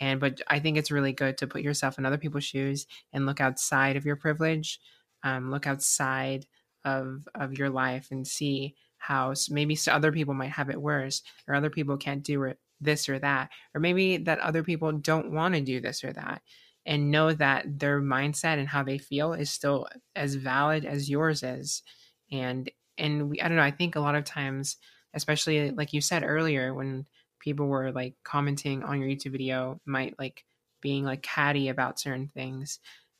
and 0.00 0.20
but 0.20 0.40
i 0.48 0.58
think 0.58 0.76
it's 0.78 0.90
really 0.90 1.12
good 1.12 1.36
to 1.36 1.46
put 1.46 1.62
yourself 1.62 1.98
in 1.98 2.06
other 2.06 2.18
people's 2.18 2.44
shoes 2.44 2.86
and 3.12 3.26
look 3.26 3.40
outside 3.40 3.96
of 3.96 4.06
your 4.06 4.16
privilege 4.16 4.80
um, 5.22 5.50
look 5.50 5.66
outside 5.66 6.46
of 6.84 7.28
of 7.34 7.58
your 7.58 7.68
life 7.70 8.08
and 8.10 8.26
see 8.26 8.74
how 9.08 9.34
maybe 9.50 9.76
other 9.88 10.12
people 10.12 10.34
might 10.34 10.50
have 10.50 10.70
it 10.70 10.80
worse 10.80 11.22
or 11.46 11.54
other 11.54 11.70
people 11.70 11.96
can't 11.96 12.22
do 12.22 12.44
it 12.44 12.58
this 12.80 13.08
or 13.08 13.18
that 13.18 13.50
or 13.74 13.80
maybe 13.80 14.18
that 14.18 14.38
other 14.38 14.62
people 14.62 14.92
don't 14.92 15.32
want 15.32 15.54
to 15.54 15.60
do 15.60 15.80
this 15.80 16.04
or 16.04 16.12
that 16.12 16.42
and 16.86 17.10
know 17.10 17.32
that 17.32 17.78
their 17.78 18.00
mindset 18.00 18.58
and 18.58 18.68
how 18.68 18.82
they 18.82 18.98
feel 18.98 19.32
is 19.32 19.50
still 19.50 19.88
as 20.14 20.34
valid 20.34 20.84
as 20.84 21.10
yours 21.10 21.42
is 21.42 21.82
and 22.30 22.70
and 22.96 23.30
we 23.30 23.40
i 23.40 23.48
don't 23.48 23.56
know 23.56 23.62
i 23.62 23.70
think 23.70 23.96
a 23.96 24.00
lot 24.00 24.14
of 24.14 24.24
times 24.24 24.76
especially 25.14 25.70
like 25.72 25.92
you 25.92 26.00
said 26.00 26.22
earlier 26.22 26.72
when 26.72 27.04
people 27.38 27.66
were 27.66 27.92
like 27.92 28.14
commenting 28.24 28.82
on 28.82 29.00
your 29.00 29.08
YouTube 29.08 29.32
video, 29.32 29.80
might 29.86 30.14
like 30.18 30.44
being 30.80 31.04
like 31.04 31.22
catty 31.22 31.68
about 31.68 31.98
certain 31.98 32.28
things. 32.28 32.78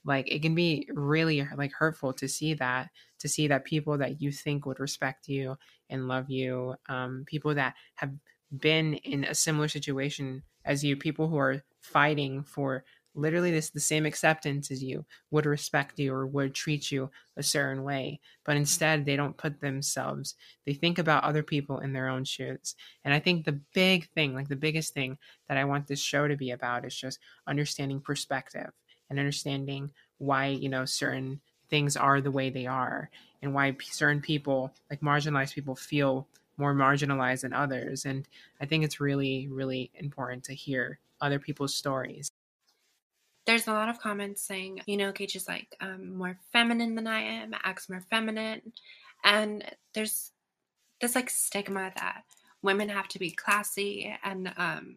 Like 0.08 0.32
it 0.32 0.40
can 0.40 0.54
be 0.54 0.88
really 0.92 1.46
like 1.56 1.72
hurtful 1.72 2.14
to 2.14 2.28
see 2.28 2.54
that, 2.54 2.90
to 3.20 3.28
see 3.28 3.46
that 3.48 3.66
people 3.66 3.98
that 3.98 4.22
you 4.22 4.32
think 4.32 4.64
would 4.66 4.80
respect 4.80 5.28
you 5.28 5.58
and 5.90 6.08
love 6.08 6.30
you, 6.30 6.76
um, 6.88 7.24
people 7.26 7.54
that 7.54 7.74
have 7.96 8.12
been 8.56 8.94
in 8.94 9.24
a 9.24 9.34
similar 9.34 9.68
situation 9.68 10.42
as 10.64 10.82
you, 10.82 10.96
people 10.96 11.28
who 11.28 11.36
are 11.36 11.62
fighting 11.82 12.42
for 12.42 12.84
literally 13.14 13.50
this 13.50 13.70
the 13.70 13.80
same 13.80 14.06
acceptance 14.06 14.70
as 14.70 14.82
you 14.82 15.04
would 15.30 15.44
respect 15.46 15.98
you 15.98 16.14
or 16.14 16.26
would 16.26 16.54
treat 16.54 16.90
you 16.92 17.10
a 17.36 17.42
certain 17.42 17.82
way 17.82 18.20
but 18.44 18.56
instead 18.56 19.04
they 19.04 19.16
don't 19.16 19.38
put 19.38 19.60
themselves 19.60 20.36
they 20.66 20.74
think 20.74 20.98
about 20.98 21.24
other 21.24 21.42
people 21.42 21.78
in 21.80 21.92
their 21.92 22.06
own 22.08 22.22
shoes 22.22 22.76
and 23.04 23.12
i 23.14 23.18
think 23.18 23.44
the 23.44 23.60
big 23.74 24.08
thing 24.10 24.34
like 24.34 24.48
the 24.48 24.54
biggest 24.54 24.92
thing 24.94 25.18
that 25.48 25.56
i 25.56 25.64
want 25.64 25.86
this 25.86 26.00
show 26.00 26.28
to 26.28 26.36
be 26.36 26.50
about 26.50 26.84
is 26.84 26.94
just 26.94 27.18
understanding 27.46 28.00
perspective 28.00 28.70
and 29.10 29.18
understanding 29.18 29.90
why 30.18 30.46
you 30.46 30.68
know 30.68 30.84
certain 30.84 31.40
things 31.70 31.96
are 31.96 32.20
the 32.20 32.30
way 32.30 32.50
they 32.50 32.66
are 32.66 33.10
and 33.42 33.54
why 33.54 33.76
certain 33.82 34.20
people 34.20 34.72
like 34.90 35.00
marginalized 35.00 35.54
people 35.54 35.76
feel 35.76 36.26
more 36.56 36.74
marginalized 36.74 37.42
than 37.42 37.52
others 37.52 38.04
and 38.04 38.26
i 38.60 38.66
think 38.66 38.84
it's 38.84 39.00
really 39.00 39.48
really 39.48 39.90
important 39.94 40.42
to 40.44 40.54
hear 40.54 40.98
other 41.20 41.38
people's 41.38 41.74
stories 41.74 42.30
there's 43.48 43.66
a 43.66 43.72
lot 43.72 43.88
of 43.88 43.98
comments 43.98 44.42
saying, 44.42 44.82
you 44.84 44.98
know, 44.98 45.10
Gage 45.10 45.34
is 45.34 45.48
like 45.48 45.74
um, 45.80 46.14
more 46.18 46.36
feminine 46.52 46.94
than 46.94 47.06
I 47.06 47.20
am, 47.20 47.54
acts 47.64 47.88
more 47.88 48.04
feminine. 48.10 48.60
And 49.24 49.64
there's 49.94 50.32
this 51.00 51.14
like 51.14 51.30
stigma 51.30 51.90
that 51.96 52.24
women 52.60 52.90
have 52.90 53.08
to 53.08 53.18
be 53.18 53.30
classy 53.30 54.14
and, 54.22 54.52
um, 54.58 54.96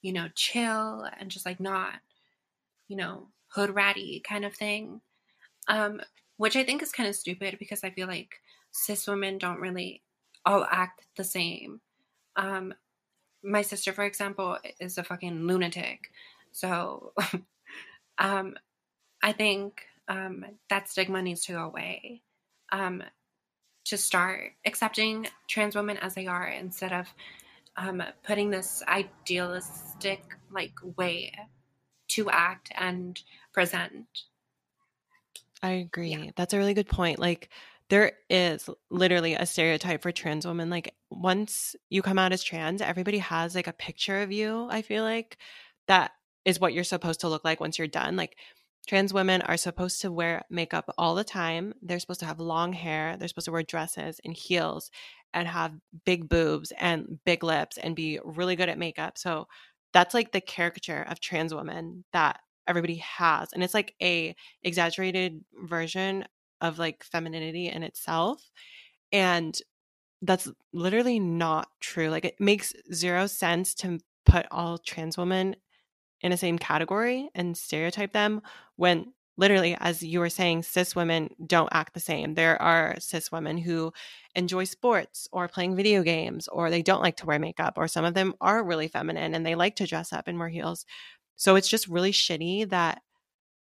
you 0.00 0.12
know, 0.12 0.28
chill 0.36 1.08
and 1.18 1.28
just 1.28 1.44
like 1.44 1.58
not, 1.58 1.94
you 2.86 2.96
know, 2.96 3.26
hood 3.48 3.74
ratty 3.74 4.22
kind 4.26 4.44
of 4.44 4.54
thing. 4.54 5.00
Um, 5.66 6.00
which 6.36 6.56
I 6.56 6.64
think 6.64 6.82
is 6.82 6.92
kind 6.92 7.08
of 7.08 7.16
stupid 7.16 7.56
because 7.58 7.84
I 7.84 7.90
feel 7.90 8.06
like 8.06 8.40
cis 8.70 9.06
women 9.06 9.38
don't 9.38 9.60
really 9.60 10.02
all 10.46 10.66
act 10.70 11.06
the 11.16 11.24
same. 11.24 11.80
Um, 12.36 12.72
my 13.42 13.62
sister, 13.62 13.92
for 13.92 14.04
example, 14.04 14.56
is 14.80 14.98
a 14.98 15.04
fucking 15.04 15.46
lunatic. 15.46 16.10
So 16.52 17.12
um, 18.18 18.54
I 19.22 19.32
think 19.32 19.82
um, 20.08 20.44
that 20.70 20.88
stigma 20.88 21.22
needs 21.22 21.44
to 21.46 21.52
go 21.52 21.64
away. 21.64 22.22
Um, 22.70 23.02
to 23.86 23.96
start 23.96 24.52
accepting 24.66 25.26
trans 25.48 25.74
women 25.74 25.96
as 25.96 26.14
they 26.14 26.26
are 26.26 26.46
instead 26.46 26.92
of 26.92 27.06
um, 27.76 28.02
putting 28.22 28.50
this 28.50 28.82
idealistic 28.86 30.22
like 30.50 30.74
way 30.98 31.32
to 32.08 32.30
act 32.30 32.70
and 32.74 33.20
present. 33.52 34.06
I 35.62 35.70
agree. 35.70 36.10
Yeah. 36.10 36.30
That's 36.36 36.54
a 36.54 36.58
really 36.58 36.74
good 36.74 36.88
point. 36.88 37.18
Like 37.18 37.50
there 37.90 38.12
is 38.28 38.68
literally 38.90 39.34
a 39.34 39.46
stereotype 39.46 40.02
for 40.02 40.12
trans 40.12 40.46
women. 40.46 40.70
Like 40.70 40.94
once 41.10 41.74
you 41.88 42.02
come 42.02 42.18
out 42.18 42.32
as 42.32 42.42
trans, 42.42 42.82
everybody 42.82 43.18
has 43.18 43.54
like 43.54 43.66
a 43.66 43.72
picture 43.72 44.22
of 44.22 44.30
you, 44.30 44.68
I 44.70 44.82
feel 44.82 45.02
like, 45.04 45.38
that 45.86 46.12
is 46.44 46.60
what 46.60 46.74
you're 46.74 46.84
supposed 46.84 47.20
to 47.20 47.28
look 47.28 47.44
like 47.44 47.60
once 47.60 47.78
you're 47.78 47.88
done. 47.88 48.14
Like 48.14 48.36
trans 48.86 49.12
women 49.14 49.40
are 49.42 49.56
supposed 49.56 50.02
to 50.02 50.12
wear 50.12 50.42
makeup 50.50 50.92
all 50.98 51.14
the 51.14 51.24
time. 51.24 51.72
They're 51.82 51.98
supposed 51.98 52.20
to 52.20 52.26
have 52.26 52.40
long 52.40 52.74
hair. 52.74 53.16
They're 53.16 53.28
supposed 53.28 53.46
to 53.46 53.52
wear 53.52 53.62
dresses 53.62 54.20
and 54.24 54.34
heels 54.34 54.90
and 55.32 55.48
have 55.48 55.72
big 56.04 56.28
boobs 56.28 56.72
and 56.78 57.18
big 57.24 57.42
lips 57.42 57.78
and 57.78 57.96
be 57.96 58.20
really 58.24 58.54
good 58.54 58.68
at 58.68 58.78
makeup. 58.78 59.16
So 59.18 59.48
that's 59.92 60.14
like 60.14 60.32
the 60.32 60.40
caricature 60.40 61.04
of 61.08 61.20
trans 61.20 61.54
women 61.54 62.04
that 62.12 62.40
everybody 62.66 62.96
has. 62.96 63.52
And 63.52 63.64
it's 63.64 63.74
like 63.74 63.94
a 64.02 64.34
exaggerated 64.62 65.44
version 65.64 66.24
of 66.60 66.78
like 66.78 67.04
femininity 67.04 67.68
in 67.68 67.82
itself. 67.82 68.50
And 69.12 69.58
that's 70.22 70.48
literally 70.72 71.18
not 71.18 71.68
true. 71.80 72.10
Like 72.10 72.24
it 72.24 72.40
makes 72.40 72.72
zero 72.92 73.26
sense 73.26 73.74
to 73.76 73.98
put 74.26 74.46
all 74.50 74.78
trans 74.78 75.16
women 75.16 75.56
in 76.20 76.30
the 76.30 76.36
same 76.36 76.58
category 76.58 77.30
and 77.34 77.56
stereotype 77.56 78.12
them 78.12 78.42
when 78.76 79.12
literally 79.38 79.76
as 79.80 80.02
you 80.02 80.18
were 80.20 80.28
saying 80.28 80.64
cis 80.64 80.94
women 80.94 81.30
don't 81.46 81.70
act 81.72 81.94
the 81.94 82.00
same. 82.00 82.34
There 82.34 82.60
are 82.60 82.96
cis 82.98 83.32
women 83.32 83.56
who 83.56 83.92
enjoy 84.34 84.64
sports 84.64 85.28
or 85.32 85.48
playing 85.48 85.76
video 85.76 86.02
games 86.02 86.48
or 86.48 86.68
they 86.68 86.82
don't 86.82 87.00
like 87.02 87.16
to 87.18 87.26
wear 87.26 87.38
makeup 87.38 87.74
or 87.78 87.88
some 87.88 88.04
of 88.04 88.14
them 88.14 88.34
are 88.40 88.62
really 88.62 88.88
feminine 88.88 89.34
and 89.34 89.46
they 89.46 89.54
like 89.54 89.76
to 89.76 89.86
dress 89.86 90.12
up 90.12 90.28
and 90.28 90.38
wear 90.38 90.48
heels. 90.48 90.84
So 91.36 91.54
it's 91.54 91.68
just 91.68 91.88
really 91.88 92.12
shitty 92.12 92.68
that 92.70 93.00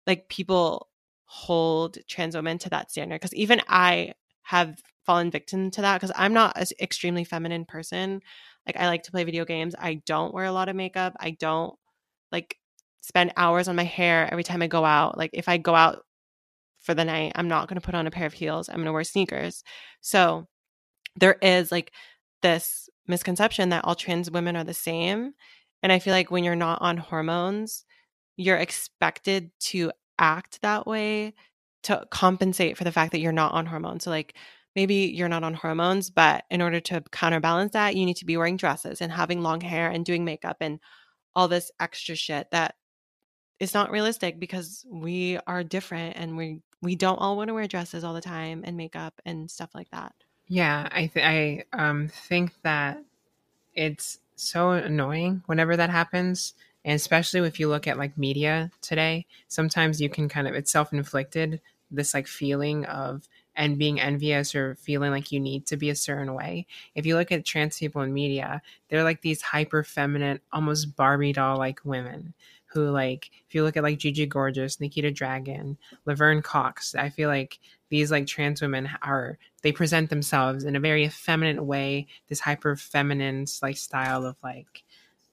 like 0.07 0.30
people 0.30 0.89
hold 1.26 1.97
trans 2.07 2.36
women 2.36 2.59
to 2.59 2.69
that 2.69 2.91
standard 2.91 3.15
because 3.15 3.34
even 3.34 3.59
i 3.67 4.13
have 4.43 4.80
fallen 5.03 5.32
victim 5.32 5.71
to 5.71 5.82
that 5.82 5.99
because 5.99 6.11
i'm 6.15 6.34
not 6.34 6.55
an 6.57 6.67
extremely 6.80 7.24
feminine 7.24 7.65
person. 7.65 8.21
Like 8.67 8.78
i 8.78 8.88
like 8.88 9.03
to 9.03 9.11
play 9.11 9.24
video 9.24 9.43
games. 9.43 9.76
I 9.78 9.95
don't 10.05 10.34
wear 10.34 10.45
a 10.45 10.51
lot 10.51 10.69
of 10.69 10.76
makeup. 10.76 11.15
I 11.19 11.32
don't 11.32 11.76
like 12.32 12.57
spend 13.04 13.34
hours 13.36 13.68
on 13.68 13.76
my 13.76 13.84
hair 13.84 14.28
every 14.32 14.43
time 14.43 14.62
I 14.62 14.68
go 14.68 14.84
out. 14.86 15.18
Like 15.18 15.32
if 15.34 15.49
I 15.49 15.58
go 15.58 15.76
out 15.76 16.04
for 16.80 16.93
the 16.93 17.06
night, 17.06 17.34
I'm 17.36 17.49
not 17.49 17.68
going 17.68 17.80
to 17.80 17.86
put 17.86 17.95
on 17.95 18.08
a 18.08 18.12
pair 18.12 18.26
of 18.26 18.34
heels. 18.34 18.70
I'm 18.70 18.76
going 18.76 18.86
to 18.86 18.93
wear 18.93 19.04
sneakers. 19.04 19.64
So 20.01 20.47
there 21.18 21.38
is 21.41 21.72
like 21.72 21.91
this 22.41 22.89
misconception 23.08 23.70
that 23.70 23.84
all 23.84 23.95
trans 23.95 24.32
women 24.32 24.56
are 24.56 24.64
the 24.64 24.74
same. 24.74 25.34
And 25.84 25.91
I 25.91 25.99
feel 25.99 26.14
like 26.14 26.32
when 26.32 26.45
you're 26.45 26.56
not 26.56 26.82
on 26.82 26.97
hormones, 26.97 27.84
you're 28.38 28.58
expected 28.58 29.51
to 29.60 29.91
act 30.18 30.62
that 30.62 30.88
way 30.88 31.34
to 31.84 32.06
compensate 32.10 32.78
for 32.78 32.86
the 32.86 32.91
fact 32.91 33.12
that 33.12 33.20
you're 33.20 33.34
not 33.34 33.54
on 33.54 33.66
hormones. 33.66 34.06
So, 34.06 34.10
like, 34.10 34.36
maybe 34.78 35.12
you're 35.14 35.28
not 35.28 35.43
on 35.43 35.54
hormones, 35.54 36.10
but 36.10 36.45
in 36.49 36.62
order 36.62 36.80
to 36.80 37.04
counterbalance 37.12 37.74
that, 37.74 37.97
you 37.97 38.06
need 38.06 38.18
to 38.18 38.26
be 38.26 38.38
wearing 38.38 38.56
dresses 38.56 39.01
and 39.01 39.12
having 39.12 39.41
long 39.41 39.60
hair 39.60 39.89
and 39.89 40.06
doing 40.06 40.24
makeup 40.24 40.58
and 40.62 40.80
all 41.36 41.49
this 41.49 41.70
extra 41.80 42.16
shit 42.16 42.47
that 42.51 42.76
is 43.64 43.74
not 43.74 43.91
realistic 43.91 44.39
because 44.39 44.86
we 44.89 45.39
are 45.47 45.64
different 45.64 46.18
and 46.18 46.38
we 46.38 46.61
we 46.82 46.95
don't 46.95 47.18
all 47.18 47.38
want 47.38 47.47
to 47.47 47.53
wear 47.53 47.68
dresses 47.68 48.03
all 48.03 48.14
the 48.14 48.22
time 48.22 48.64
and 48.66 48.76
makeup 48.78 49.22
and 49.26 49.49
stuff 49.49 49.72
like 49.74 49.89
that. 49.91 50.14
Yeah, 50.47 50.88
I 50.91 51.07
th- 51.07 51.26
I 51.26 51.64
um 51.78 52.09
think 52.09 52.53
that 52.64 53.03
it's 53.74 54.20
so 54.36 54.72
annoying 54.72 55.43
whenever 55.47 55.78
that 55.78 55.89
happens, 55.89 56.53
and 56.86 56.95
especially 56.95 57.41
if 57.47 57.59
you 57.59 57.70
look 57.70 57.88
at 57.88 57.97
like 57.97 58.18
media 58.18 58.72
today. 58.82 59.26
Sometimes 59.47 60.01
you 60.01 60.09
can 60.09 60.30
kind 60.30 60.47
of 60.47 60.55
it's 60.55 60.72
self 60.72 60.93
inflicted 60.93 61.61
this 61.91 62.14
like 62.14 62.28
feeling 62.28 62.86
of 62.86 63.30
and 63.55 63.78
being 63.78 63.99
envious 64.01 64.55
or 64.55 64.76
feeling 64.76 65.11
like 65.11 65.32
you 65.32 65.39
need 65.39 65.68
to 65.68 65.78
be 65.78 65.89
a 65.89 65.95
certain 65.95 66.34
way. 66.34 66.66
If 66.95 67.05
you 67.05 67.16
look 67.16 67.32
at 67.32 67.45
trans 67.45 67.78
people 67.78 68.01
in 68.01 68.14
media, 68.14 68.61
they're 68.89 69.03
like 69.03 69.22
these 69.22 69.41
hyper 69.43 69.84
feminine, 69.84 70.39
almost 70.51 70.95
Barbie 70.95 71.34
doll 71.34 71.57
like 71.57 71.86
women 71.86 72.34
who 72.74 72.89
like 72.89 73.30
if 73.47 73.53
you 73.53 73.63
look 73.63 73.78
at 73.78 73.84
like 73.84 73.99
Gigi 73.99 74.26
Gorgeous, 74.26 74.80
Nikita 74.80 75.11
Dragon, 75.11 75.78
Laverne 76.05 76.41
Cox, 76.41 76.95
I 76.95 77.09
feel 77.09 77.30
like 77.30 77.59
these 77.89 78.11
like 78.11 78.26
trans 78.26 78.61
women 78.61 78.89
are 79.01 79.38
they 79.61 79.71
present 79.71 80.09
themselves 80.09 80.63
in 80.63 80.76
a 80.76 80.80
very 80.80 81.05
effeminate 81.05 81.63
way, 81.63 82.07
this 82.28 82.39
hyper 82.39 82.76
feminine 82.76 83.45
like 83.61 83.78
style 83.78 84.26
of 84.26 84.36
like 84.43 84.84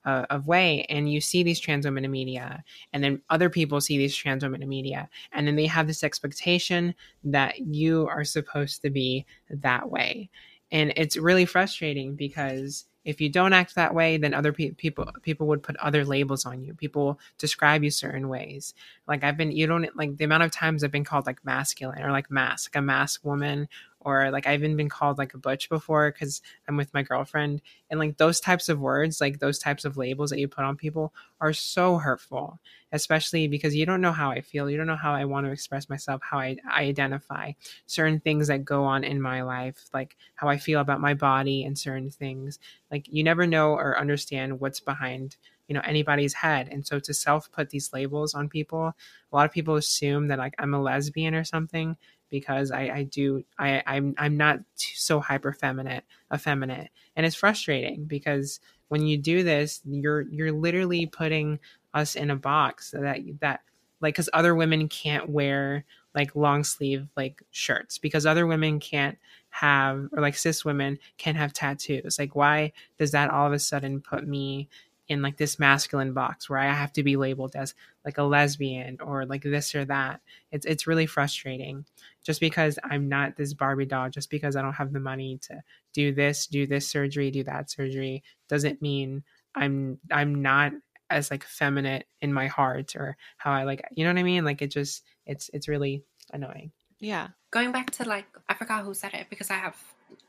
uh, 0.04 0.26
of 0.30 0.46
way. 0.46 0.86
And 0.88 1.10
you 1.10 1.20
see 1.20 1.42
these 1.42 1.60
trans 1.60 1.84
women 1.84 2.04
in 2.04 2.10
media 2.10 2.62
and 2.92 3.02
then 3.02 3.22
other 3.30 3.50
people 3.50 3.80
see 3.80 3.98
these 3.98 4.14
trans 4.14 4.42
women 4.42 4.62
in 4.62 4.68
media 4.68 5.08
and 5.32 5.46
then 5.46 5.56
they 5.56 5.66
have 5.66 5.86
this 5.86 6.04
expectation 6.04 6.94
that 7.24 7.58
you 7.60 8.06
are 8.08 8.24
supposed 8.24 8.82
to 8.82 8.90
be 8.90 9.26
that 9.50 9.90
way. 9.90 10.30
And 10.72 10.92
it's 10.96 11.16
really 11.16 11.46
frustrating 11.46 12.14
because 12.14 12.86
if 13.10 13.20
you 13.20 13.28
don't 13.28 13.52
act 13.52 13.74
that 13.74 13.94
way 13.94 14.16
then 14.16 14.34
other 14.34 14.52
pe- 14.52 14.70
people 14.70 15.06
people 15.22 15.46
would 15.46 15.62
put 15.62 15.76
other 15.76 16.04
labels 16.04 16.44
on 16.46 16.62
you. 16.62 16.74
People 16.74 17.18
describe 17.38 17.84
you 17.84 17.90
certain 17.90 18.28
ways. 18.28 18.74
Like 19.06 19.24
i've 19.24 19.36
been 19.36 19.52
you 19.52 19.66
don't 19.66 19.94
like 19.96 20.16
the 20.16 20.24
amount 20.24 20.44
of 20.44 20.50
times 20.50 20.82
i've 20.82 20.90
been 20.90 21.04
called 21.04 21.26
like 21.26 21.44
masculine 21.44 22.02
or 22.02 22.12
like 22.12 22.30
mask 22.30 22.76
a 22.76 22.80
mask 22.82 23.24
woman 23.24 23.68
or 24.00 24.30
like 24.30 24.46
I've 24.46 24.60
even 24.62 24.76
been 24.76 24.88
called 24.88 25.18
like 25.18 25.34
a 25.34 25.38
butch 25.38 25.68
before 25.68 26.10
because 26.10 26.40
I'm 26.68 26.76
with 26.76 26.92
my 26.94 27.02
girlfriend. 27.02 27.62
And 27.90 28.00
like 28.00 28.16
those 28.16 28.40
types 28.40 28.68
of 28.68 28.80
words, 28.80 29.20
like 29.20 29.38
those 29.38 29.58
types 29.58 29.84
of 29.84 29.96
labels 29.96 30.30
that 30.30 30.38
you 30.38 30.48
put 30.48 30.64
on 30.64 30.76
people 30.76 31.12
are 31.40 31.52
so 31.52 31.98
hurtful, 31.98 32.58
especially 32.92 33.48
because 33.48 33.74
you 33.74 33.86
don't 33.86 34.00
know 34.00 34.12
how 34.12 34.30
I 34.30 34.40
feel. 34.40 34.70
You 34.70 34.76
don't 34.76 34.86
know 34.86 34.96
how 34.96 35.12
I 35.12 35.24
want 35.24 35.46
to 35.46 35.52
express 35.52 35.88
myself, 35.88 36.22
how 36.22 36.38
I, 36.38 36.56
I 36.68 36.82
identify 36.84 37.52
certain 37.86 38.20
things 38.20 38.48
that 38.48 38.64
go 38.64 38.84
on 38.84 39.04
in 39.04 39.20
my 39.20 39.42
life, 39.42 39.86
like 39.92 40.16
how 40.34 40.48
I 40.48 40.56
feel 40.58 40.80
about 40.80 41.00
my 41.00 41.14
body 41.14 41.64
and 41.64 41.78
certain 41.78 42.10
things. 42.10 42.58
Like 42.90 43.06
you 43.08 43.22
never 43.22 43.46
know 43.46 43.72
or 43.72 43.98
understand 43.98 44.60
what's 44.60 44.80
behind 44.80 45.36
you 45.68 45.74
know 45.74 45.82
anybody's 45.84 46.34
head 46.34 46.68
and 46.72 46.84
so 46.84 46.98
to 46.98 47.14
self 47.14 47.50
put 47.52 47.70
these 47.70 47.92
labels 47.92 48.34
on 48.34 48.48
people 48.48 48.88
a 49.32 49.36
lot 49.36 49.46
of 49.46 49.52
people 49.52 49.76
assume 49.76 50.26
that 50.26 50.38
like 50.38 50.52
i'm 50.58 50.74
a 50.74 50.82
lesbian 50.82 51.32
or 51.32 51.44
something 51.44 51.96
because 52.30 52.70
I, 52.70 52.80
I 52.88 53.02
do 53.04 53.44
I 53.58 53.82
I'm 53.86 54.14
I'm 54.18 54.36
not 54.36 54.60
so 54.76 55.20
hyper 55.20 55.52
feminine 55.52 56.02
effeminate. 56.32 56.90
And 57.16 57.26
it's 57.26 57.36
frustrating 57.36 58.04
because 58.04 58.60
when 58.88 59.06
you 59.06 59.18
do 59.18 59.42
this 59.42 59.80
you're 59.84 60.22
you're 60.22 60.52
literally 60.52 61.06
putting 61.06 61.58
us 61.92 62.16
in 62.16 62.30
a 62.30 62.36
box 62.36 62.92
that 62.92 63.18
that 63.40 63.60
like 64.00 64.14
because 64.14 64.30
other 64.32 64.54
women 64.54 64.88
can't 64.88 65.28
wear 65.28 65.84
like 66.14 66.34
long 66.34 66.64
sleeve 66.64 67.06
like 67.16 67.42
shirts 67.50 67.98
because 67.98 68.26
other 68.26 68.46
women 68.46 68.80
can't 68.80 69.18
have 69.50 70.08
or 70.12 70.20
like 70.20 70.36
cis 70.36 70.64
women 70.64 70.98
can't 71.18 71.36
have 71.36 71.52
tattoos. 71.52 72.18
Like 72.18 72.34
why 72.34 72.72
does 72.98 73.10
that 73.12 73.30
all 73.30 73.46
of 73.46 73.52
a 73.52 73.58
sudden 73.58 74.00
put 74.00 74.26
me 74.26 74.68
in 75.10 75.22
like 75.22 75.36
this 75.36 75.58
masculine 75.58 76.12
box 76.12 76.48
where 76.48 76.60
I 76.60 76.72
have 76.72 76.92
to 76.92 77.02
be 77.02 77.16
labeled 77.16 77.56
as 77.56 77.74
like 78.04 78.16
a 78.18 78.22
lesbian 78.22 78.98
or 79.00 79.26
like 79.26 79.42
this 79.42 79.74
or 79.74 79.84
that. 79.86 80.20
It's 80.52 80.64
it's 80.64 80.86
really 80.86 81.06
frustrating. 81.06 81.84
Just 82.22 82.40
because 82.40 82.78
I'm 82.84 83.08
not 83.08 83.36
this 83.36 83.52
Barbie 83.52 83.86
doll, 83.86 84.08
just 84.08 84.30
because 84.30 84.54
I 84.54 84.62
don't 84.62 84.72
have 84.74 84.92
the 84.92 85.00
money 85.00 85.38
to 85.48 85.62
do 85.92 86.14
this, 86.14 86.46
do 86.46 86.64
this 86.64 86.86
surgery, 86.86 87.32
do 87.32 87.42
that 87.42 87.70
surgery, 87.70 88.22
doesn't 88.48 88.80
mean 88.80 89.24
I'm 89.56 89.98
I'm 90.12 90.42
not 90.42 90.72
as 91.10 91.32
like 91.32 91.42
feminine 91.42 92.04
in 92.22 92.32
my 92.32 92.46
heart 92.46 92.94
or 92.94 93.16
how 93.36 93.50
I 93.50 93.64
like 93.64 93.82
you 93.90 94.04
know 94.04 94.12
what 94.12 94.20
I 94.20 94.22
mean? 94.22 94.44
Like 94.44 94.62
it 94.62 94.70
just 94.70 95.02
it's 95.26 95.50
it's 95.52 95.66
really 95.66 96.04
annoying. 96.32 96.70
Yeah. 97.00 97.28
Going 97.50 97.72
back 97.72 97.90
to 97.92 98.04
like 98.04 98.26
I 98.48 98.54
forgot 98.54 98.84
who 98.84 98.94
said 98.94 99.14
it 99.14 99.26
because 99.28 99.50
I 99.50 99.54
have 99.54 99.76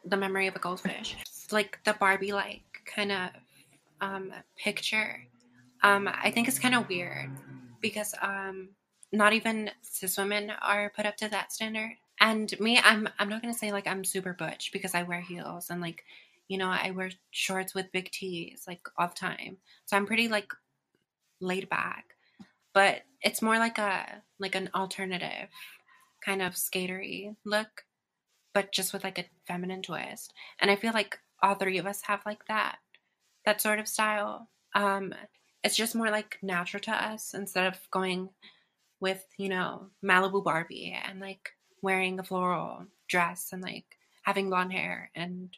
the 0.04 0.18
memory 0.18 0.48
of 0.48 0.56
a 0.56 0.60
goldfish. 0.60 1.18
Like 1.52 1.78
the 1.84 1.94
Barbie 1.94 2.34
like 2.34 2.64
kind 2.86 3.12
of 3.12 3.30
um, 4.02 4.34
picture, 4.58 5.24
um, 5.84 6.10
I 6.12 6.32
think 6.32 6.48
it's 6.48 6.60
kind 6.60 6.76
of 6.76 6.90
weird 6.90 7.30
because 7.82 8.14
um, 8.22 8.70
not 9.12 9.34
even 9.34 9.72
cis 9.82 10.18
women 10.18 10.52
are 10.62 10.92
put 10.96 11.06
up 11.06 11.18
to 11.18 11.30
that 11.30 11.52
standard. 11.52 11.92
And 12.20 12.54
me, 12.60 12.80
I'm 12.84 13.08
I'm 13.20 13.30
not 13.30 13.42
gonna 13.42 13.54
say 13.54 13.72
like 13.72 13.88
I'm 13.88 14.04
super 14.04 14.34
butch 14.34 14.72
because 14.72 14.94
I 14.94 15.04
wear 15.04 15.22
heels 15.22 15.70
and 15.70 15.82
like, 15.82 16.04
you 16.48 16.58
know, 16.58 16.70
I 16.70 16.92
wear 16.92 17.12
shorts 17.32 17.74
with 17.74 17.92
big 17.92 18.12
tees 18.12 18.66
like 18.68 18.82
all 18.98 19.08
the 19.08 19.16
time. 19.16 19.58
So 19.86 19.98
I'm 19.98 20.06
pretty 20.06 20.28
like 20.28 20.52
laid 21.40 21.70
back. 21.70 22.16
But 22.74 23.02
it's 23.22 23.42
more 23.42 23.58
like 23.58 23.78
a 23.78 24.22
like 24.40 24.56
an 24.56 24.70
alternative 24.76 25.50
kind 26.24 26.42
of 26.42 26.54
skatery 26.54 27.36
look, 27.46 27.86
but 28.54 28.72
just 28.72 28.94
with 28.94 29.04
like 29.04 29.18
a 29.20 29.26
feminine 29.48 29.82
twist. 29.82 30.34
And 30.60 30.70
I 30.70 30.76
feel 30.76 30.94
like 30.94 31.20
all 31.42 31.56
three 31.56 31.80
of 31.80 31.88
us 31.88 32.04
have 32.04 32.22
like 32.26 32.46
that 32.48 32.78
that 33.46 33.62
sort 33.62 33.80
of 33.80 33.88
style. 33.88 34.50
Um, 34.74 35.14
it's 35.64 35.76
just 35.76 35.96
more 35.96 36.10
like 36.10 36.38
natural 36.42 36.82
to 36.82 36.92
us 36.92 37.34
instead 37.34 37.68
of 37.68 37.78
going 37.92 38.30
with, 39.00 39.24
you 39.38 39.50
know, 39.50 39.88
Malibu 40.04 40.44
Barbie 40.44 40.98
and 41.08 41.20
like 41.20 41.50
wearing 41.82 42.20
a 42.20 42.24
floral 42.24 42.86
dress 43.08 43.50
and 43.52 43.62
like 43.62 43.86
having 44.24 44.50
blonde 44.50 44.74
hair 44.74 45.12
and 45.16 45.50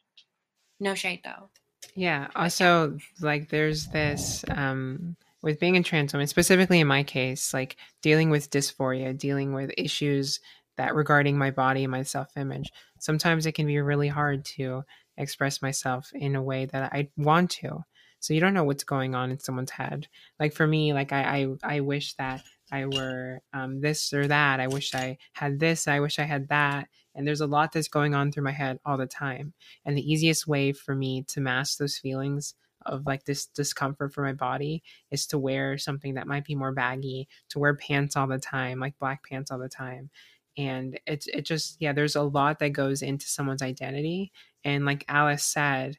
no 0.79 0.95
shade 0.95 1.21
though. 1.23 1.49
Yeah. 1.95 2.27
Also, 2.35 2.97
like, 3.21 3.49
there's 3.49 3.87
this 3.87 4.43
um, 4.49 5.15
with 5.41 5.59
being 5.59 5.77
a 5.77 5.83
trans 5.83 6.13
woman, 6.13 6.27
specifically 6.27 6.79
in 6.79 6.87
my 6.87 7.03
case, 7.03 7.53
like 7.53 7.75
dealing 8.01 8.29
with 8.29 8.49
dysphoria, 8.49 9.17
dealing 9.17 9.53
with 9.53 9.71
issues 9.77 10.39
that 10.77 10.95
regarding 10.95 11.37
my 11.37 11.51
body 11.51 11.83
and 11.83 11.91
my 11.91 12.03
self 12.03 12.35
image. 12.37 12.71
Sometimes 12.99 13.45
it 13.45 13.51
can 13.51 13.67
be 13.67 13.79
really 13.79 14.07
hard 14.07 14.45
to 14.45 14.83
express 15.17 15.61
myself 15.61 16.09
in 16.13 16.35
a 16.35 16.43
way 16.43 16.65
that 16.65 16.93
I 16.93 17.09
want 17.17 17.51
to. 17.51 17.83
So 18.19 18.33
you 18.33 18.39
don't 18.39 18.53
know 18.53 18.63
what's 18.63 18.85
going 18.85 19.15
on 19.15 19.31
in 19.31 19.39
someone's 19.39 19.71
head. 19.71 20.07
Like 20.39 20.53
for 20.53 20.65
me, 20.65 20.93
like 20.93 21.11
I 21.11 21.47
I, 21.63 21.75
I 21.75 21.79
wish 21.81 22.13
that 22.15 22.41
I 22.71 22.85
were 22.85 23.41
um, 23.53 23.81
this 23.81 24.13
or 24.13 24.27
that. 24.27 24.59
I 24.59 24.67
wish 24.67 24.95
I 24.95 25.17
had 25.33 25.59
this. 25.59 25.87
I 25.87 25.99
wish 25.99 26.19
I 26.19 26.23
had 26.23 26.47
that. 26.47 26.87
And 27.15 27.27
there's 27.27 27.41
a 27.41 27.47
lot 27.47 27.71
that's 27.71 27.87
going 27.87 28.15
on 28.15 28.31
through 28.31 28.45
my 28.45 28.51
head 28.51 28.79
all 28.85 28.97
the 28.97 29.05
time. 29.05 29.53
And 29.85 29.97
the 29.97 30.11
easiest 30.11 30.47
way 30.47 30.71
for 30.71 30.95
me 30.95 31.23
to 31.29 31.41
mask 31.41 31.77
those 31.77 31.97
feelings 31.97 32.55
of 32.85 33.05
like 33.05 33.25
this 33.25 33.45
discomfort 33.45 34.13
for 34.13 34.23
my 34.23 34.33
body 34.33 34.83
is 35.11 35.27
to 35.27 35.37
wear 35.37 35.77
something 35.77 36.15
that 36.15 36.27
might 36.27 36.45
be 36.45 36.55
more 36.55 36.71
baggy, 36.71 37.27
to 37.49 37.59
wear 37.59 37.75
pants 37.75 38.15
all 38.15 38.27
the 38.27 38.39
time, 38.39 38.79
like 38.79 38.97
black 38.99 39.23
pants 39.29 39.51
all 39.51 39.59
the 39.59 39.69
time. 39.69 40.09
And 40.57 40.99
it's 41.07 41.27
it 41.27 41.43
just 41.43 41.77
yeah, 41.79 41.93
there's 41.93 42.15
a 42.15 42.23
lot 42.23 42.59
that 42.59 42.69
goes 42.69 43.01
into 43.01 43.27
someone's 43.27 43.61
identity 43.61 44.31
and 44.63 44.85
like 44.85 45.05
Alice 45.07 45.43
said, 45.45 45.97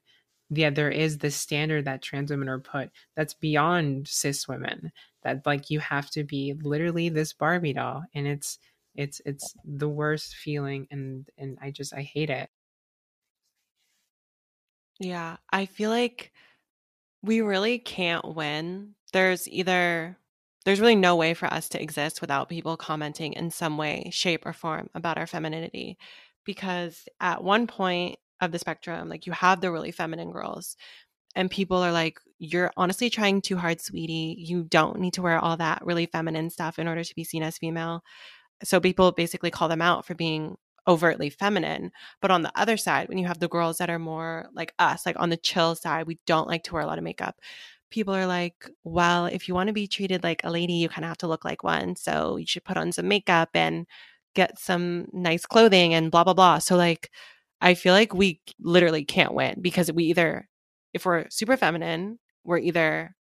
yeah, 0.51 0.71
there 0.71 0.91
is 0.91 1.19
this 1.19 1.37
standard 1.37 1.85
that 1.87 2.03
trans 2.03 2.31
women 2.31 2.49
are 2.49 2.61
put 2.61 2.91
that's 3.17 3.35
beyond 3.35 4.09
cis 4.09 4.47
women. 4.49 4.93
That 5.23 5.47
like 5.47 5.71
you 5.71 5.81
have 5.81 6.11
to 6.11 6.25
be 6.25 6.55
literally 6.63 7.09
this 7.09 7.33
Barbie 7.33 7.73
doll, 7.75 8.05
and 8.15 8.27
it's 8.27 8.59
it's 8.95 9.21
it's 9.27 9.55
the 9.65 9.89
worst 9.89 10.35
feeling, 10.37 10.87
and 10.91 11.29
and 11.39 11.59
I 11.61 11.71
just 11.71 11.95
I 11.95 12.03
hate 12.03 12.31
it. 12.31 12.51
Yeah, 15.01 15.39
I 15.51 15.67
feel 15.67 15.91
like 15.91 16.33
we 17.23 17.41
really 17.43 17.79
can't 17.79 18.35
win. 18.35 18.97
There's 19.13 19.49
either 19.49 20.19
there's 20.65 20.81
really 20.81 20.97
no 20.97 21.17
way 21.17 21.35
for 21.35 21.47
us 21.47 21.69
to 21.71 21.83
exist 21.83 22.21
without 22.21 22.49
people 22.49 22.77
commenting 22.77 23.35
in 23.35 23.51
some 23.51 23.77
way, 23.77 24.09
shape, 24.13 24.47
or 24.47 24.53
form 24.53 24.89
about 24.95 25.19
our 25.19 25.27
femininity. 25.27 25.99
Because 26.45 27.09
at 27.21 27.43
one 27.43 27.67
point, 27.67 28.19
of 28.45 28.53
the 28.53 28.59
spectrum. 28.59 29.09
Like 29.09 29.27
you 29.27 29.33
have 29.33 29.61
the 29.61 29.73
really 29.73 29.91
feminine 29.91 30.31
girls, 30.31 30.77
and 31.35 31.51
people 31.51 31.79
are 31.79 31.93
like, 31.93 32.19
You're 32.39 32.73
honestly 32.77 33.11
trying 33.11 33.41
too 33.41 33.57
hard, 33.57 33.81
sweetie. 33.81 34.37
You 34.39 34.65
don't 34.65 35.01
need 35.01 35.15
to 35.15 35.23
wear 35.23 35.39
all 35.39 35.57
that 35.57 35.85
really 35.85 36.07
feminine 36.07 36.51
stuff 36.51 36.79
in 36.79 36.89
order 36.89 37.05
to 37.05 37.15
be 37.15 37.25
seen 37.25 37.43
as 37.43 37.59
female. 37.59 38.03
So 38.63 38.81
people 38.81 39.13
basically 39.13 39.51
call 39.51 39.69
them 39.69 39.83
out 39.83 40.07
for 40.07 40.15
being 40.15 40.57
overtly 40.87 41.31
feminine. 41.31 41.91
But 42.21 42.31
on 42.31 42.43
the 42.43 42.53
other 42.55 42.77
side, 42.77 43.09
when 43.09 43.19
you 43.19 43.27
have 43.27 43.41
the 43.41 43.49
girls 43.49 43.79
that 43.79 43.91
are 43.91 43.99
more 43.99 44.49
like 44.55 44.75
us, 44.79 45.07
like 45.07 45.17
on 45.19 45.31
the 45.31 45.37
chill 45.37 45.75
side, 45.75 46.07
we 46.07 46.19
don't 46.27 46.49
like 46.49 46.65
to 46.65 46.75
wear 46.75 46.83
a 46.83 46.87
lot 46.87 46.99
of 46.99 47.05
makeup. 47.05 47.37
People 47.95 48.15
are 48.15 48.27
like, 48.27 48.69
well, 48.83 49.27
if 49.27 49.47
you 49.47 49.55
want 49.55 49.69
to 49.69 49.73
be 49.73 49.87
treated 49.87 50.25
like 50.25 50.41
a 50.43 50.51
lady, 50.51 50.75
you 50.75 50.89
kind 50.89 51.05
of 51.05 51.11
have 51.11 51.19
to 51.19 51.29
look 51.29 51.45
like 51.45 51.63
one. 51.63 51.95
So 51.95 52.37
you 52.37 52.47
should 52.47 52.65
put 52.65 52.77
on 52.77 52.91
some 52.91 53.07
makeup 53.07 53.51
and 53.55 53.87
get 54.35 54.59
some 54.59 55.07
nice 55.13 55.47
clothing 55.47 55.95
and 55.95 56.11
blah, 56.11 56.25
blah, 56.25 56.35
blah. 56.35 56.59
So, 56.59 56.77
like, 56.77 57.11
I 57.61 57.75
feel 57.75 57.95
like 57.95 58.13
we 58.13 58.41
literally 58.61 59.05
can't 59.05 59.33
win 59.33 59.61
because 59.61 59.93
we 59.93 60.07
either, 60.07 60.49
if 60.93 61.07
we're 61.07 61.31
super 61.31 61.57
feminine, 61.57 62.19
we're 62.43 62.59
either 62.59 63.15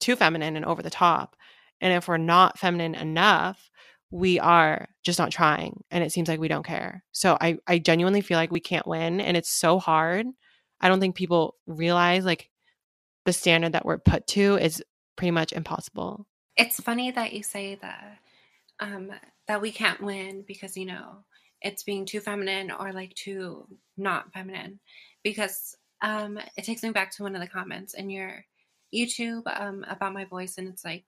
too 0.00 0.16
feminine 0.16 0.56
and 0.56 0.64
over 0.64 0.82
the 0.82 0.90
top. 0.90 1.36
And 1.80 1.92
if 1.92 2.06
we're 2.08 2.18
not 2.18 2.58
feminine 2.58 2.94
enough, 2.94 3.70
we 4.10 4.38
are 4.38 4.88
just 5.02 5.18
not 5.18 5.32
trying 5.32 5.82
and 5.90 6.04
it 6.04 6.12
seems 6.12 6.28
like 6.28 6.38
we 6.38 6.48
don't 6.48 6.64
care. 6.64 7.02
So 7.12 7.36
I 7.40 7.58
I 7.66 7.78
genuinely 7.80 8.20
feel 8.20 8.38
like 8.38 8.52
we 8.52 8.60
can't 8.60 8.86
win 8.86 9.20
and 9.20 9.36
it's 9.36 9.50
so 9.50 9.80
hard. 9.80 10.26
I 10.80 10.88
don't 10.88 11.00
think 11.00 11.16
people 11.16 11.56
realize 11.66 12.24
like 12.24 12.48
the 13.24 13.32
standard 13.32 13.72
that 13.72 13.84
we're 13.84 13.98
put 13.98 14.26
to 14.28 14.56
is 14.56 14.82
pretty 15.16 15.30
much 15.30 15.52
impossible. 15.52 16.26
It's 16.56 16.80
funny 16.80 17.10
that 17.10 17.32
you 17.32 17.42
say 17.42 17.78
that 17.82 18.18
um 18.80 19.10
that 19.46 19.60
we 19.60 19.70
can't 19.70 20.02
win 20.02 20.44
because 20.46 20.76
you 20.76 20.86
know 20.86 21.24
it's 21.62 21.84
being 21.84 22.04
too 22.04 22.20
feminine 22.20 22.70
or 22.70 22.92
like 22.92 23.14
too 23.14 23.66
not 23.96 24.32
feminine 24.32 24.80
because 25.22 25.76
um 26.02 26.38
it 26.56 26.64
takes 26.64 26.82
me 26.82 26.90
back 26.90 27.10
to 27.12 27.22
one 27.22 27.34
of 27.34 27.40
the 27.40 27.48
comments 27.48 27.94
in 27.94 28.10
your 28.10 28.44
YouTube 28.94 29.42
um 29.60 29.84
about 29.88 30.12
my 30.12 30.24
voice 30.24 30.58
and 30.58 30.68
it's 30.68 30.84
like 30.84 31.04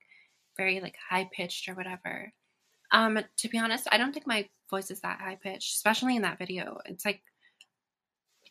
very 0.57 0.81
like 0.81 0.97
high 1.09 1.29
pitched 1.33 1.69
or 1.69 1.75
whatever. 1.75 2.33
Um, 2.93 3.19
to 3.39 3.49
be 3.49 3.59
honest, 3.59 3.89
I 3.91 3.99
don't 3.99 4.13
think 4.13 4.27
my 4.27 4.49
voice 4.71 4.91
is 4.91 5.01
that 5.01 5.21
high 5.21 5.39
pitched, 5.41 5.75
especially 5.75 6.17
in 6.17 6.23
that 6.23 6.39
video. 6.39 6.79
It's 6.87 7.05
like 7.05 7.21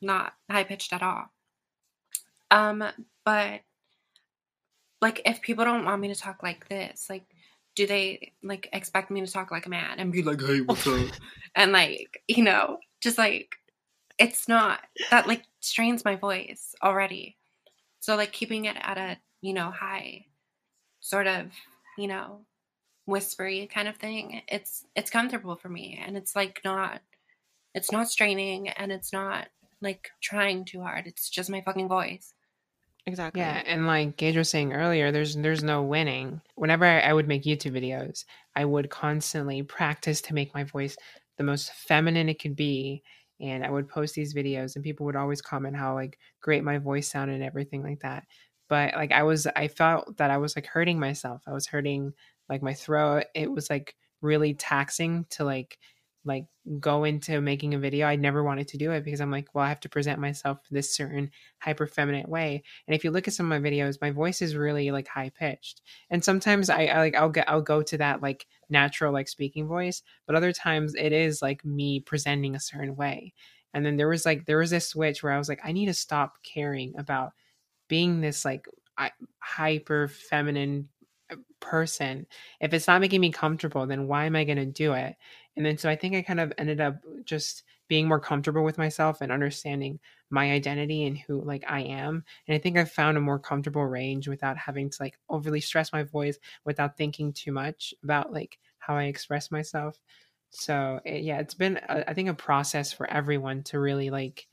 not 0.01 0.34
high 0.49 0.63
pitched 0.63 0.93
at 0.93 1.03
all. 1.03 1.26
Um, 2.51 2.84
but 3.26 3.61
like 5.01 5.21
if 5.26 5.41
people 5.41 5.65
don't 5.65 5.86
want 5.86 6.01
me 6.01 6.07
to 6.09 6.15
talk 6.15 6.41
like 6.43 6.69
this, 6.69 7.07
like 7.09 7.26
do 7.76 7.86
they 7.86 8.34
like 8.41 8.69
expect 8.71 9.11
me 9.11 9.19
to 9.26 9.32
talk 9.32 9.51
like 9.51 9.65
a 9.65 9.69
man 9.69 9.99
and 9.99 10.11
be 10.11 10.23
like, 10.23 10.41
hey, 10.41 10.61
what's 10.61 10.88
up? 10.88 10.99
and 11.55 11.71
like, 11.71 12.23
you 12.28 12.43
know, 12.43 12.78
just 13.01 13.17
like 13.17 13.55
it's 14.17 14.47
not 14.47 14.80
that 15.11 15.28
like 15.28 15.43
strains 15.59 16.05
my 16.05 16.15
voice 16.15 16.73
already. 16.82 17.38
So 17.99 18.15
like 18.15 18.32
keeping 18.32 18.65
it 18.65 18.78
at 18.80 18.97
a, 18.97 19.17
you 19.41 19.53
know, 19.53 19.71
high 19.71 20.26
sort 21.01 21.28
of, 21.28 21.47
you 21.97 22.07
know, 22.07 22.45
whispery 23.05 23.69
kind 23.71 23.88
of 23.88 23.95
thing 23.97 24.41
it's 24.47 24.84
it's 24.95 25.11
comfortable 25.11 25.55
for 25.55 25.69
me 25.69 26.01
and 26.03 26.17
it's 26.17 26.36
like 26.36 26.59
not 26.65 27.01
it's 27.76 27.91
not 27.91 28.09
straining 28.09 28.69
and 28.69 28.91
it's 28.91 29.13
not 29.13 29.47
like 29.80 30.09
trying 30.21 30.65
too 30.65 30.82
hard 30.82 31.05
it's 31.05 31.30
just 31.30 31.49
my 31.49 31.61
fucking 31.61 31.88
voice 31.88 32.34
exactly. 33.06 33.41
Yeah 33.41 33.62
and 33.66 33.88
like 33.88 34.18
gage 34.18 34.38
was 34.38 34.49
saying 34.49 34.74
earlier 34.74 35.12
there's 35.12 35.36
there's 35.36 35.64
no 35.64 35.82
winning. 35.84 36.41
Whenever 36.56 36.86
I, 36.86 36.99
I 37.01 37.14
would 37.14 37.28
make 37.28 37.43
youtube 37.43 37.74
videos 37.74 38.26
i 38.56 38.66
would 38.66 38.89
constantly 38.89 39.64
practice 39.64 40.22
to 40.22 40.34
make 40.34 40.53
my 40.53 40.64
voice 40.64 40.95
the 41.38 41.43
most 41.43 41.72
feminine 41.74 42.30
it 42.30 42.39
could 42.41 42.56
be 42.56 43.03
and 43.39 43.66
i 43.66 43.70
would 43.70 43.89
post 43.89 44.16
these 44.16 44.34
videos 44.34 44.76
and 44.76 44.84
people 44.84 45.06
would 45.06 45.16
always 45.16 45.41
comment 45.41 45.76
how 45.76 45.93
like 45.93 46.18
great 46.41 46.64
my 46.64 46.78
voice 46.78 47.10
sounded 47.10 47.36
and 47.36 47.43
everything 47.43 47.84
like 47.84 47.99
that. 47.99 48.24
But 48.70 48.95
like 48.95 49.12
i 49.12 49.24
was 49.24 49.47
i 49.56 49.68
felt 49.68 50.18
that 50.18 50.32
i 50.32 50.38
was 50.38 50.56
like 50.56 50.66
hurting 50.68 50.99
myself. 50.99 51.43
I 51.47 51.53
was 51.53 51.68
hurting 51.68 52.14
like 52.49 52.62
my 52.64 52.74
throat. 52.74 53.26
It 53.36 53.51
was 53.51 53.70
like 53.70 53.95
really 54.22 54.53
taxing 54.53 55.26
to 55.32 55.43
like 55.43 55.78
like 56.26 56.45
go 56.80 57.03
into 57.03 57.39
making 57.41 57.73
a 57.73 57.80
video 57.80 58.07
i 58.07 58.15
never 58.15 58.43
wanted 58.43 58.67
to 58.67 58.78
do 58.78 58.91
it 58.91 59.03
because 59.03 59.21
i'm 59.21 59.32
like 59.32 59.53
well 59.53 59.63
i 59.63 59.69
have 59.69 59.80
to 59.80 59.89
present 59.89 60.19
myself 60.19 60.59
this 60.71 60.95
certain 60.95 61.30
hyper 61.59 61.88
feminine 61.88 62.30
way. 62.30 62.63
And 62.88 62.95
if 62.95 63.03
you 63.03 63.11
look 63.11 63.28
at 63.28 63.34
some 63.34 63.51
of 63.51 63.61
my 63.61 63.69
videos 63.69 64.01
my 64.01 64.11
voice 64.11 64.41
is 64.41 64.55
really 64.55 64.91
like 64.91 65.07
high 65.07 65.30
pitched 65.30 65.82
and 66.09 66.23
sometimes 66.23 66.69
I, 66.69 66.86
I 66.86 66.99
like 66.99 67.15
i'll 67.15 67.30
get 67.30 67.49
i'll 67.49 67.61
go 67.61 67.82
to 67.84 67.97
that 67.99 68.21
like 68.21 68.47
natural 68.69 69.13
like 69.13 69.28
speaking 69.28 69.67
voice 69.67 70.01
but 70.26 70.36
other 70.36 70.51
times 70.51 70.95
it 70.95 71.11
is 71.13 71.41
like 71.41 71.63
me 71.63 71.99
presenting 71.99 72.55
a 72.55 72.59
certain 72.59 72.95
way. 72.95 73.34
And 73.73 73.86
then 73.86 73.97
there 73.97 74.07
was 74.07 74.26
like 74.26 74.45
there 74.45 74.57
was 74.57 74.69
this 74.71 74.88
switch 74.88 75.21
where 75.23 75.34
i 75.34 75.38
was 75.38 75.49
like 75.49 75.61
i 75.63 75.71
need 75.71 75.88
to 75.88 75.93
stop 75.93 76.38
caring 76.43 76.93
about 76.97 77.34
being 77.88 78.21
this 78.21 78.45
like 78.45 78.67
hyper 79.39 80.07
feminine 80.07 80.89
uh, 81.30 81.36
person. 81.59 82.26
If 82.61 82.73
it's 82.73 82.88
not 82.88 83.01
making 83.01 83.21
me 83.21 83.32
comfortable 83.32 83.86
then 83.86 84.07
why 84.07 84.26
am 84.26 84.36
i 84.36 84.43
going 84.43 84.57
to 84.57 84.65
do 84.65 84.93
it 84.93 85.15
and 85.56 85.66
then 85.66 85.78
so 85.78 85.89
i 85.89 85.95
think 85.95 86.16
i 86.16 86.22
kind 86.22 86.39
of 86.39 86.53
ended 86.58 86.82
up 86.82 86.97
just 87.24 87.64
being 87.88 88.08
more 88.08 88.20
comfortable 88.20 88.64
with 88.64 88.78
myself 88.78 89.22
and 89.22 89.32
understanding 89.32 89.99
my 90.30 90.51
identity 90.51 91.06
and 91.06 91.18
who 91.18 91.41
like 91.41 91.64
i 91.68 91.82
am. 91.82 92.24
And 92.47 92.56
i 92.56 92.58
think 92.58 92.78
i've 92.78 92.91
found 92.91 93.18
a 93.18 93.22
more 93.22 93.39
comfortable 93.39 93.86
range 93.86 94.28
without 94.28 94.58
having 94.58 94.89
to 94.89 94.97
like 94.99 95.18
overly 95.30 95.62
stress 95.62 95.93
my 95.93 96.03
voice 96.03 96.38
without 96.66 96.97
thinking 96.97 97.32
too 97.34 97.51
much 97.51 97.93
about 98.03 98.34
like 98.34 98.58
how 98.80 98.95
i 98.95 99.06
express 99.06 99.51
myself. 99.51 99.99
So 100.51 100.99
it, 101.06 101.24
yeah 101.24 101.39
it's 101.39 101.53
been 101.53 101.80
a, 101.89 102.10
I 102.10 102.14
think 102.14 102.30
a 102.30 102.34
process 102.34 102.91
for 102.91 103.10
everyone 103.10 103.64
to 103.64 103.80
really 103.80 104.10
like 104.10 104.47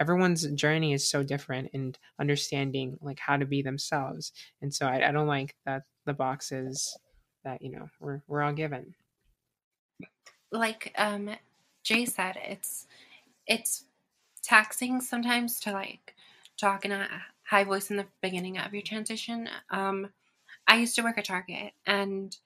everyone's 0.00 0.46
journey 0.52 0.92
is 0.92 1.08
so 1.10 1.22
different 1.22 1.70
and 1.74 1.98
understanding 2.20 2.98
like 3.00 3.18
how 3.18 3.36
to 3.36 3.46
be 3.46 3.62
themselves. 3.62 4.32
And 4.62 4.72
so 4.72 4.86
I, 4.86 5.08
I 5.08 5.12
don't 5.12 5.26
like 5.26 5.56
that 5.66 5.82
the 6.06 6.14
boxes 6.14 6.96
that 7.44 7.62
you 7.62 7.70
know 7.70 7.88
we're 8.00 8.22
we're 8.26 8.42
all 8.42 8.52
given. 8.52 8.94
Like 10.50 10.92
um 10.96 11.30
Jay 11.82 12.04
said, 12.04 12.36
it's 12.44 12.86
it's 13.46 13.84
taxing 14.42 15.00
sometimes 15.00 15.60
to 15.60 15.72
like 15.72 16.14
talk 16.60 16.84
in 16.84 16.92
a 16.92 17.08
high 17.44 17.64
voice 17.64 17.90
in 17.90 17.96
the 17.96 18.06
beginning 18.22 18.58
of 18.58 18.72
your 18.72 18.82
transition. 18.82 19.48
Um 19.70 20.10
I 20.66 20.76
used 20.76 20.94
to 20.96 21.02
work 21.02 21.18
at 21.18 21.24
Target 21.26 21.72
and 21.86 22.36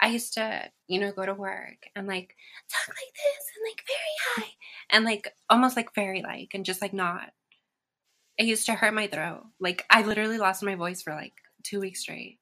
I 0.00 0.08
used 0.08 0.34
to, 0.34 0.70
you 0.88 0.98
know, 0.98 1.12
go 1.12 1.26
to 1.26 1.34
work 1.34 1.88
and 1.94 2.06
like 2.06 2.36
talk 2.70 2.88
like 2.88 3.14
this 3.14 3.44
and 3.56 3.64
like 3.68 3.84
very 3.86 4.46
high 4.48 4.54
and 4.90 5.04
like 5.04 5.34
almost 5.50 5.76
like 5.76 5.94
fairy 5.94 6.22
like 6.22 6.50
and 6.54 6.64
just 6.64 6.82
like 6.82 6.92
not. 6.94 7.32
It 8.38 8.46
used 8.46 8.66
to 8.66 8.74
hurt 8.74 8.94
my 8.94 9.06
throat. 9.06 9.44
Like 9.60 9.84
I 9.90 10.02
literally 10.02 10.38
lost 10.38 10.62
my 10.62 10.74
voice 10.74 11.02
for 11.02 11.14
like 11.14 11.34
two 11.62 11.80
weeks 11.80 12.00
straight 12.00 12.38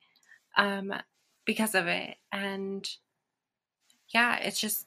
um, 0.57 0.95
because 1.45 1.75
of 1.75 1.89
it. 1.89 2.17
And 2.31 2.89
yeah, 4.13 4.37
it's 4.39 4.61
just 4.61 4.87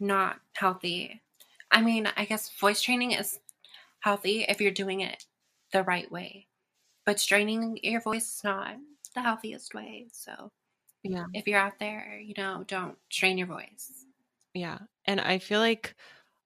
not 0.00 0.40
healthy. 0.54 1.22
I 1.70 1.82
mean, 1.82 2.08
I 2.16 2.24
guess 2.24 2.50
voice 2.58 2.80
training 2.82 3.12
is 3.12 3.38
healthy 4.00 4.44
if 4.48 4.60
you're 4.60 4.70
doing 4.70 5.00
it 5.00 5.24
the 5.72 5.82
right 5.82 6.10
way, 6.10 6.46
but 7.04 7.20
straining 7.20 7.78
your 7.82 8.00
voice 8.00 8.36
is 8.36 8.44
not 8.44 8.76
the 9.14 9.22
healthiest 9.22 9.74
way. 9.74 10.06
So, 10.12 10.50
yeah, 11.02 11.24
if 11.32 11.46
you're 11.46 11.58
out 11.58 11.78
there, 11.78 12.20
you 12.22 12.34
know, 12.36 12.64
don't 12.66 12.96
strain 13.10 13.38
your 13.38 13.46
voice. 13.46 14.04
Yeah. 14.54 14.78
And 15.04 15.20
I 15.20 15.38
feel 15.38 15.60
like 15.60 15.94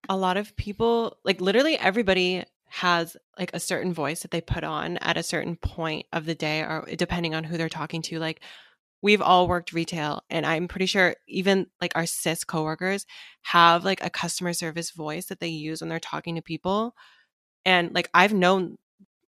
a 0.08 0.16
lot 0.16 0.36
of 0.36 0.56
people, 0.56 1.18
like 1.24 1.40
literally 1.40 1.78
everybody 1.78 2.44
has 2.70 3.16
like 3.38 3.50
a 3.54 3.60
certain 3.60 3.92
voice 3.92 4.22
that 4.22 4.30
they 4.30 4.40
put 4.40 4.64
on 4.64 4.98
at 4.98 5.16
a 5.16 5.22
certain 5.22 5.56
point 5.56 6.06
of 6.12 6.26
the 6.26 6.34
day 6.34 6.60
or 6.60 6.86
depending 6.96 7.34
on 7.34 7.44
who 7.44 7.56
they're 7.56 7.68
talking 7.68 8.02
to 8.02 8.18
like 8.18 8.40
we've 9.02 9.22
all 9.22 9.48
worked 9.48 9.72
retail 9.72 10.22
and 10.30 10.44
i'm 10.44 10.68
pretty 10.68 10.86
sure 10.86 11.14
even 11.26 11.66
like 11.80 11.92
our 11.94 12.06
cis 12.06 12.44
coworkers 12.44 13.06
have 13.42 13.84
like 13.84 14.02
a 14.04 14.10
customer 14.10 14.52
service 14.52 14.90
voice 14.90 15.26
that 15.26 15.40
they 15.40 15.48
use 15.48 15.80
when 15.80 15.88
they're 15.88 16.00
talking 16.00 16.34
to 16.34 16.42
people 16.42 16.94
and 17.64 17.94
like 17.94 18.10
i've 18.14 18.34
known 18.34 18.76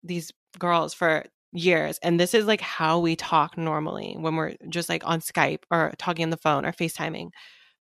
these 0.04 0.32
girls 0.60 0.94
for 0.94 1.24
years 1.54 2.00
and 2.02 2.20
this 2.20 2.34
is 2.34 2.46
like 2.46 2.62
how 2.62 3.00
we 3.00 3.16
talk 3.16 3.58
normally 3.58 4.16
when 4.18 4.36
we're 4.36 4.56
just 4.70 4.90
like 4.90 5.06
on 5.06 5.20
skype 5.20 5.64
or 5.70 5.92
talking 5.98 6.24
on 6.24 6.30
the 6.30 6.38
phone 6.38 6.66
or 6.66 6.72
facetiming. 6.72 7.30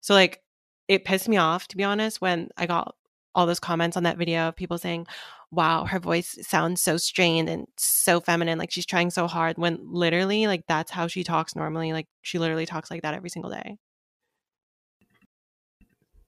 So 0.00 0.14
like 0.14 0.40
it 0.88 1.04
pissed 1.04 1.28
me 1.28 1.36
off 1.36 1.66
to 1.68 1.76
be 1.76 1.82
honest 1.82 2.20
when 2.20 2.48
i 2.56 2.66
got 2.66 2.94
all 3.36 3.46
those 3.46 3.60
comments 3.60 3.96
on 3.96 4.02
that 4.02 4.18
video 4.18 4.48
of 4.48 4.56
people 4.56 4.78
saying 4.78 5.06
wow, 5.50 5.84
her 5.84 5.98
voice 5.98 6.38
sounds 6.42 6.82
so 6.82 6.96
strained 6.96 7.48
and 7.48 7.66
so 7.76 8.20
feminine. 8.20 8.58
Like 8.58 8.70
she's 8.70 8.86
trying 8.86 9.10
so 9.10 9.26
hard 9.26 9.58
when 9.58 9.78
literally, 9.82 10.46
like, 10.46 10.64
that's 10.66 10.90
how 10.90 11.06
she 11.06 11.24
talks 11.24 11.54
normally. 11.54 11.92
Like, 11.92 12.08
she 12.22 12.38
literally 12.38 12.66
talks 12.66 12.90
like 12.90 13.02
that 13.02 13.14
every 13.14 13.30
single 13.30 13.50
day. 13.50 13.78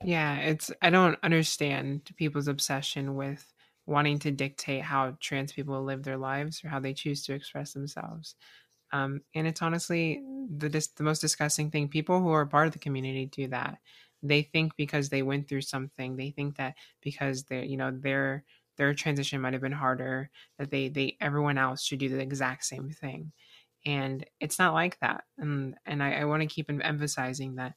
Yeah, 0.05 0.37
it's, 0.37 0.71
I 0.81 0.91
don't 0.91 1.19
understand 1.23 2.11
people's 2.17 2.47
obsession 2.49 3.17
with 3.17 3.53
wanting 3.87 4.19
to 4.21 4.31
dictate 4.31 4.83
how 4.83 5.17
trans 5.21 5.53
people 5.53 5.83
live 5.83 6.05
their 6.05 6.17
lives 6.17 6.63
or 6.65 6.69
how 6.69 6.79
they 6.79 6.95
choose 6.95 7.25
to 7.25 7.35
express 7.35 7.73
themselves. 7.73 8.37
Um, 8.93 9.23
and 9.35 9.47
it's 9.47 9.61
honestly 9.63 10.23
the 10.57 10.69
the 10.97 11.03
most 11.03 11.21
disgusting 11.21 11.71
thing. 11.71 11.89
People 11.89 12.21
who 12.21 12.31
are 12.31 12.47
part 12.47 12.67
of 12.69 12.73
the 12.73 12.79
community 12.79 13.27
do 13.27 13.49
that. 13.49 13.79
They 14.23 14.43
think 14.43 14.77
because 14.77 15.09
they 15.09 15.23
went 15.23 15.49
through 15.49 15.63
something, 15.63 16.17
they 16.17 16.31
think 16.31 16.57
that 16.57 16.75
because 17.03 17.45
they're 17.45 17.65
you 17.65 17.77
know 17.77 17.91
they're 17.93 18.45
their 18.77 18.95
transition 18.95 19.41
might 19.41 19.53
have 19.53 19.63
been 19.63 19.73
harder 19.73 20.31
that 20.59 20.71
they 20.71 20.89
they 20.89 21.17
everyone 21.21 21.59
else 21.59 21.83
should 21.83 21.99
do 21.99 22.09
the 22.09 22.21
exact 22.21 22.65
same 22.65 22.91
thing 22.91 23.33
and 23.85 24.25
it's 24.41 24.59
not 24.59 24.73
like 24.73 24.99
that 25.01 25.25
and 25.37 25.75
and 25.85 26.03
i, 26.03 26.13
I 26.21 26.25
want 26.25 26.43
to 26.43 26.47
keep 26.47 26.71
emphasizing 26.71 27.57
that 27.57 27.75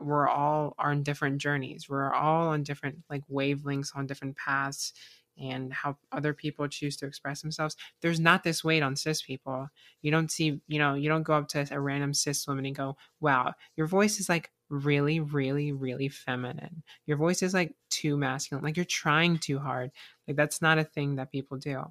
we're 0.00 0.28
all 0.28 0.74
on 0.78 1.02
different 1.02 1.38
journeys. 1.40 1.88
We're 1.88 2.12
all 2.12 2.48
on 2.48 2.62
different 2.62 2.98
like 3.10 3.22
wavelengths, 3.30 3.96
on 3.96 4.06
different 4.06 4.36
paths, 4.36 4.92
and 5.36 5.72
how 5.72 5.96
other 6.12 6.34
people 6.34 6.68
choose 6.68 6.96
to 6.98 7.06
express 7.06 7.42
themselves. 7.42 7.76
There's 8.00 8.20
not 8.20 8.42
this 8.44 8.64
weight 8.64 8.82
on 8.82 8.96
cis 8.96 9.22
people. 9.22 9.68
You 10.02 10.10
don't 10.10 10.30
see, 10.30 10.60
you 10.68 10.78
know, 10.78 10.94
you 10.94 11.08
don't 11.08 11.22
go 11.22 11.34
up 11.34 11.48
to 11.48 11.66
a 11.70 11.80
random 11.80 12.14
cis 12.14 12.46
woman 12.46 12.66
and 12.66 12.76
go, 12.76 12.96
wow, 13.20 13.54
your 13.76 13.86
voice 13.86 14.20
is 14.20 14.28
like 14.28 14.50
really, 14.70 15.20
really, 15.20 15.72
really 15.72 16.08
feminine. 16.08 16.82
Your 17.06 17.16
voice 17.16 17.42
is 17.42 17.54
like 17.54 17.74
too 17.90 18.16
masculine. 18.16 18.64
Like 18.64 18.76
you're 18.76 18.84
trying 18.84 19.38
too 19.38 19.58
hard. 19.58 19.90
Like 20.26 20.36
that's 20.36 20.62
not 20.62 20.78
a 20.78 20.84
thing 20.84 21.16
that 21.16 21.32
people 21.32 21.58
do. 21.58 21.84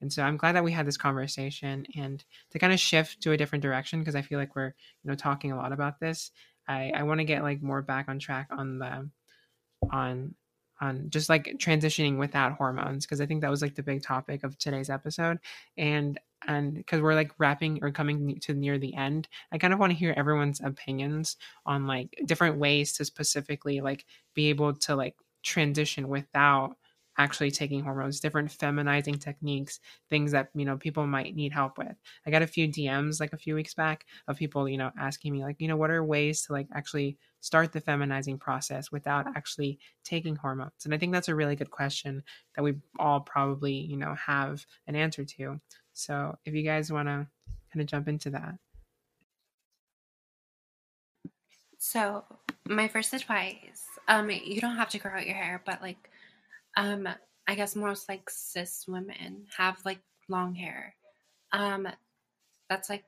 And 0.00 0.12
so 0.12 0.22
I'm 0.22 0.36
glad 0.36 0.56
that 0.56 0.64
we 0.64 0.72
had 0.72 0.86
this 0.86 0.96
conversation 0.96 1.86
and 1.96 2.22
to 2.50 2.58
kind 2.58 2.72
of 2.72 2.80
shift 2.80 3.22
to 3.22 3.32
a 3.32 3.36
different 3.36 3.62
direction 3.62 4.00
because 4.00 4.14
I 4.14 4.22
feel 4.22 4.38
like 4.38 4.54
we're, 4.54 4.74
you 5.02 5.10
know, 5.10 5.14
talking 5.14 5.52
a 5.52 5.56
lot 5.56 5.72
about 5.72 6.00
this. 6.00 6.30
I, 6.68 6.92
I 6.94 7.04
want 7.04 7.20
to 7.20 7.24
get 7.24 7.42
like 7.42 7.62
more 7.62 7.82
back 7.82 8.08
on 8.08 8.18
track 8.18 8.48
on 8.50 8.78
the 8.78 9.08
on 9.90 10.34
on 10.80 11.06
just 11.08 11.28
like 11.28 11.56
transitioning 11.58 12.18
without 12.18 12.52
hormones 12.52 13.06
because 13.06 13.20
I 13.20 13.26
think 13.26 13.40
that 13.40 13.50
was 13.50 13.62
like 13.62 13.74
the 13.74 13.82
big 13.82 14.02
topic 14.02 14.44
of 14.44 14.58
today's 14.58 14.90
episode. 14.90 15.38
And 15.78 16.20
and 16.46 16.74
because 16.74 17.00
we're 17.00 17.14
like 17.14 17.32
wrapping 17.38 17.80
or 17.82 17.90
coming 17.90 18.38
to 18.40 18.54
near 18.54 18.78
the 18.78 18.94
end, 18.94 19.28
I 19.52 19.58
kind 19.58 19.72
of 19.72 19.78
want 19.80 19.92
to 19.92 19.98
hear 19.98 20.14
everyone's 20.16 20.60
opinions 20.60 21.36
on 21.64 21.86
like 21.86 22.14
different 22.24 22.58
ways 22.58 22.92
to 22.94 23.04
specifically 23.04 23.80
like 23.80 24.04
be 24.34 24.48
able 24.50 24.74
to 24.74 24.96
like 24.96 25.16
transition 25.42 26.08
without 26.08 26.76
actually 27.18 27.50
taking 27.50 27.82
hormones, 27.82 28.20
different 28.20 28.50
feminizing 28.50 29.18
techniques, 29.18 29.80
things 30.10 30.32
that, 30.32 30.50
you 30.54 30.66
know, 30.66 30.76
people 30.76 31.06
might 31.06 31.34
need 31.34 31.50
help 31.52 31.78
with. 31.78 31.96
I 32.26 32.30
got 32.30 32.42
a 32.42 32.46
few 32.46 32.68
DMs 32.68 33.20
like 33.20 33.32
a 33.32 33.38
few 33.38 33.54
weeks 33.54 33.72
back 33.72 34.04
of 34.28 34.36
people, 34.36 34.68
you 34.68 34.76
know, 34.76 34.90
asking 34.98 35.32
me 35.32 35.42
like, 35.42 35.56
you 35.58 35.68
know, 35.68 35.78
what 35.78 35.90
are 35.90 36.04
ways 36.04 36.42
to 36.42 36.52
like 36.52 36.68
actually 36.74 37.16
start 37.40 37.72
the 37.72 37.80
feminizing 37.80 38.38
process 38.38 38.92
without 38.92 39.26
actually 39.34 39.78
taking 40.04 40.36
hormones? 40.36 40.84
And 40.84 40.92
I 40.92 40.98
think 40.98 41.12
that's 41.12 41.28
a 41.28 41.34
really 41.34 41.56
good 41.56 41.70
question 41.70 42.22
that 42.54 42.62
we 42.62 42.74
all 42.98 43.20
probably, 43.20 43.72
you 43.74 43.96
know, 43.96 44.14
have 44.14 44.66
an 44.86 44.94
answer 44.94 45.24
to. 45.24 45.58
So 45.96 46.36
if 46.44 46.52
you 46.52 46.62
guys 46.62 46.92
want 46.92 47.08
to 47.08 47.26
kind 47.72 47.80
of 47.80 47.86
jump 47.86 48.06
into 48.06 48.28
that. 48.30 48.54
So, 51.78 52.24
my 52.68 52.86
first 52.86 53.14
advice, 53.14 53.82
um, 54.06 54.28
you 54.30 54.60
don't 54.60 54.76
have 54.76 54.90
to 54.90 54.98
grow 54.98 55.12
out 55.12 55.26
your 55.26 55.36
hair, 55.36 55.62
but 55.64 55.80
like 55.80 56.10
um, 56.76 57.08
I 57.46 57.54
guess 57.54 57.74
most 57.74 58.08
like 58.10 58.28
cis 58.28 58.84
women 58.86 59.46
have 59.56 59.78
like 59.86 60.00
long 60.28 60.54
hair. 60.54 60.94
Um, 61.52 61.88
that's 62.68 62.90
like 62.90 63.04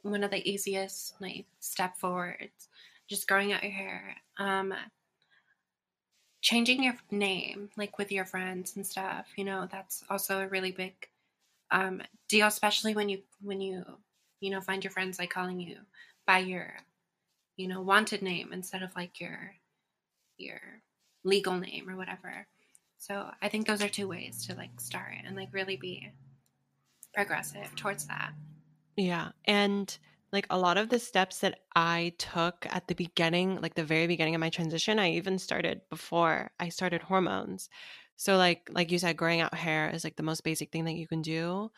one 0.00 0.24
of 0.24 0.30
the 0.30 0.48
easiest 0.48 1.20
like 1.20 1.44
step 1.60 1.98
forwards. 1.98 2.68
Just 3.08 3.28
growing 3.28 3.52
out 3.52 3.62
your 3.62 3.72
hair. 3.72 4.16
Um, 4.38 4.72
changing 6.40 6.82
your 6.82 6.96
name, 7.10 7.68
like 7.76 7.98
with 7.98 8.10
your 8.10 8.24
friends 8.24 8.76
and 8.76 8.86
stuff. 8.86 9.26
You 9.36 9.44
know, 9.44 9.68
that's 9.70 10.02
also 10.08 10.40
a 10.40 10.48
really 10.48 10.72
big 10.72 10.94
um, 11.72 12.02
deal, 12.28 12.46
especially 12.46 12.94
when 12.94 13.08
you 13.08 13.22
when 13.40 13.60
you 13.60 13.84
you 14.40 14.50
know 14.50 14.60
find 14.60 14.84
your 14.84 14.92
friends 14.92 15.18
like 15.18 15.30
calling 15.30 15.58
you 15.58 15.78
by 16.26 16.38
your 16.38 16.74
you 17.56 17.66
know 17.66 17.80
wanted 17.80 18.22
name 18.22 18.52
instead 18.52 18.82
of 18.82 18.94
like 18.94 19.20
your 19.20 19.54
your 20.36 20.60
legal 21.24 21.56
name 21.58 21.88
or 21.88 21.96
whatever. 21.96 22.46
So 22.98 23.30
I 23.40 23.48
think 23.48 23.66
those 23.66 23.82
are 23.82 23.88
two 23.88 24.06
ways 24.06 24.46
to 24.46 24.54
like 24.54 24.80
start 24.80 25.14
and 25.26 25.34
like 25.34 25.48
really 25.52 25.76
be 25.76 26.12
progressive 27.14 27.74
towards 27.74 28.06
that. 28.06 28.32
Yeah. 28.96 29.30
And 29.44 29.96
like 30.32 30.46
a 30.50 30.58
lot 30.58 30.78
of 30.78 30.88
the 30.88 30.98
steps 30.98 31.38
that 31.38 31.60
I 31.74 32.14
took 32.18 32.66
at 32.70 32.88
the 32.88 32.94
beginning, 32.94 33.60
like 33.60 33.74
the 33.74 33.84
very 33.84 34.06
beginning 34.06 34.34
of 34.34 34.40
my 34.40 34.50
transition, 34.50 34.98
I 34.98 35.12
even 35.12 35.38
started 35.38 35.82
before 35.90 36.50
I 36.60 36.68
started 36.68 37.02
hormones. 37.02 37.68
So 38.22 38.36
like 38.36 38.68
like 38.70 38.90
you 38.92 38.98
said, 38.98 39.16
growing 39.16 39.40
out 39.40 39.54
hair 39.54 39.90
is 39.90 40.04
like 40.04 40.16
the 40.16 40.22
most 40.22 40.44
basic 40.44 40.70
thing 40.70 40.84
that 40.84 40.94
you 40.94 41.06
can 41.08 41.22
do. 41.22 41.70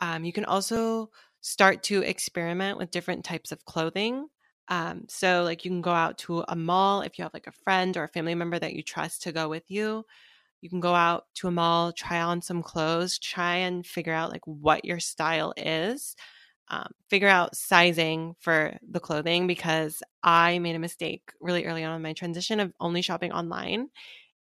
Um, 0.00 0.24
you 0.24 0.32
can 0.32 0.44
also 0.44 1.10
start 1.40 1.82
to 1.84 2.02
experiment 2.02 2.78
with 2.78 2.90
different 2.90 3.24
types 3.24 3.52
of 3.52 3.64
clothing. 3.64 4.28
Um, 4.68 5.04
so 5.08 5.42
like 5.44 5.64
you 5.64 5.70
can 5.70 5.82
go 5.82 5.90
out 5.92 6.18
to 6.18 6.44
a 6.48 6.56
mall 6.56 7.02
if 7.02 7.18
you 7.18 7.24
have 7.24 7.34
like 7.34 7.46
a 7.48 7.52
friend 7.64 7.96
or 7.96 8.04
a 8.04 8.08
family 8.08 8.34
member 8.34 8.58
that 8.58 8.74
you 8.74 8.82
trust 8.82 9.22
to 9.22 9.32
go 9.32 9.48
with 9.48 9.64
you 9.70 10.04
you 10.60 10.70
can 10.70 10.80
go 10.80 10.94
out 10.94 11.26
to 11.34 11.48
a 11.48 11.50
mall, 11.50 11.92
try 11.92 12.20
on 12.20 12.40
some 12.40 12.62
clothes, 12.62 13.18
try 13.18 13.56
and 13.56 13.84
figure 13.86 14.12
out 14.12 14.30
like 14.30 14.46
what 14.46 14.84
your 14.84 15.00
style 15.00 15.52
is. 15.56 16.16
Um, 16.68 16.88
figure 17.10 17.28
out 17.28 17.56
sizing 17.56 18.34
for 18.40 18.78
the 18.90 19.00
clothing 19.00 19.46
because 19.46 20.02
I 20.22 20.58
made 20.60 20.76
a 20.76 20.80
mistake 20.80 21.32
really 21.40 21.66
early 21.66 21.84
on 21.84 21.94
in 21.94 22.02
my 22.02 22.14
transition 22.14 22.60
of 22.60 22.72
only 22.80 23.02
shopping 23.02 23.32
online. 23.32 23.88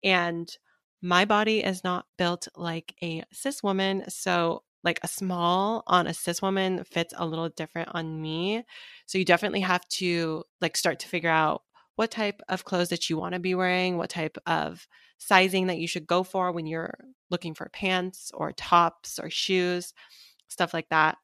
And 0.03 0.49
my 1.01 1.25
body 1.25 1.63
is 1.63 1.83
not 1.83 2.05
built 2.17 2.47
like 2.55 2.95
a 3.01 3.23
cis 3.31 3.63
woman. 3.63 4.03
So, 4.09 4.63
like 4.83 4.99
a 5.03 5.07
small 5.07 5.83
on 5.87 6.07
a 6.07 6.13
cis 6.13 6.41
woman 6.41 6.83
fits 6.83 7.13
a 7.17 7.25
little 7.25 7.49
different 7.49 7.89
on 7.93 8.21
me. 8.21 8.63
So, 9.05 9.17
you 9.17 9.25
definitely 9.25 9.61
have 9.61 9.87
to 9.89 10.43
like 10.61 10.77
start 10.77 10.99
to 10.99 11.07
figure 11.07 11.29
out 11.29 11.63
what 11.95 12.11
type 12.11 12.41
of 12.49 12.65
clothes 12.65 12.89
that 12.89 13.09
you 13.09 13.17
want 13.17 13.33
to 13.33 13.39
be 13.39 13.55
wearing, 13.55 13.97
what 13.97 14.09
type 14.09 14.37
of 14.45 14.87
sizing 15.17 15.67
that 15.67 15.77
you 15.77 15.87
should 15.87 16.07
go 16.07 16.23
for 16.23 16.51
when 16.51 16.65
you're 16.65 16.97
looking 17.29 17.53
for 17.53 17.69
pants 17.69 18.31
or 18.33 18.51
tops 18.53 19.19
or 19.19 19.29
shoes, 19.29 19.93
stuff 20.47 20.73
like 20.73 20.89
that. 20.89 21.17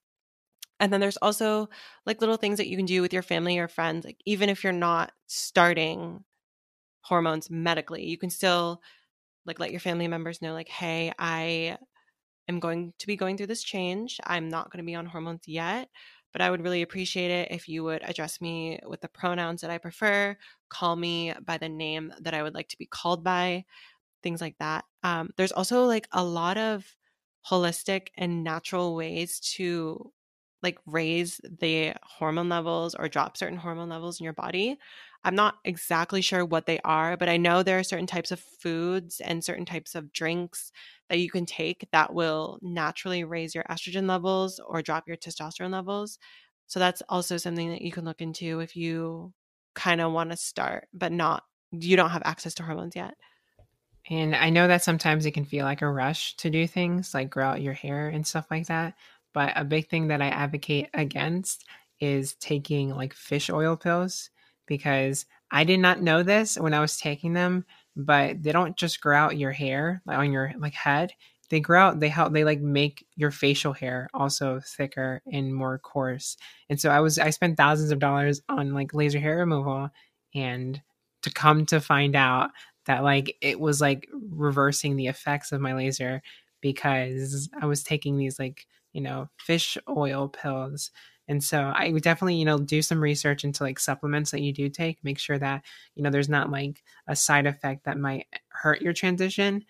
And 0.79 0.93
then 0.93 0.99
there's 0.99 1.17
also 1.17 1.69
like 2.05 2.21
little 2.21 2.37
things 2.37 2.57
that 2.57 2.67
you 2.67 2.77
can 2.77 2.85
do 2.85 3.01
with 3.01 3.13
your 3.13 3.23
family 3.23 3.57
or 3.57 3.67
friends, 3.67 4.05
like 4.05 4.21
even 4.25 4.49
if 4.49 4.63
you're 4.63 4.73
not 4.73 5.11
starting 5.25 6.23
hormones 7.01 7.49
medically, 7.49 8.05
you 8.05 8.17
can 8.17 8.29
still 8.29 8.81
like 9.47 9.59
let 9.59 9.71
your 9.71 9.79
family 9.79 10.07
members 10.07 10.41
know 10.41 10.53
like, 10.53 10.69
"Hey, 10.69 11.11
I 11.19 11.77
am 12.47 12.59
going 12.59 12.93
to 12.99 13.07
be 13.07 13.15
going 13.15 13.37
through 13.37 13.47
this 13.47 13.63
change. 13.63 14.19
I'm 14.25 14.49
not 14.49 14.71
going 14.71 14.83
to 14.83 14.85
be 14.87 14.95
on 14.95 15.05
hormones 15.05 15.47
yet, 15.47 15.89
but 16.31 16.41
I 16.41 16.49
would 16.49 16.61
really 16.63 16.81
appreciate 16.81 17.31
it 17.31 17.51
if 17.51 17.67
you 17.67 17.83
would 17.83 18.03
address 18.03 18.41
me 18.41 18.79
with 18.85 19.01
the 19.01 19.09
pronouns 19.09 19.61
that 19.61 19.71
I 19.71 19.77
prefer, 19.77 20.37
call 20.69 20.95
me 20.95 21.33
by 21.45 21.57
the 21.57 21.69
name 21.69 22.13
that 22.21 22.33
I 22.33 22.43
would 22.43 22.53
like 22.53 22.69
to 22.69 22.77
be 22.77 22.85
called 22.85 23.23
by, 23.23 23.65
things 24.23 24.41
like 24.41 24.57
that. 24.59 24.85
Um, 25.03 25.31
there's 25.37 25.51
also 25.51 25.85
like 25.85 26.07
a 26.11 26.23
lot 26.23 26.57
of 26.57 26.95
holistic 27.49 28.09
and 28.17 28.43
natural 28.43 28.95
ways 28.95 29.39
to 29.39 30.11
like 30.63 30.79
raise 30.85 31.39
the 31.43 31.93
hormone 32.03 32.49
levels 32.49 32.95
or 32.95 33.07
drop 33.07 33.37
certain 33.37 33.57
hormone 33.57 33.89
levels 33.89 34.19
in 34.19 34.23
your 34.23 34.33
body. 34.33 34.77
I'm 35.23 35.35
not 35.35 35.55
exactly 35.65 36.21
sure 36.21 36.45
what 36.45 36.65
they 36.65 36.79
are, 36.79 37.17
but 37.17 37.29
I 37.29 37.37
know 37.37 37.61
there 37.61 37.79
are 37.79 37.83
certain 37.83 38.07
types 38.07 38.31
of 38.31 38.39
foods 38.39 39.19
and 39.19 39.43
certain 39.43 39.65
types 39.65 39.93
of 39.95 40.11
drinks 40.13 40.71
that 41.09 41.19
you 41.19 41.29
can 41.29 41.45
take 41.45 41.87
that 41.91 42.13
will 42.13 42.59
naturally 42.61 43.23
raise 43.23 43.53
your 43.53 43.65
estrogen 43.65 44.07
levels 44.07 44.59
or 44.59 44.81
drop 44.81 45.07
your 45.07 45.17
testosterone 45.17 45.71
levels. 45.71 46.17
So 46.67 46.79
that's 46.79 47.01
also 47.09 47.37
something 47.37 47.69
that 47.69 47.81
you 47.81 47.91
can 47.91 48.05
look 48.05 48.21
into 48.21 48.59
if 48.59 48.75
you 48.75 49.33
kind 49.75 50.01
of 50.01 50.11
want 50.11 50.31
to 50.31 50.37
start, 50.37 50.87
but 50.93 51.11
not, 51.11 51.43
you 51.71 51.95
don't 51.95 52.09
have 52.09 52.23
access 52.25 52.53
to 52.55 52.63
hormones 52.63 52.95
yet. 52.95 53.15
And 54.09 54.35
I 54.35 54.49
know 54.49 54.67
that 54.67 54.83
sometimes 54.83 55.25
it 55.25 55.31
can 55.31 55.45
feel 55.45 55.65
like 55.65 55.81
a 55.81 55.89
rush 55.89 56.35
to 56.37 56.49
do 56.49 56.65
things 56.65 57.13
like 57.13 57.29
grow 57.29 57.47
out 57.47 57.61
your 57.61 57.73
hair 57.73 58.07
and 58.07 58.25
stuff 58.25 58.49
like 58.49 58.67
that. 58.67 58.95
But 59.33 59.53
a 59.55 59.63
big 59.63 59.89
thing 59.89 60.07
that 60.07 60.21
I 60.21 60.27
advocate 60.27 60.89
against 60.93 61.65
is 61.99 62.35
taking 62.35 62.89
like 62.89 63.13
fish 63.13 63.49
oil 63.49 63.75
pills 63.75 64.29
because 64.67 65.25
I 65.51 65.63
did 65.63 65.79
not 65.79 66.01
know 66.01 66.23
this 66.23 66.57
when 66.57 66.73
I 66.73 66.81
was 66.81 66.99
taking 66.99 67.33
them, 67.33 67.65
but 67.95 68.43
they 68.43 68.51
don't 68.51 68.77
just 68.77 69.01
grow 69.01 69.17
out 69.17 69.37
your 69.37 69.51
hair 69.51 70.01
like 70.05 70.17
on 70.17 70.31
your 70.31 70.53
like 70.59 70.73
head. 70.73 71.13
They 71.49 71.61
grow 71.61 71.81
out, 71.81 71.99
they 72.01 72.09
help, 72.09 72.33
they 72.33 72.43
like 72.43 72.59
make 72.59 73.05
your 73.15 73.31
facial 73.31 73.71
hair 73.71 74.09
also 74.13 74.59
thicker 74.59 75.21
and 75.31 75.53
more 75.53 75.79
coarse. 75.79 76.35
And 76.69 76.79
so 76.79 76.89
I 76.89 76.99
was, 76.99 77.17
I 77.17 77.29
spent 77.29 77.55
thousands 77.55 77.91
of 77.91 77.99
dollars 77.99 78.41
on 78.49 78.73
like 78.73 78.93
laser 78.93 79.19
hair 79.19 79.37
removal 79.37 79.89
and 80.35 80.81
to 81.21 81.31
come 81.31 81.65
to 81.67 81.79
find 81.79 82.15
out 82.15 82.51
that 82.85 83.03
like 83.03 83.37
it 83.41 83.59
was 83.59 83.79
like 83.79 84.09
reversing 84.11 84.97
the 84.97 85.07
effects 85.07 85.53
of 85.53 85.61
my 85.61 85.73
laser 85.73 86.21
because 86.59 87.49
I 87.61 87.65
was 87.65 87.81
taking 87.83 88.17
these 88.17 88.39
like, 88.39 88.67
you 88.93 89.01
know, 89.01 89.29
fish 89.39 89.77
oil 89.89 90.27
pills 90.29 90.91
and 91.27 91.43
so 91.43 91.59
I 91.75 91.91
would 91.91 92.03
definitely, 92.03 92.35
you 92.35 92.45
know, 92.45 92.57
do 92.57 92.81
some 92.81 93.01
research 93.01 93.43
into 93.43 93.63
like 93.63 93.79
supplements 93.79 94.31
that 94.31 94.41
you 94.41 94.53
do 94.53 94.69
take. 94.69 95.03
Make 95.03 95.19
sure 95.19 95.37
that, 95.37 95.63
you 95.95 96.01
know, 96.03 96.09
there's 96.09 96.29
not 96.29 96.51
like 96.51 96.81
a 97.07 97.15
side 97.15 97.45
effect 97.45 97.83
that 97.83 97.97
might 97.97 98.27
hurt 98.49 98.81
your 98.81 98.93
transition. 98.93 99.65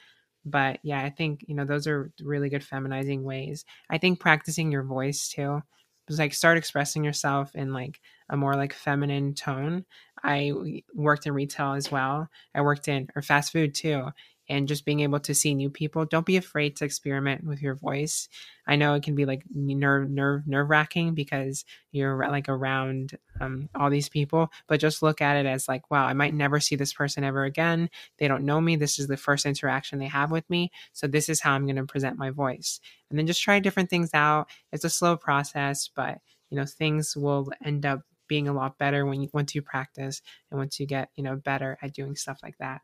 But 0.45 0.79
yeah, 0.83 1.01
I 1.01 1.09
think, 1.09 1.43
you 1.47 1.55
know, 1.55 1.65
those 1.65 1.87
are 1.87 2.11
really 2.21 2.49
good 2.49 2.63
feminizing 2.63 3.23
ways. 3.23 3.65
I 3.89 3.97
think 3.97 4.19
practicing 4.19 4.71
your 4.71 4.83
voice 4.83 5.29
too. 5.29 5.61
Was 6.07 6.19
like 6.19 6.33
start 6.33 6.57
expressing 6.57 7.03
yourself 7.03 7.53
in 7.53 7.73
like 7.73 7.99
a 8.29 8.37
more 8.37 8.55
like 8.55 8.71
feminine 8.71 9.33
tone. 9.33 9.83
I 10.23 10.53
worked 10.93 11.25
in 11.27 11.33
retail 11.33 11.73
as 11.73 11.91
well. 11.91 12.29
I 12.55 12.61
worked 12.61 12.87
in 12.87 13.09
or 13.13 13.21
fast 13.21 13.51
food 13.51 13.75
too. 13.75 14.05
And 14.49 14.67
just 14.67 14.85
being 14.85 15.01
able 15.01 15.19
to 15.19 15.35
see 15.35 15.53
new 15.53 15.69
people. 15.69 16.05
Don't 16.05 16.25
be 16.25 16.37
afraid 16.37 16.75
to 16.77 16.85
experiment 16.85 17.43
with 17.43 17.61
your 17.61 17.75
voice. 17.75 18.29
I 18.65 18.75
know 18.75 18.93
it 18.93 19.03
can 19.03 19.15
be 19.15 19.25
like 19.25 19.43
nerve 19.53 20.09
nerve 20.09 20.47
nerve 20.47 20.69
wracking 20.69 21.13
because 21.13 21.65
you're 21.91 22.17
like 22.29 22.49
around 22.49 23.17
um, 23.39 23.69
all 23.75 23.89
these 23.89 24.09
people, 24.09 24.49
but 24.67 24.79
just 24.79 25.01
look 25.01 25.21
at 25.21 25.37
it 25.37 25.45
as 25.45 25.67
like, 25.67 25.89
wow, 25.91 26.05
I 26.05 26.13
might 26.13 26.33
never 26.33 26.59
see 26.59 26.75
this 26.75 26.93
person 26.93 27.23
ever 27.23 27.43
again. 27.43 27.89
They 28.19 28.27
don't 28.27 28.45
know 28.45 28.61
me. 28.61 28.75
This 28.75 28.99
is 28.99 29.07
the 29.07 29.17
first 29.17 29.45
interaction 29.45 29.99
they 29.99 30.07
have 30.07 30.31
with 30.31 30.49
me, 30.49 30.71
so 30.93 31.07
this 31.07 31.29
is 31.29 31.41
how 31.41 31.53
I'm 31.53 31.65
going 31.65 31.75
to 31.77 31.85
present 31.85 32.17
my 32.17 32.29
voice. 32.29 32.79
And 33.09 33.17
then 33.17 33.27
just 33.27 33.41
try 33.41 33.59
different 33.59 33.89
things 33.89 34.11
out. 34.13 34.49
It's 34.71 34.83
a 34.83 34.89
slow 34.89 35.17
process, 35.17 35.89
but 35.95 36.19
you 36.49 36.57
know 36.57 36.65
things 36.65 37.15
will 37.15 37.49
end 37.63 37.85
up 37.85 38.01
being 38.27 38.47
a 38.47 38.53
lot 38.53 38.77
better 38.77 39.05
when 39.05 39.21
you 39.21 39.29
once 39.33 39.55
you 39.55 39.61
practice 39.61 40.21
and 40.51 40.59
once 40.59 40.79
you 40.79 40.85
get 40.85 41.09
you 41.15 41.23
know 41.23 41.35
better 41.35 41.77
at 41.81 41.93
doing 41.93 42.15
stuff 42.15 42.39
like 42.43 42.57
that 42.59 42.81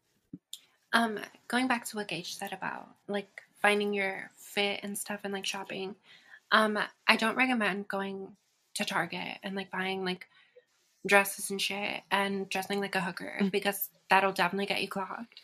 um 0.93 1.19
going 1.47 1.67
back 1.67 1.85
to 1.85 1.97
what 1.97 2.07
gage 2.07 2.35
said 2.35 2.53
about 2.53 2.87
like 3.07 3.41
finding 3.61 3.93
your 3.93 4.29
fit 4.35 4.79
and 4.83 4.97
stuff 4.97 5.21
and 5.23 5.33
like 5.33 5.45
shopping 5.45 5.95
um 6.51 6.77
i 7.07 7.15
don't 7.15 7.37
recommend 7.37 7.87
going 7.87 8.27
to 8.73 8.85
target 8.85 9.37
and 9.43 9.55
like 9.55 9.71
buying 9.71 10.03
like 10.03 10.27
dresses 11.05 11.51
and 11.51 11.61
shit 11.61 12.01
and 12.11 12.49
dressing 12.49 12.79
like 12.79 12.95
a 12.95 13.01
hooker 13.01 13.35
mm-hmm. 13.37 13.49
because 13.49 13.89
that'll 14.09 14.31
definitely 14.31 14.65
get 14.65 14.81
you 14.81 14.87
clocked 14.87 15.41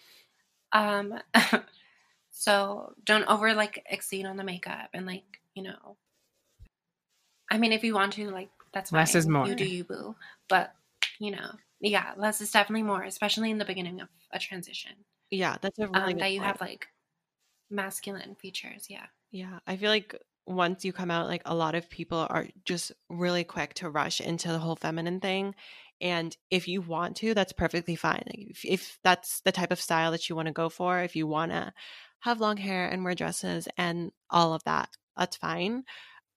um 0.71 1.13
so 2.31 2.93
don't 3.03 3.27
over 3.27 3.53
like 3.53 3.83
exceed 3.89 4.25
on 4.25 4.37
the 4.37 4.43
makeup 4.43 4.89
and 4.93 5.05
like 5.05 5.41
you 5.53 5.63
know 5.63 5.97
i 7.51 7.57
mean 7.57 7.73
if 7.73 7.83
you 7.83 7.93
want 7.93 8.13
to 8.13 8.29
like 8.29 8.49
that's 8.73 8.91
less 8.91 9.13
fine. 9.13 9.19
is 9.19 9.27
more. 9.27 9.47
You 9.47 9.55
do 9.55 9.65
you, 9.65 9.83
boo. 9.83 10.15
But 10.47 10.73
you 11.19 11.31
know, 11.31 11.51
yeah, 11.79 12.13
less 12.17 12.41
is 12.41 12.51
definitely 12.51 12.83
more, 12.83 13.03
especially 13.03 13.51
in 13.51 13.57
the 13.57 13.65
beginning 13.65 14.01
of 14.01 14.09
a 14.31 14.39
transition. 14.39 14.91
Yeah, 15.31 15.57
that's 15.61 15.79
a 15.79 15.87
really 15.87 16.13
um, 16.13 16.17
that 16.17 16.31
you 16.31 16.39
point. 16.39 16.45
have 16.45 16.61
like 16.61 16.87
masculine 17.69 18.35
features. 18.35 18.87
Yeah. 18.89 19.07
Yeah, 19.31 19.59
I 19.67 19.77
feel 19.77 19.89
like 19.89 20.15
once 20.47 20.83
you 20.83 20.91
come 20.93 21.11
out, 21.11 21.27
like 21.27 21.43
a 21.45 21.55
lot 21.55 21.75
of 21.75 21.89
people 21.89 22.25
are 22.29 22.47
just 22.65 22.91
really 23.09 23.43
quick 23.43 23.75
to 23.75 23.89
rush 23.89 24.19
into 24.21 24.47
the 24.51 24.59
whole 24.59 24.75
feminine 24.75 25.19
thing. 25.19 25.53
And 26.01 26.35
if 26.49 26.67
you 26.67 26.81
want 26.81 27.17
to, 27.17 27.33
that's 27.33 27.53
perfectly 27.53 27.95
fine. 27.95 28.23
Like 28.25 28.47
if, 28.49 28.65
if 28.65 28.99
that's 29.03 29.41
the 29.41 29.51
type 29.51 29.71
of 29.71 29.81
style 29.81 30.11
that 30.11 30.29
you 30.29 30.35
want 30.35 30.47
to 30.47 30.53
go 30.53 30.69
for, 30.69 30.99
if 31.01 31.15
you 31.15 31.27
want 31.27 31.51
to 31.51 31.73
have 32.21 32.39
long 32.41 32.57
hair 32.57 32.87
and 32.89 33.03
wear 33.03 33.13
dresses 33.15 33.67
and 33.77 34.11
all 34.29 34.53
of 34.53 34.63
that, 34.63 34.89
that's 35.15 35.37
fine. 35.37 35.83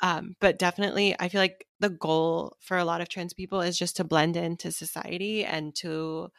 Um, 0.03 0.37
but 0.41 0.59
definitely, 0.59 1.17
I 1.21 1.29
feel 1.29 1.41
like 1.41 1.67
the 1.81 1.91
goal 1.91 2.57
for 2.61 2.77
a 2.79 2.85
lot 2.85 3.01
of 3.01 3.09
trans 3.09 3.35
people 3.35 3.61
is 3.63 3.79
just 3.79 3.97
to 3.97 4.05
blend 4.05 4.37
into 4.37 4.73
society 4.73 5.45
and 5.45 5.75
to 5.77 6.31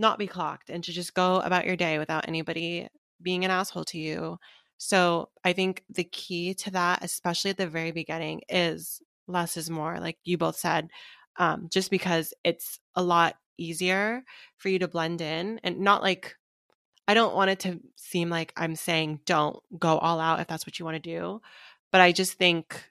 not 0.00 0.18
be 0.18 0.26
clocked 0.26 0.70
and 0.70 0.82
to 0.84 0.92
just 0.92 1.14
go 1.14 1.40
about 1.40 1.66
your 1.66 1.76
day 1.76 1.98
without 1.98 2.26
anybody 2.26 2.88
being 3.22 3.44
an 3.44 3.50
asshole 3.50 3.84
to 3.84 3.98
you. 3.98 4.38
So 4.78 5.28
I 5.44 5.52
think 5.52 5.84
the 5.90 6.04
key 6.04 6.54
to 6.54 6.70
that, 6.70 7.04
especially 7.04 7.50
at 7.50 7.58
the 7.58 7.68
very 7.68 7.92
beginning, 7.92 8.40
is 8.48 9.02
less 9.28 9.58
is 9.58 9.68
more, 9.68 10.00
like 10.00 10.16
you 10.24 10.38
both 10.38 10.56
said, 10.56 10.88
um, 11.36 11.68
just 11.70 11.90
because 11.90 12.32
it's 12.44 12.80
a 12.96 13.02
lot 13.02 13.36
easier 13.58 14.22
for 14.56 14.70
you 14.70 14.78
to 14.78 14.88
blend 14.88 15.20
in 15.20 15.60
and 15.62 15.80
not 15.80 16.02
like 16.02 16.36
I 17.06 17.14
don't 17.14 17.34
want 17.34 17.50
it 17.50 17.60
to 17.60 17.80
seem 17.96 18.30
like 18.30 18.52
I'm 18.56 18.76
saying 18.76 19.20
don't 19.26 19.58
go 19.78 19.98
all 19.98 20.20
out 20.20 20.40
if 20.40 20.46
that's 20.46 20.66
what 20.66 20.78
you 20.78 20.84
want 20.84 20.94
to 20.94 21.10
do. 21.10 21.40
But 21.92 22.00
I 22.00 22.12
just 22.12 22.34
think 22.34 22.88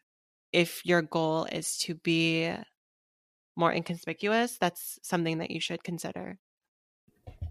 if 0.52 0.86
your 0.86 1.02
goal 1.02 1.46
is 1.46 1.78
to 1.80 1.96
be 1.96 2.54
more 3.56 3.74
inconspicuous, 3.74 4.58
that's 4.60 5.00
something 5.04 5.40
that 5.40 5.52
you 5.52 5.60
should 5.60 5.84
consider. 5.84 6.38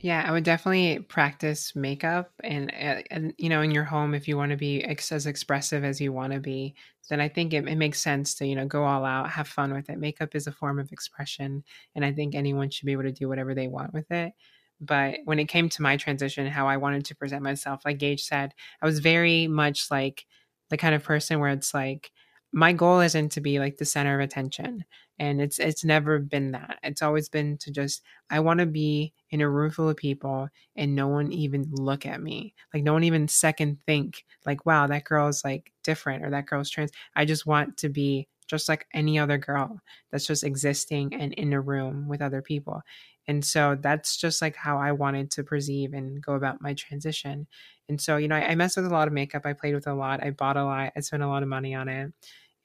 Yeah, 0.01 0.24
I 0.24 0.30
would 0.30 0.44
definitely 0.44 1.01
practice 1.01 1.74
makeup 1.74 2.30
and, 2.44 2.70
uh, 2.70 3.03
and 3.11 3.34
you 3.36 3.49
know, 3.49 3.62
in 3.62 3.72
your 3.72 3.82
home, 3.84 4.14
if 4.14 4.28
you 4.28 4.36
want 4.36 4.51
to 4.53 4.57
be 4.57 4.84
ex- 4.84 5.11
as 5.11 5.26
expressive 5.26 5.82
as 5.82 6.01
you 6.01 6.12
want 6.12 6.32
to 6.32 6.38
be, 6.38 6.76
then 7.11 7.20
I 7.20 7.28
think 7.28 7.53
it, 7.53 7.66
it 7.66 7.74
makes 7.76 8.01
sense 8.01 8.34
to, 8.36 8.46
you 8.46 8.55
know, 8.55 8.66
go 8.66 8.84
all 8.84 9.05
out, 9.05 9.30
have 9.30 9.49
fun 9.49 9.72
with 9.74 9.90
it. 9.90 9.99
Makeup 9.99 10.36
is 10.36 10.46
a 10.46 10.53
form 10.53 10.78
of 10.78 10.92
expression. 10.92 11.64
And 11.96 12.05
I 12.05 12.12
think 12.12 12.34
anyone 12.36 12.70
should 12.70 12.86
be 12.86 12.92
able 12.92 13.03
to 13.05 13.12
do 13.12 13.28
whatever 13.28 13.55
they 13.55 13.66
want 13.66 13.92
with 13.92 14.09
it. 14.12 14.34
But 14.80 15.16
when 15.24 15.40
it 15.40 15.46
came 15.49 15.68
to 15.70 15.82
my 15.82 15.96
transition, 15.96 16.46
how 16.46 16.68
I 16.68 16.76
wanted 16.76 17.05
to 17.07 17.16
present 17.16 17.42
myself, 17.42 17.80
like 17.84 17.99
Gage 17.99 18.22
said, 18.22 18.55
I 18.80 18.86
was 18.86 19.01
very 19.01 19.49
much 19.49 19.90
like 19.90 20.26
the 20.70 20.76
kind 20.76 20.94
of 20.94 21.03
person 21.03 21.40
where 21.40 21.51
it's 21.51 21.74
like, 21.74 22.12
my 22.53 22.72
goal 22.72 23.01
isn't 23.01 23.30
to 23.32 23.40
be 23.40 23.59
like 23.59 23.76
the 23.76 23.84
center 23.84 24.14
of 24.18 24.24
attention 24.24 24.84
and 25.18 25.40
it's 25.40 25.59
it's 25.59 25.84
never 25.84 26.18
been 26.18 26.53
that. 26.53 26.78
It's 26.82 27.03
always 27.03 27.28
been 27.28 27.59
to 27.59 27.70
just 27.70 28.03
i 28.30 28.40
want 28.40 28.61
to 28.61 28.66
be 28.66 29.12
in 29.30 29.40
a 29.40 29.49
room 29.49 29.70
full 29.70 29.88
of 29.88 29.96
people 29.96 30.49
and 30.76 30.94
no 30.94 31.09
one 31.09 31.32
even 31.32 31.66
look 31.72 32.07
at 32.07 32.22
me. 32.22 32.55
Like 32.72 32.82
no 32.84 32.92
one 32.94 33.05
even 33.05 33.28
second 33.28 33.78
think 33.86 34.24
like 34.46 34.64
wow 34.66 34.86
that 34.86 35.05
girl's 35.05 35.44
like 35.44 35.72
different 35.84 36.24
or 36.24 36.30
that 36.30 36.46
girl's 36.46 36.70
trans. 36.70 36.90
I 37.16 37.24
just 37.24 37.46
want 37.46 37.76
to 37.78 37.88
be 37.88 38.28
just 38.46 38.68
like 38.68 38.86
any 38.94 39.18
other 39.18 39.36
girl 39.38 39.80
that's 40.11 40.26
just 40.26 40.42
existing 40.44 41.14
and 41.14 41.34
in 41.34 41.53
a 41.53 41.61
room 41.61 42.09
with 42.09 42.22
other 42.22 42.40
people 42.42 42.82
and 43.29 43.45
so 43.45 43.76
that's 43.81 44.16
just 44.16 44.43
like 44.43 44.57
how 44.57 44.79
i 44.79 44.91
wanted 44.93 45.31
to 45.31 45.45
perceive 45.45 45.93
and 45.95 46.22
go 46.22 46.35
about 46.35 46.61
my 46.61 46.74
transition 46.74 47.47
and 47.91 47.99
so, 48.01 48.18
you 48.18 48.29
know, 48.29 48.37
I, 48.37 48.51
I 48.51 48.55
messed 48.55 48.76
with 48.76 48.85
a 48.85 48.91
lot 48.91 49.09
of 49.09 49.14
makeup. 49.14 49.47
I 49.47 49.55
played 49.55 49.74
with 49.74 49.87
a 49.87 49.95
lot. 49.95 50.22
I 50.22 50.31
bought 50.31 50.59
a 50.59 50.64
lot. 50.64 50.93
I 50.95 51.01
spent 51.01 51.22
a 51.22 51.26
lot 51.26 51.43
of 51.43 51.49
money 51.49 51.74
on 51.74 51.89
it. 51.89 52.12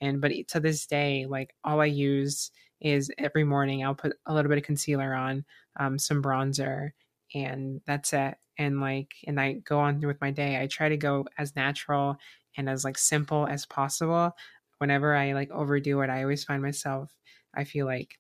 And 0.02 0.20
but 0.22 0.32
to 0.50 0.60
this 0.60 0.86
day, 0.86 1.26
like 1.26 1.56
all 1.64 1.80
I 1.80 1.86
use 1.86 2.52
is 2.82 3.10
every 3.18 3.44
morning 3.46 3.84
I'll 3.86 3.96
put 3.96 4.18
a 4.26 4.34
little 4.34 4.50
bit 4.50 4.58
of 4.58 4.66
concealer 4.66 5.14
on, 5.14 5.46
um, 5.80 5.98
some 5.98 6.22
bronzer, 6.22 6.92
and 7.34 7.82
that's 7.86 8.12
it. 8.14 8.36
And 8.58 8.82
like, 8.82 9.14
and 9.26 9.40
I 9.40 9.54
go 9.54 9.80
on 9.80 10.02
with 10.02 10.20
my 10.22 10.32
day. 10.32 10.62
I 10.62 10.68
try 10.68 10.90
to 10.90 10.98
go 10.98 11.26
as 11.38 11.56
natural 11.56 12.18
and 12.58 12.70
as 12.70 12.84
like 12.84 12.98
simple 12.98 13.48
as 13.48 13.66
possible. 13.66 14.34
Whenever 14.80 15.16
I 15.16 15.34
like 15.34 15.50
overdo 15.52 16.02
it, 16.02 16.10
I 16.10 16.22
always 16.24 16.44
find 16.44 16.62
myself. 16.62 17.16
I 17.56 17.64
feel 17.64 17.86
like 17.86 18.20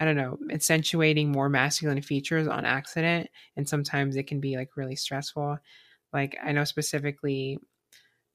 I 0.00 0.04
don't 0.04 0.16
know, 0.16 0.38
accentuating 0.50 1.32
more 1.32 1.48
masculine 1.48 2.02
features 2.02 2.46
on 2.46 2.64
accident. 2.64 3.28
And 3.56 3.68
sometimes 3.68 4.16
it 4.16 4.26
can 4.28 4.40
be 4.40 4.56
like 4.56 4.76
really 4.76 4.96
stressful. 4.96 5.58
Like 6.12 6.36
I 6.42 6.52
know 6.52 6.64
specifically, 6.64 7.58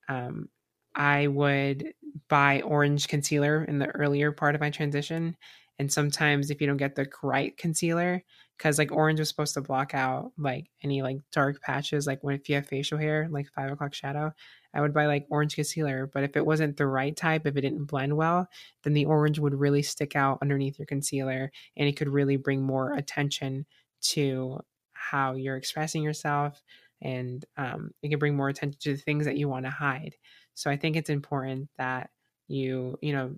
um, 0.10 0.50
I 0.96 1.28
would 1.28 1.94
buy 2.30 2.62
orange 2.62 3.08
concealer 3.08 3.64
in 3.64 3.80
the 3.80 3.88
earlier 3.88 4.32
part 4.32 4.56
of 4.56 4.62
my 4.62 4.70
transition. 4.70 5.36
And 5.80 5.92
sometimes 5.92 6.52
if 6.52 6.62
you 6.62 6.68
don't 6.68 6.78
get 6.78 6.96
the 6.96 7.08
right 7.24 7.56
concealer, 7.58 8.24
because 8.58 8.78
like 8.78 8.92
orange 8.92 9.20
was 9.20 9.30
supposed 9.30 9.56
to 9.56 9.62
block 9.62 9.96
out 9.96 10.32
like 10.38 10.70
any 10.84 11.02
like 11.02 11.18
dark 11.32 11.62
patches, 11.62 12.06
like 12.06 12.24
when 12.24 12.36
if 12.36 12.48
you 12.48 12.56
have 12.56 12.68
facial 12.68 12.98
hair, 13.00 13.28
like 13.32 13.48
five 13.50 13.72
o'clock 13.72 13.94
shadow, 13.94 14.34
I 14.74 14.82
would 14.82 14.94
buy 14.94 15.06
like 15.06 15.28
orange 15.30 15.56
concealer. 15.56 16.08
But 16.08 16.24
if 16.24 16.36
it 16.36 16.46
wasn't 16.46 16.78
the 16.78 16.88
right 16.88 17.16
type, 17.16 17.46
if 17.46 17.56
it 17.56 17.62
didn't 17.62 17.86
blend 17.86 18.16
well, 18.18 18.48
then 18.84 18.94
the 18.94 19.06
orange 19.06 19.40
would 19.40 19.54
really 19.54 19.84
stick 19.84 20.16
out 20.16 20.40
underneath 20.42 20.80
your 20.80 20.86
concealer 20.88 21.52
and 21.78 21.88
it 21.88 21.96
could 21.96 22.10
really 22.10 22.38
bring 22.38 22.62
more 22.64 22.94
attention 22.94 23.66
to 24.02 24.60
how 24.94 25.34
you're 25.36 25.58
expressing 25.58 26.04
yourself, 26.04 26.62
and 27.02 27.46
um, 27.58 27.92
it 28.02 28.10
can 28.10 28.20
bring 28.20 28.36
more 28.36 28.50
attention 28.50 28.80
to 28.82 28.94
the 28.96 29.02
things 29.02 29.26
that 29.26 29.38
you 29.38 29.48
want 29.50 29.66
to 29.66 29.72
hide 29.72 30.16
so 30.54 30.70
i 30.70 30.78
think 30.78 30.96
it's 30.96 31.10
important 31.10 31.70
that 31.78 32.10
you 32.48 32.98
you 33.02 33.12
know 33.14 33.36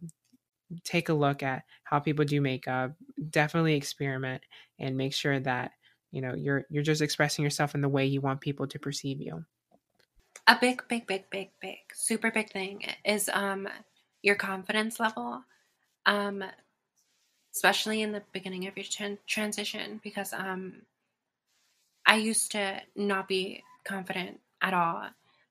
take 0.84 1.10
a 1.10 1.14
look 1.14 1.44
at 1.44 1.64
how 1.84 2.00
people 2.00 2.26
do 2.26 2.42
makeup 2.42 2.94
definitely 3.30 3.76
experiment 3.76 4.44
and 4.80 4.98
make 4.98 5.14
sure 5.14 5.40
that 5.40 5.72
you 6.12 6.22
know 6.22 6.34
you're 6.36 6.66
you're 6.70 6.84
just 6.84 7.02
expressing 7.02 7.44
yourself 7.44 7.76
in 7.76 7.82
the 7.82 7.90
way 7.90 8.06
you 8.06 8.22
want 8.22 8.42
people 8.42 8.68
to 8.68 8.80
perceive 8.80 9.22
you 9.22 9.46
a 10.48 10.58
big 10.60 10.84
big 10.88 11.08
big 11.08 11.30
big 11.30 11.50
big 11.62 11.80
super 11.94 12.32
big 12.32 12.52
thing 12.52 12.84
is 13.04 13.30
um 13.34 13.68
your 14.22 14.36
confidence 14.36 15.00
level 15.00 15.44
um 16.06 16.44
especially 17.54 18.02
in 18.02 18.12
the 18.12 18.22
beginning 18.32 18.68
of 18.68 18.76
your 18.78 18.84
tran- 18.84 19.18
transition 19.26 20.00
because 20.04 20.34
um 20.34 20.82
I 22.06 22.18
used 22.18 22.52
to 22.52 22.82
not 22.96 23.28
be 23.28 23.64
confident 23.84 24.40
at 24.62 24.74
all. 24.74 25.10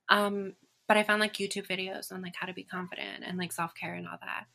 Um, 0.09 0.55
but 0.87 0.97
I 0.97 1.03
found 1.03 1.21
like 1.21 1.35
YouTube 1.35 1.67
videos 1.67 2.13
on 2.13 2.23
like 2.23 2.37
how 2.37 2.47
to 2.47 2.53
be 2.53 2.63
confident 2.63 3.25
and 3.27 3.39
like 3.39 3.53
self 3.53 3.75
care 3.75 3.95
and 3.95 4.07
all 4.07 4.19
that. 4.21 4.47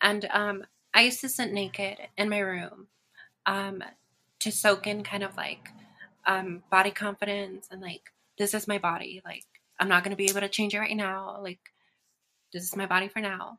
And 0.00 0.26
um, 0.30 0.64
I 0.94 1.02
used 1.02 1.20
to 1.20 1.28
sit 1.28 1.52
naked 1.52 1.98
in 2.16 2.28
my 2.28 2.38
room 2.38 2.86
um, 3.46 3.82
to 4.40 4.50
soak 4.52 4.86
in 4.86 5.02
kind 5.02 5.22
of 5.22 5.36
like 5.36 5.68
um, 6.26 6.62
body 6.70 6.90
confidence 6.90 7.68
and 7.70 7.80
like 7.80 8.12
this 8.38 8.54
is 8.54 8.68
my 8.68 8.78
body. 8.78 9.20
Like 9.24 9.44
I'm 9.82 9.88
not 9.88 10.04
going 10.04 10.12
to 10.12 10.16
be 10.16 10.30
able 10.30 10.42
to 10.42 10.48
change 10.48 10.74
it 10.74 10.78
right 10.78 10.96
now. 10.96 11.40
Like 11.42 11.58
this 12.52 12.62
is 12.62 12.76
my 12.76 12.86
body 12.86 13.08
for 13.08 13.18
now. 13.18 13.58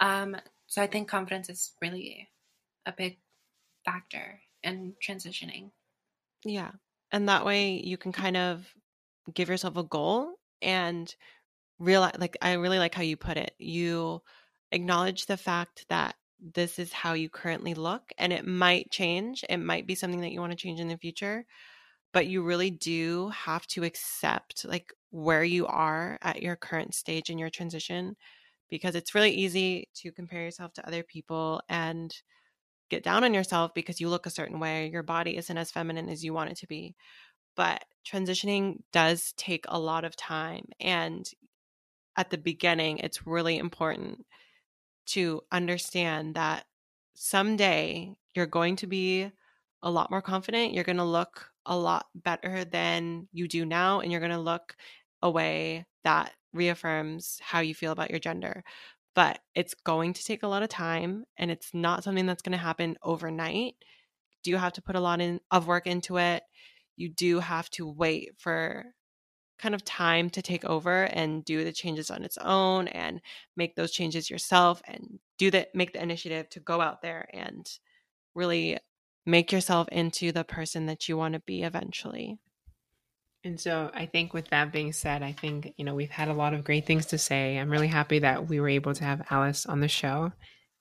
Um, 0.00 0.36
so 0.66 0.82
I 0.82 0.88
think 0.88 1.08
confidence 1.08 1.48
is 1.48 1.70
really 1.80 2.28
a 2.84 2.92
big 2.92 3.18
factor 3.84 4.40
in 4.64 4.94
transitioning. 5.00 5.70
Yeah, 6.44 6.72
and 7.12 7.28
that 7.28 7.44
way 7.44 7.74
you 7.74 7.96
can 7.96 8.10
kind 8.10 8.36
of 8.36 8.66
give 9.32 9.48
yourself 9.48 9.76
a 9.76 9.84
goal 9.84 10.32
and 10.62 11.14
realize 11.78 12.14
like 12.18 12.36
i 12.42 12.54
really 12.54 12.78
like 12.78 12.94
how 12.94 13.02
you 13.02 13.16
put 13.16 13.36
it 13.36 13.52
you 13.58 14.20
acknowledge 14.72 15.26
the 15.26 15.36
fact 15.36 15.84
that 15.88 16.16
this 16.54 16.78
is 16.78 16.92
how 16.92 17.12
you 17.12 17.28
currently 17.28 17.74
look 17.74 18.02
and 18.18 18.32
it 18.32 18.46
might 18.46 18.90
change 18.90 19.44
it 19.48 19.58
might 19.58 19.86
be 19.86 19.94
something 19.94 20.20
that 20.20 20.32
you 20.32 20.40
want 20.40 20.50
to 20.50 20.56
change 20.56 20.80
in 20.80 20.88
the 20.88 20.96
future 20.96 21.44
but 22.12 22.26
you 22.26 22.42
really 22.42 22.70
do 22.70 23.30
have 23.30 23.66
to 23.68 23.84
accept 23.84 24.64
like 24.64 24.92
where 25.10 25.44
you 25.44 25.66
are 25.66 26.18
at 26.22 26.42
your 26.42 26.56
current 26.56 26.94
stage 26.94 27.30
in 27.30 27.38
your 27.38 27.50
transition 27.50 28.16
because 28.70 28.94
it's 28.94 29.14
really 29.14 29.32
easy 29.32 29.88
to 29.94 30.12
compare 30.12 30.42
yourself 30.42 30.72
to 30.72 30.86
other 30.86 31.02
people 31.02 31.60
and 31.68 32.14
get 32.90 33.02
down 33.02 33.24
on 33.24 33.34
yourself 33.34 33.72
because 33.74 34.00
you 34.00 34.08
look 34.08 34.26
a 34.26 34.30
certain 34.30 34.60
way 34.60 34.88
your 34.90 35.02
body 35.02 35.36
isn't 35.36 35.58
as 35.58 35.70
feminine 35.70 36.08
as 36.08 36.24
you 36.24 36.32
want 36.32 36.50
it 36.50 36.56
to 36.56 36.66
be 36.66 36.94
but 37.56 37.84
transitioning 38.06 38.76
does 38.92 39.32
take 39.36 39.64
a 39.68 39.78
lot 39.78 40.04
of 40.04 40.16
time 40.16 40.64
and 40.80 41.30
at 42.16 42.30
the 42.30 42.38
beginning 42.38 42.98
it's 42.98 43.26
really 43.26 43.58
important 43.58 44.24
to 45.06 45.42
understand 45.50 46.34
that 46.34 46.64
someday 47.14 48.14
you're 48.34 48.46
going 48.46 48.76
to 48.76 48.86
be 48.86 49.30
a 49.82 49.90
lot 49.90 50.10
more 50.10 50.22
confident. 50.22 50.72
You're 50.72 50.84
going 50.84 50.96
to 50.96 51.04
look 51.04 51.51
a 51.66 51.76
lot 51.76 52.06
better 52.14 52.64
than 52.64 53.28
you 53.32 53.48
do 53.48 53.64
now, 53.64 54.00
and 54.00 54.10
you're 54.10 54.20
going 54.20 54.32
to 54.32 54.38
look 54.38 54.76
a 55.22 55.30
way 55.30 55.86
that 56.04 56.32
reaffirms 56.52 57.38
how 57.40 57.60
you 57.60 57.74
feel 57.74 57.92
about 57.92 58.10
your 58.10 58.18
gender. 58.18 58.64
But 59.14 59.40
it's 59.54 59.74
going 59.74 60.14
to 60.14 60.24
take 60.24 60.42
a 60.42 60.48
lot 60.48 60.62
of 60.62 60.68
time, 60.68 61.24
and 61.36 61.50
it's 61.50 61.70
not 61.74 62.04
something 62.04 62.26
that's 62.26 62.42
going 62.42 62.52
to 62.52 62.58
happen 62.58 62.96
overnight. 63.02 63.74
Do 64.42 64.50
you 64.50 64.56
have 64.56 64.72
to 64.74 64.82
put 64.82 64.96
a 64.96 65.00
lot 65.00 65.20
in, 65.20 65.40
of 65.50 65.66
work 65.66 65.86
into 65.86 66.18
it? 66.18 66.42
You 66.96 67.08
do 67.08 67.40
have 67.40 67.70
to 67.70 67.86
wait 67.86 68.30
for 68.38 68.86
kind 69.58 69.74
of 69.74 69.84
time 69.84 70.28
to 70.30 70.42
take 70.42 70.64
over 70.64 71.04
and 71.04 71.44
do 71.44 71.62
the 71.62 71.72
changes 71.72 72.10
on 72.10 72.24
its 72.24 72.36
own 72.38 72.88
and 72.88 73.20
make 73.56 73.76
those 73.76 73.92
changes 73.92 74.28
yourself 74.28 74.82
and 74.86 75.20
do 75.38 75.52
that 75.52 75.72
make 75.74 75.92
the 75.92 76.02
initiative 76.02 76.48
to 76.50 76.58
go 76.58 76.80
out 76.80 77.00
there 77.00 77.28
and 77.32 77.78
really 78.34 78.76
make 79.24 79.52
yourself 79.52 79.88
into 79.90 80.32
the 80.32 80.44
person 80.44 80.86
that 80.86 81.08
you 81.08 81.16
want 81.16 81.34
to 81.34 81.40
be 81.40 81.62
eventually. 81.62 82.38
And 83.44 83.58
so 83.58 83.90
I 83.92 84.06
think 84.06 84.32
with 84.32 84.48
that 84.48 84.72
being 84.72 84.92
said, 84.92 85.22
I 85.22 85.32
think, 85.32 85.74
you 85.76 85.84
know, 85.84 85.94
we've 85.94 86.10
had 86.10 86.28
a 86.28 86.34
lot 86.34 86.54
of 86.54 86.62
great 86.62 86.86
things 86.86 87.06
to 87.06 87.18
say. 87.18 87.58
I'm 87.58 87.70
really 87.70 87.88
happy 87.88 88.20
that 88.20 88.48
we 88.48 88.60
were 88.60 88.68
able 88.68 88.94
to 88.94 89.04
have 89.04 89.26
Alice 89.30 89.66
on 89.66 89.80
the 89.80 89.88
show. 89.88 90.32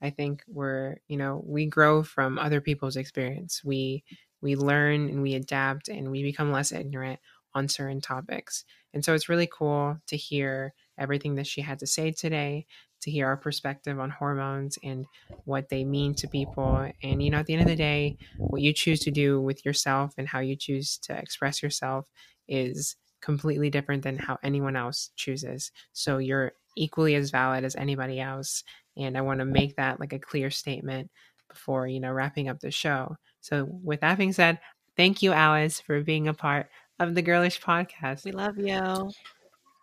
I 0.01 0.11
think 0.11 0.43
we're, 0.47 0.97
you 1.07 1.17
know, 1.17 1.43
we 1.45 1.65
grow 1.65 2.03
from 2.03 2.37
other 2.37 2.61
people's 2.61 2.97
experience. 2.97 3.63
We 3.63 4.03
we 4.41 4.55
learn 4.55 5.07
and 5.09 5.21
we 5.21 5.35
adapt 5.35 5.87
and 5.87 6.09
we 6.09 6.23
become 6.23 6.51
less 6.51 6.71
ignorant 6.71 7.19
on 7.53 7.67
certain 7.67 8.01
topics. 8.01 8.63
And 8.93 9.05
so 9.05 9.13
it's 9.13 9.29
really 9.29 9.47
cool 9.47 9.97
to 10.07 10.17
hear 10.17 10.73
everything 10.97 11.35
that 11.35 11.47
she 11.47 11.61
had 11.61 11.79
to 11.79 11.87
say 11.87 12.11
today, 12.11 12.65
to 13.01 13.11
hear 13.11 13.27
our 13.27 13.37
perspective 13.37 13.99
on 13.99 14.09
hormones 14.09 14.77
and 14.83 15.05
what 15.45 15.69
they 15.69 15.83
mean 15.83 16.13
to 16.15 16.27
people. 16.27 16.89
And, 17.03 17.21
you 17.21 17.29
know, 17.29 17.39
at 17.39 17.45
the 17.45 17.53
end 17.53 17.63
of 17.63 17.67
the 17.67 17.75
day, 17.75 18.17
what 18.37 18.61
you 18.61 18.73
choose 18.73 18.99
to 19.01 19.11
do 19.11 19.41
with 19.41 19.65
yourself 19.65 20.13
and 20.17 20.27
how 20.27 20.39
you 20.39 20.55
choose 20.55 20.97
to 21.03 21.17
express 21.17 21.61
yourself 21.63 22.07
is 22.47 22.95
completely 23.21 23.69
different 23.69 24.03
than 24.03 24.17
how 24.17 24.37
anyone 24.43 24.75
else 24.75 25.11
chooses. 25.15 25.71
So 25.93 26.17
you're 26.17 26.53
equally 26.75 27.15
as 27.15 27.31
valid 27.31 27.63
as 27.63 27.75
anybody 27.75 28.19
else. 28.19 28.63
And 28.97 29.17
I 29.17 29.21
want 29.21 29.39
to 29.39 29.45
make 29.45 29.75
that 29.75 29.99
like 29.99 30.13
a 30.13 30.19
clear 30.19 30.49
statement 30.49 31.09
before, 31.49 31.87
you 31.87 31.99
know, 31.99 32.11
wrapping 32.11 32.49
up 32.49 32.59
the 32.59 32.71
show. 32.71 33.15
So 33.41 33.67
with 33.83 34.01
that 34.01 34.17
being 34.17 34.33
said, 34.33 34.59
thank 34.97 35.21
you, 35.21 35.33
Alice, 35.33 35.79
for 35.79 36.01
being 36.01 36.27
a 36.27 36.33
part 36.33 36.69
of 36.99 37.15
the 37.15 37.21
Girlish 37.21 37.61
podcast. 37.61 38.25
We 38.25 38.31
love 38.31 38.57
you. 38.57 39.11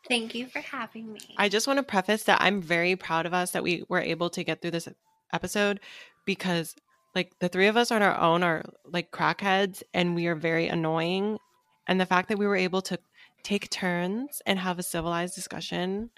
Thank 0.06 0.34
you 0.34 0.46
for 0.46 0.60
having 0.60 1.12
me. 1.12 1.20
I 1.36 1.48
just 1.48 1.66
want 1.66 1.78
to 1.78 1.82
preface 1.82 2.24
that 2.24 2.40
I'm 2.40 2.62
very 2.62 2.96
proud 2.96 3.26
of 3.26 3.34
us 3.34 3.50
that 3.52 3.62
we 3.62 3.84
were 3.88 4.00
able 4.00 4.30
to 4.30 4.44
get 4.44 4.62
through 4.62 4.70
this 4.70 4.88
episode 5.32 5.80
because 6.24 6.74
like 7.14 7.38
the 7.40 7.48
three 7.48 7.66
of 7.66 7.76
us 7.76 7.90
on 7.90 8.02
our 8.02 8.18
own 8.18 8.42
are 8.42 8.64
like 8.84 9.10
crackheads 9.10 9.82
and 9.92 10.14
we 10.14 10.26
are 10.26 10.34
very 10.34 10.68
annoying 10.68 11.38
and 11.86 12.00
the 12.00 12.06
fact 12.06 12.28
that 12.28 12.38
we 12.38 12.46
were 12.46 12.56
able 12.56 12.82
to 12.82 12.98
take 13.42 13.70
turns 13.70 14.42
and 14.46 14.58
have 14.58 14.78
a 14.78 14.82
civilized 14.82 15.34
discussion 15.34 16.10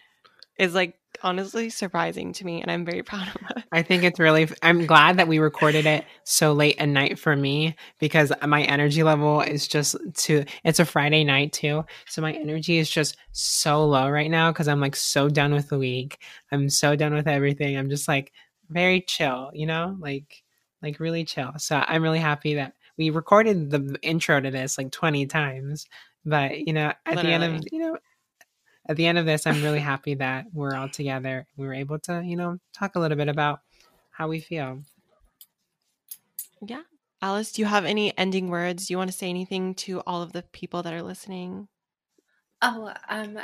is 0.61 0.75
like 0.75 0.95
honestly 1.23 1.71
surprising 1.71 2.33
to 2.35 2.45
me 2.45 2.63
and 2.63 2.71
I'm 2.71 2.85
very 2.85 3.03
proud 3.11 3.29
of 3.29 3.57
it. 3.57 3.65
I 3.73 3.83
think 3.83 4.05
it's 4.05 4.21
really 4.21 4.49
I'm 4.63 4.87
glad 4.87 5.17
that 5.17 5.27
we 5.27 5.39
recorded 5.39 5.87
it 5.87 6.05
so 6.25 6.53
late 6.53 6.77
at 6.79 6.89
night 6.89 7.19
for 7.19 7.35
me 7.35 7.77
because 7.99 8.33
my 8.47 8.63
energy 8.63 9.03
level 9.03 9.41
is 9.41 9.67
just 9.67 9.97
too 10.15 10.45
it's 10.65 10.79
a 10.79 10.85
Friday 10.85 11.25
night 11.25 11.53
too. 11.53 11.85
So 12.07 12.23
my 12.23 12.33
energy 12.33 12.79
is 12.79 12.91
just 12.91 13.17
so 13.33 13.85
low 13.87 14.09
right 14.09 14.31
now 14.31 14.53
cuz 14.53 14.69
I'm 14.69 14.81
like 14.81 14.97
so 14.97 15.29
done 15.29 15.55
with 15.55 15.69
the 15.71 15.79
week. 15.79 16.19
I'm 16.53 16.69
so 16.69 16.95
done 16.95 17.15
with 17.15 17.27
everything. 17.27 17.77
I'm 17.77 17.91
just 17.91 18.07
like 18.07 18.33
very 18.69 19.01
chill, 19.01 19.51
you 19.55 19.67
know? 19.67 19.97
Like 19.99 20.43
like 20.83 21.01
really 21.01 21.25
chill. 21.25 21.53
So 21.59 21.83
I'm 21.87 22.03
really 22.03 22.19
happy 22.19 22.55
that 22.55 22.75
we 22.97 23.11
recorded 23.11 23.71
the 23.71 23.99
intro 24.03 24.41
to 24.41 24.51
this 24.51 24.77
like 24.77 24.93
20 24.93 25.27
times. 25.27 25.87
But, 26.25 26.59
you 26.67 26.75
know, 26.75 26.93
at 27.07 27.17
Literally. 27.17 27.27
the 27.27 27.33
end 27.33 27.57
of, 27.57 27.65
you 27.73 27.79
know, 27.79 27.99
at 28.91 28.97
the 28.97 29.07
end 29.07 29.19
of 29.19 29.25
this, 29.25 29.47
I'm 29.47 29.63
really 29.63 29.79
happy 29.79 30.15
that 30.15 30.47
we're 30.53 30.75
all 30.75 30.89
together. 30.89 31.47
We 31.57 31.65
were 31.65 31.75
able 31.75 32.01
to, 32.01 32.23
you 32.25 32.35
know, 32.35 32.59
talk 32.75 32.97
a 32.97 32.99
little 32.99 33.17
bit 33.17 33.29
about 33.29 33.61
how 34.11 34.27
we 34.27 34.41
feel. 34.41 34.83
Yeah. 36.61 36.83
Alice, 37.23 37.53
do 37.53 37.63
you 37.63 37.67
have 37.67 37.85
any 37.85 38.19
ending 38.19 38.49
words? 38.49 38.89
Do 38.89 38.93
you 38.93 38.99
want 38.99 39.09
to 39.09 39.17
say 39.17 39.29
anything 39.29 39.77
to 39.77 40.01
all 40.01 40.23
of 40.23 40.33
the 40.33 40.43
people 40.43 40.83
that 40.83 40.93
are 40.93 41.03
listening? 41.03 41.69
Oh, 42.63 42.93
um, 43.09 43.39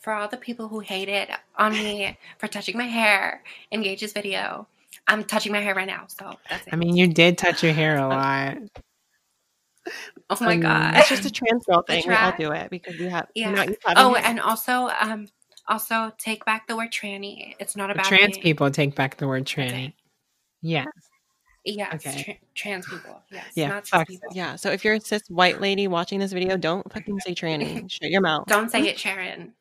for 0.00 0.12
all 0.12 0.26
the 0.26 0.36
people 0.36 0.66
who 0.66 0.80
hated 0.80 1.28
on 1.54 1.70
me 1.70 2.18
for 2.38 2.48
touching 2.48 2.76
my 2.76 2.88
hair 2.88 3.44
in 3.70 3.82
Gage's 3.82 4.12
video, 4.12 4.66
I'm 5.06 5.22
touching 5.22 5.52
my 5.52 5.60
hair 5.60 5.76
right 5.76 5.86
now. 5.86 6.06
So 6.08 6.36
that's 6.50 6.66
it. 6.66 6.72
I 6.72 6.76
mean, 6.76 6.96
you 6.96 7.06
did 7.06 7.38
touch 7.38 7.62
your 7.62 7.74
hair 7.74 7.96
a 7.96 8.08
lot. 8.08 8.56
Oh 10.30 10.36
my 10.40 10.54
um, 10.54 10.60
god, 10.60 10.96
it's 10.96 11.08
just 11.08 11.24
a 11.24 11.30
trans 11.30 11.66
girl 11.66 11.82
thing. 11.82 12.04
We 12.06 12.14
all 12.14 12.32
do 12.38 12.52
it 12.52 12.70
because 12.70 12.98
we 12.98 13.06
have. 13.06 13.26
Yeah. 13.34 13.50
You 13.50 13.70
know, 13.70 13.74
oh, 13.96 14.14
and 14.14 14.38
also, 14.38 14.88
um, 15.00 15.26
also 15.66 16.12
take 16.18 16.44
back 16.44 16.68
the 16.68 16.76
word 16.76 16.92
tranny. 16.92 17.54
It's 17.58 17.76
not 17.76 17.90
about 17.90 18.06
trans 18.06 18.34
thing. 18.34 18.42
people. 18.42 18.70
Take 18.70 18.94
back 18.94 19.16
the 19.16 19.26
word 19.26 19.44
tranny. 19.44 19.94
Yeah. 20.62 20.84
Yes. 21.64 22.06
Okay. 22.06 22.22
Tra- 22.22 22.34
trans 22.54 22.86
people. 22.86 23.20
Yes. 23.30 23.46
Yeah. 23.54 23.68
Not 23.68 24.06
people. 24.06 24.28
Yeah. 24.32 24.56
So 24.56 24.70
if 24.70 24.84
you're 24.84 24.94
a 24.94 25.00
cis 25.00 25.22
white 25.28 25.60
lady 25.60 25.88
watching 25.88 26.20
this 26.20 26.32
video, 26.32 26.56
don't 26.56 26.90
fucking 26.92 27.20
say 27.20 27.34
tranny. 27.34 27.90
Shut 27.90 28.10
your 28.10 28.22
mouth. 28.22 28.46
Don't 28.46 28.70
say 28.70 28.86
it, 28.88 28.98
Sharon. 28.98 29.52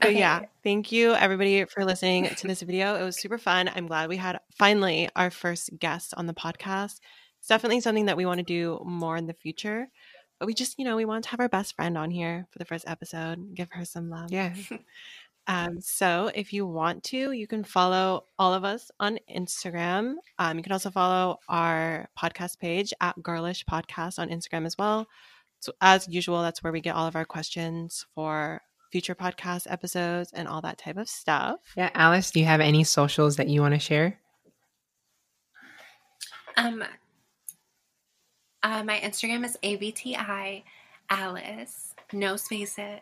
But 0.00 0.10
okay. 0.10 0.18
yeah, 0.18 0.42
thank 0.62 0.92
you 0.92 1.12
everybody 1.14 1.64
for 1.64 1.84
listening 1.84 2.28
to 2.28 2.46
this 2.46 2.62
video. 2.62 2.94
It 2.94 3.02
was 3.02 3.20
super 3.20 3.36
fun. 3.36 3.68
I'm 3.74 3.88
glad 3.88 4.08
we 4.08 4.16
had 4.16 4.38
finally 4.56 5.08
our 5.16 5.30
first 5.30 5.76
guest 5.78 6.14
on 6.16 6.26
the 6.26 6.34
podcast 6.34 7.00
it's 7.48 7.54
definitely 7.54 7.80
something 7.80 8.04
that 8.04 8.18
we 8.18 8.26
want 8.26 8.40
to 8.40 8.44
do 8.44 8.78
more 8.84 9.16
in 9.16 9.26
the 9.26 9.32
future. 9.32 9.88
But 10.38 10.44
we 10.44 10.52
just, 10.52 10.78
you 10.78 10.84
know, 10.84 10.96
we 10.96 11.06
want 11.06 11.24
to 11.24 11.30
have 11.30 11.40
our 11.40 11.48
best 11.48 11.74
friend 11.74 11.96
on 11.96 12.10
here 12.10 12.46
for 12.50 12.58
the 12.58 12.66
first 12.66 12.86
episode, 12.86 13.54
give 13.54 13.68
her 13.70 13.86
some 13.86 14.10
love. 14.10 14.30
Yeah. 14.30 14.54
um, 15.46 15.80
so 15.80 16.30
if 16.34 16.52
you 16.52 16.66
want 16.66 17.04
to, 17.04 17.32
you 17.32 17.46
can 17.46 17.64
follow 17.64 18.24
all 18.38 18.52
of 18.52 18.64
us 18.64 18.90
on 19.00 19.18
Instagram. 19.34 20.16
Um, 20.38 20.58
you 20.58 20.62
can 20.62 20.72
also 20.72 20.90
follow 20.90 21.38
our 21.48 22.10
podcast 22.18 22.58
page 22.58 22.92
at 23.00 23.22
Girlish 23.22 23.64
Podcast 23.64 24.18
on 24.18 24.28
Instagram 24.28 24.66
as 24.66 24.76
well. 24.76 25.06
So 25.60 25.72
as 25.80 26.06
usual, 26.06 26.42
that's 26.42 26.62
where 26.62 26.72
we 26.72 26.82
get 26.82 26.96
all 26.96 27.06
of 27.06 27.16
our 27.16 27.24
questions 27.24 28.04
for 28.14 28.60
future 28.92 29.14
podcast 29.14 29.66
episodes 29.70 30.32
and 30.34 30.46
all 30.46 30.60
that 30.60 30.76
type 30.76 30.98
of 30.98 31.08
stuff. 31.08 31.60
Yeah, 31.78 31.88
Alice, 31.94 32.30
do 32.30 32.40
you 32.40 32.46
have 32.46 32.60
any 32.60 32.84
socials 32.84 33.36
that 33.36 33.48
you 33.48 33.62
want 33.62 33.72
to 33.72 33.80
share? 33.80 34.18
Um, 36.58 36.84
uh, 38.68 38.84
my 38.84 38.98
Instagram 39.00 39.44
is 39.44 39.56
abti 39.62 40.62
alice, 41.08 41.94
no 42.12 42.36
spaces. 42.36 43.00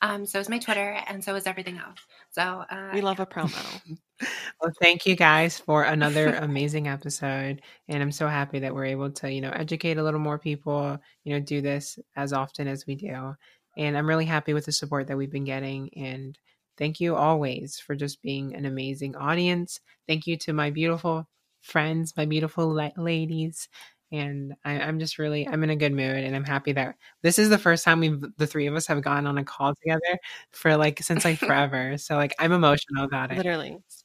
Um, 0.00 0.26
so 0.26 0.38
is 0.38 0.48
my 0.48 0.58
Twitter, 0.58 0.98
and 1.08 1.22
so 1.22 1.34
is 1.34 1.46
everything 1.46 1.78
else. 1.78 1.98
So 2.30 2.42
uh, 2.42 2.90
we 2.92 3.00
love 3.00 3.18
yeah. 3.18 3.24
a 3.24 3.26
promo. 3.26 3.98
well, 4.60 4.72
thank 4.80 5.06
you 5.06 5.16
guys 5.16 5.58
for 5.58 5.84
another 5.84 6.34
amazing 6.34 6.88
episode, 6.88 7.62
and 7.88 8.02
I'm 8.02 8.12
so 8.12 8.28
happy 8.28 8.60
that 8.60 8.74
we're 8.74 8.86
able 8.86 9.10
to, 9.10 9.32
you 9.32 9.40
know, 9.40 9.50
educate 9.50 9.98
a 9.98 10.02
little 10.02 10.20
more 10.20 10.38
people. 10.38 10.98
You 11.24 11.34
know, 11.34 11.40
do 11.40 11.60
this 11.60 11.98
as 12.16 12.32
often 12.32 12.68
as 12.68 12.86
we 12.86 12.94
do, 12.94 13.34
and 13.76 13.98
I'm 13.98 14.08
really 14.08 14.26
happy 14.26 14.54
with 14.54 14.66
the 14.66 14.72
support 14.72 15.08
that 15.08 15.16
we've 15.16 15.32
been 15.32 15.44
getting. 15.44 15.90
And 15.96 16.38
thank 16.78 17.00
you 17.00 17.16
always 17.16 17.78
for 17.78 17.96
just 17.96 18.22
being 18.22 18.54
an 18.54 18.66
amazing 18.66 19.16
audience. 19.16 19.80
Thank 20.06 20.26
you 20.28 20.36
to 20.38 20.52
my 20.52 20.70
beautiful 20.70 21.28
friends, 21.60 22.12
my 22.16 22.24
beautiful 22.24 22.68
la- 22.68 22.90
ladies 22.96 23.68
and 24.12 24.54
I, 24.64 24.74
am 24.74 24.98
just 24.98 25.18
really 25.18 25.48
I'm 25.48 25.64
in 25.64 25.70
a 25.70 25.76
good 25.76 25.92
mood 25.92 26.18
and 26.18 26.36
I'm 26.36 26.44
happy 26.44 26.72
that 26.72 26.96
this 27.22 27.38
is 27.38 27.48
the 27.48 27.58
first 27.58 27.84
time 27.84 28.00
we've 28.00 28.22
the 28.36 28.46
three 28.46 28.66
of 28.66 28.74
us 28.74 28.86
have 28.86 29.02
gone 29.02 29.26
on 29.26 29.38
a 29.38 29.44
call 29.44 29.74
together 29.74 30.18
for 30.52 30.76
like 30.76 31.02
since 31.02 31.24
like 31.24 31.38
forever. 31.38 31.96
so 31.98 32.16
like 32.16 32.34
I'm 32.38 32.52
emotional 32.52 33.04
about 33.04 33.32
it. 33.32 33.38
Literally. 33.38 33.78
So. 33.88 34.04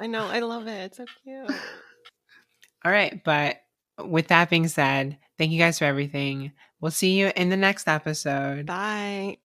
I 0.00 0.06
know, 0.08 0.26
I 0.26 0.40
love 0.40 0.66
it. 0.66 0.84
It's 0.86 0.96
so 0.96 1.06
cute. 1.22 1.50
All 2.84 2.92
right, 2.92 3.22
but 3.24 3.62
with 4.04 4.28
that 4.28 4.50
being 4.50 4.68
said, 4.68 5.18
thank 5.38 5.52
you 5.52 5.58
guys 5.58 5.78
for 5.78 5.84
everything. 5.84 6.52
We'll 6.80 6.90
see 6.90 7.18
you 7.18 7.32
in 7.36 7.48
the 7.48 7.56
next 7.56 7.88
episode. 7.88 8.66
Bye. 8.66 9.38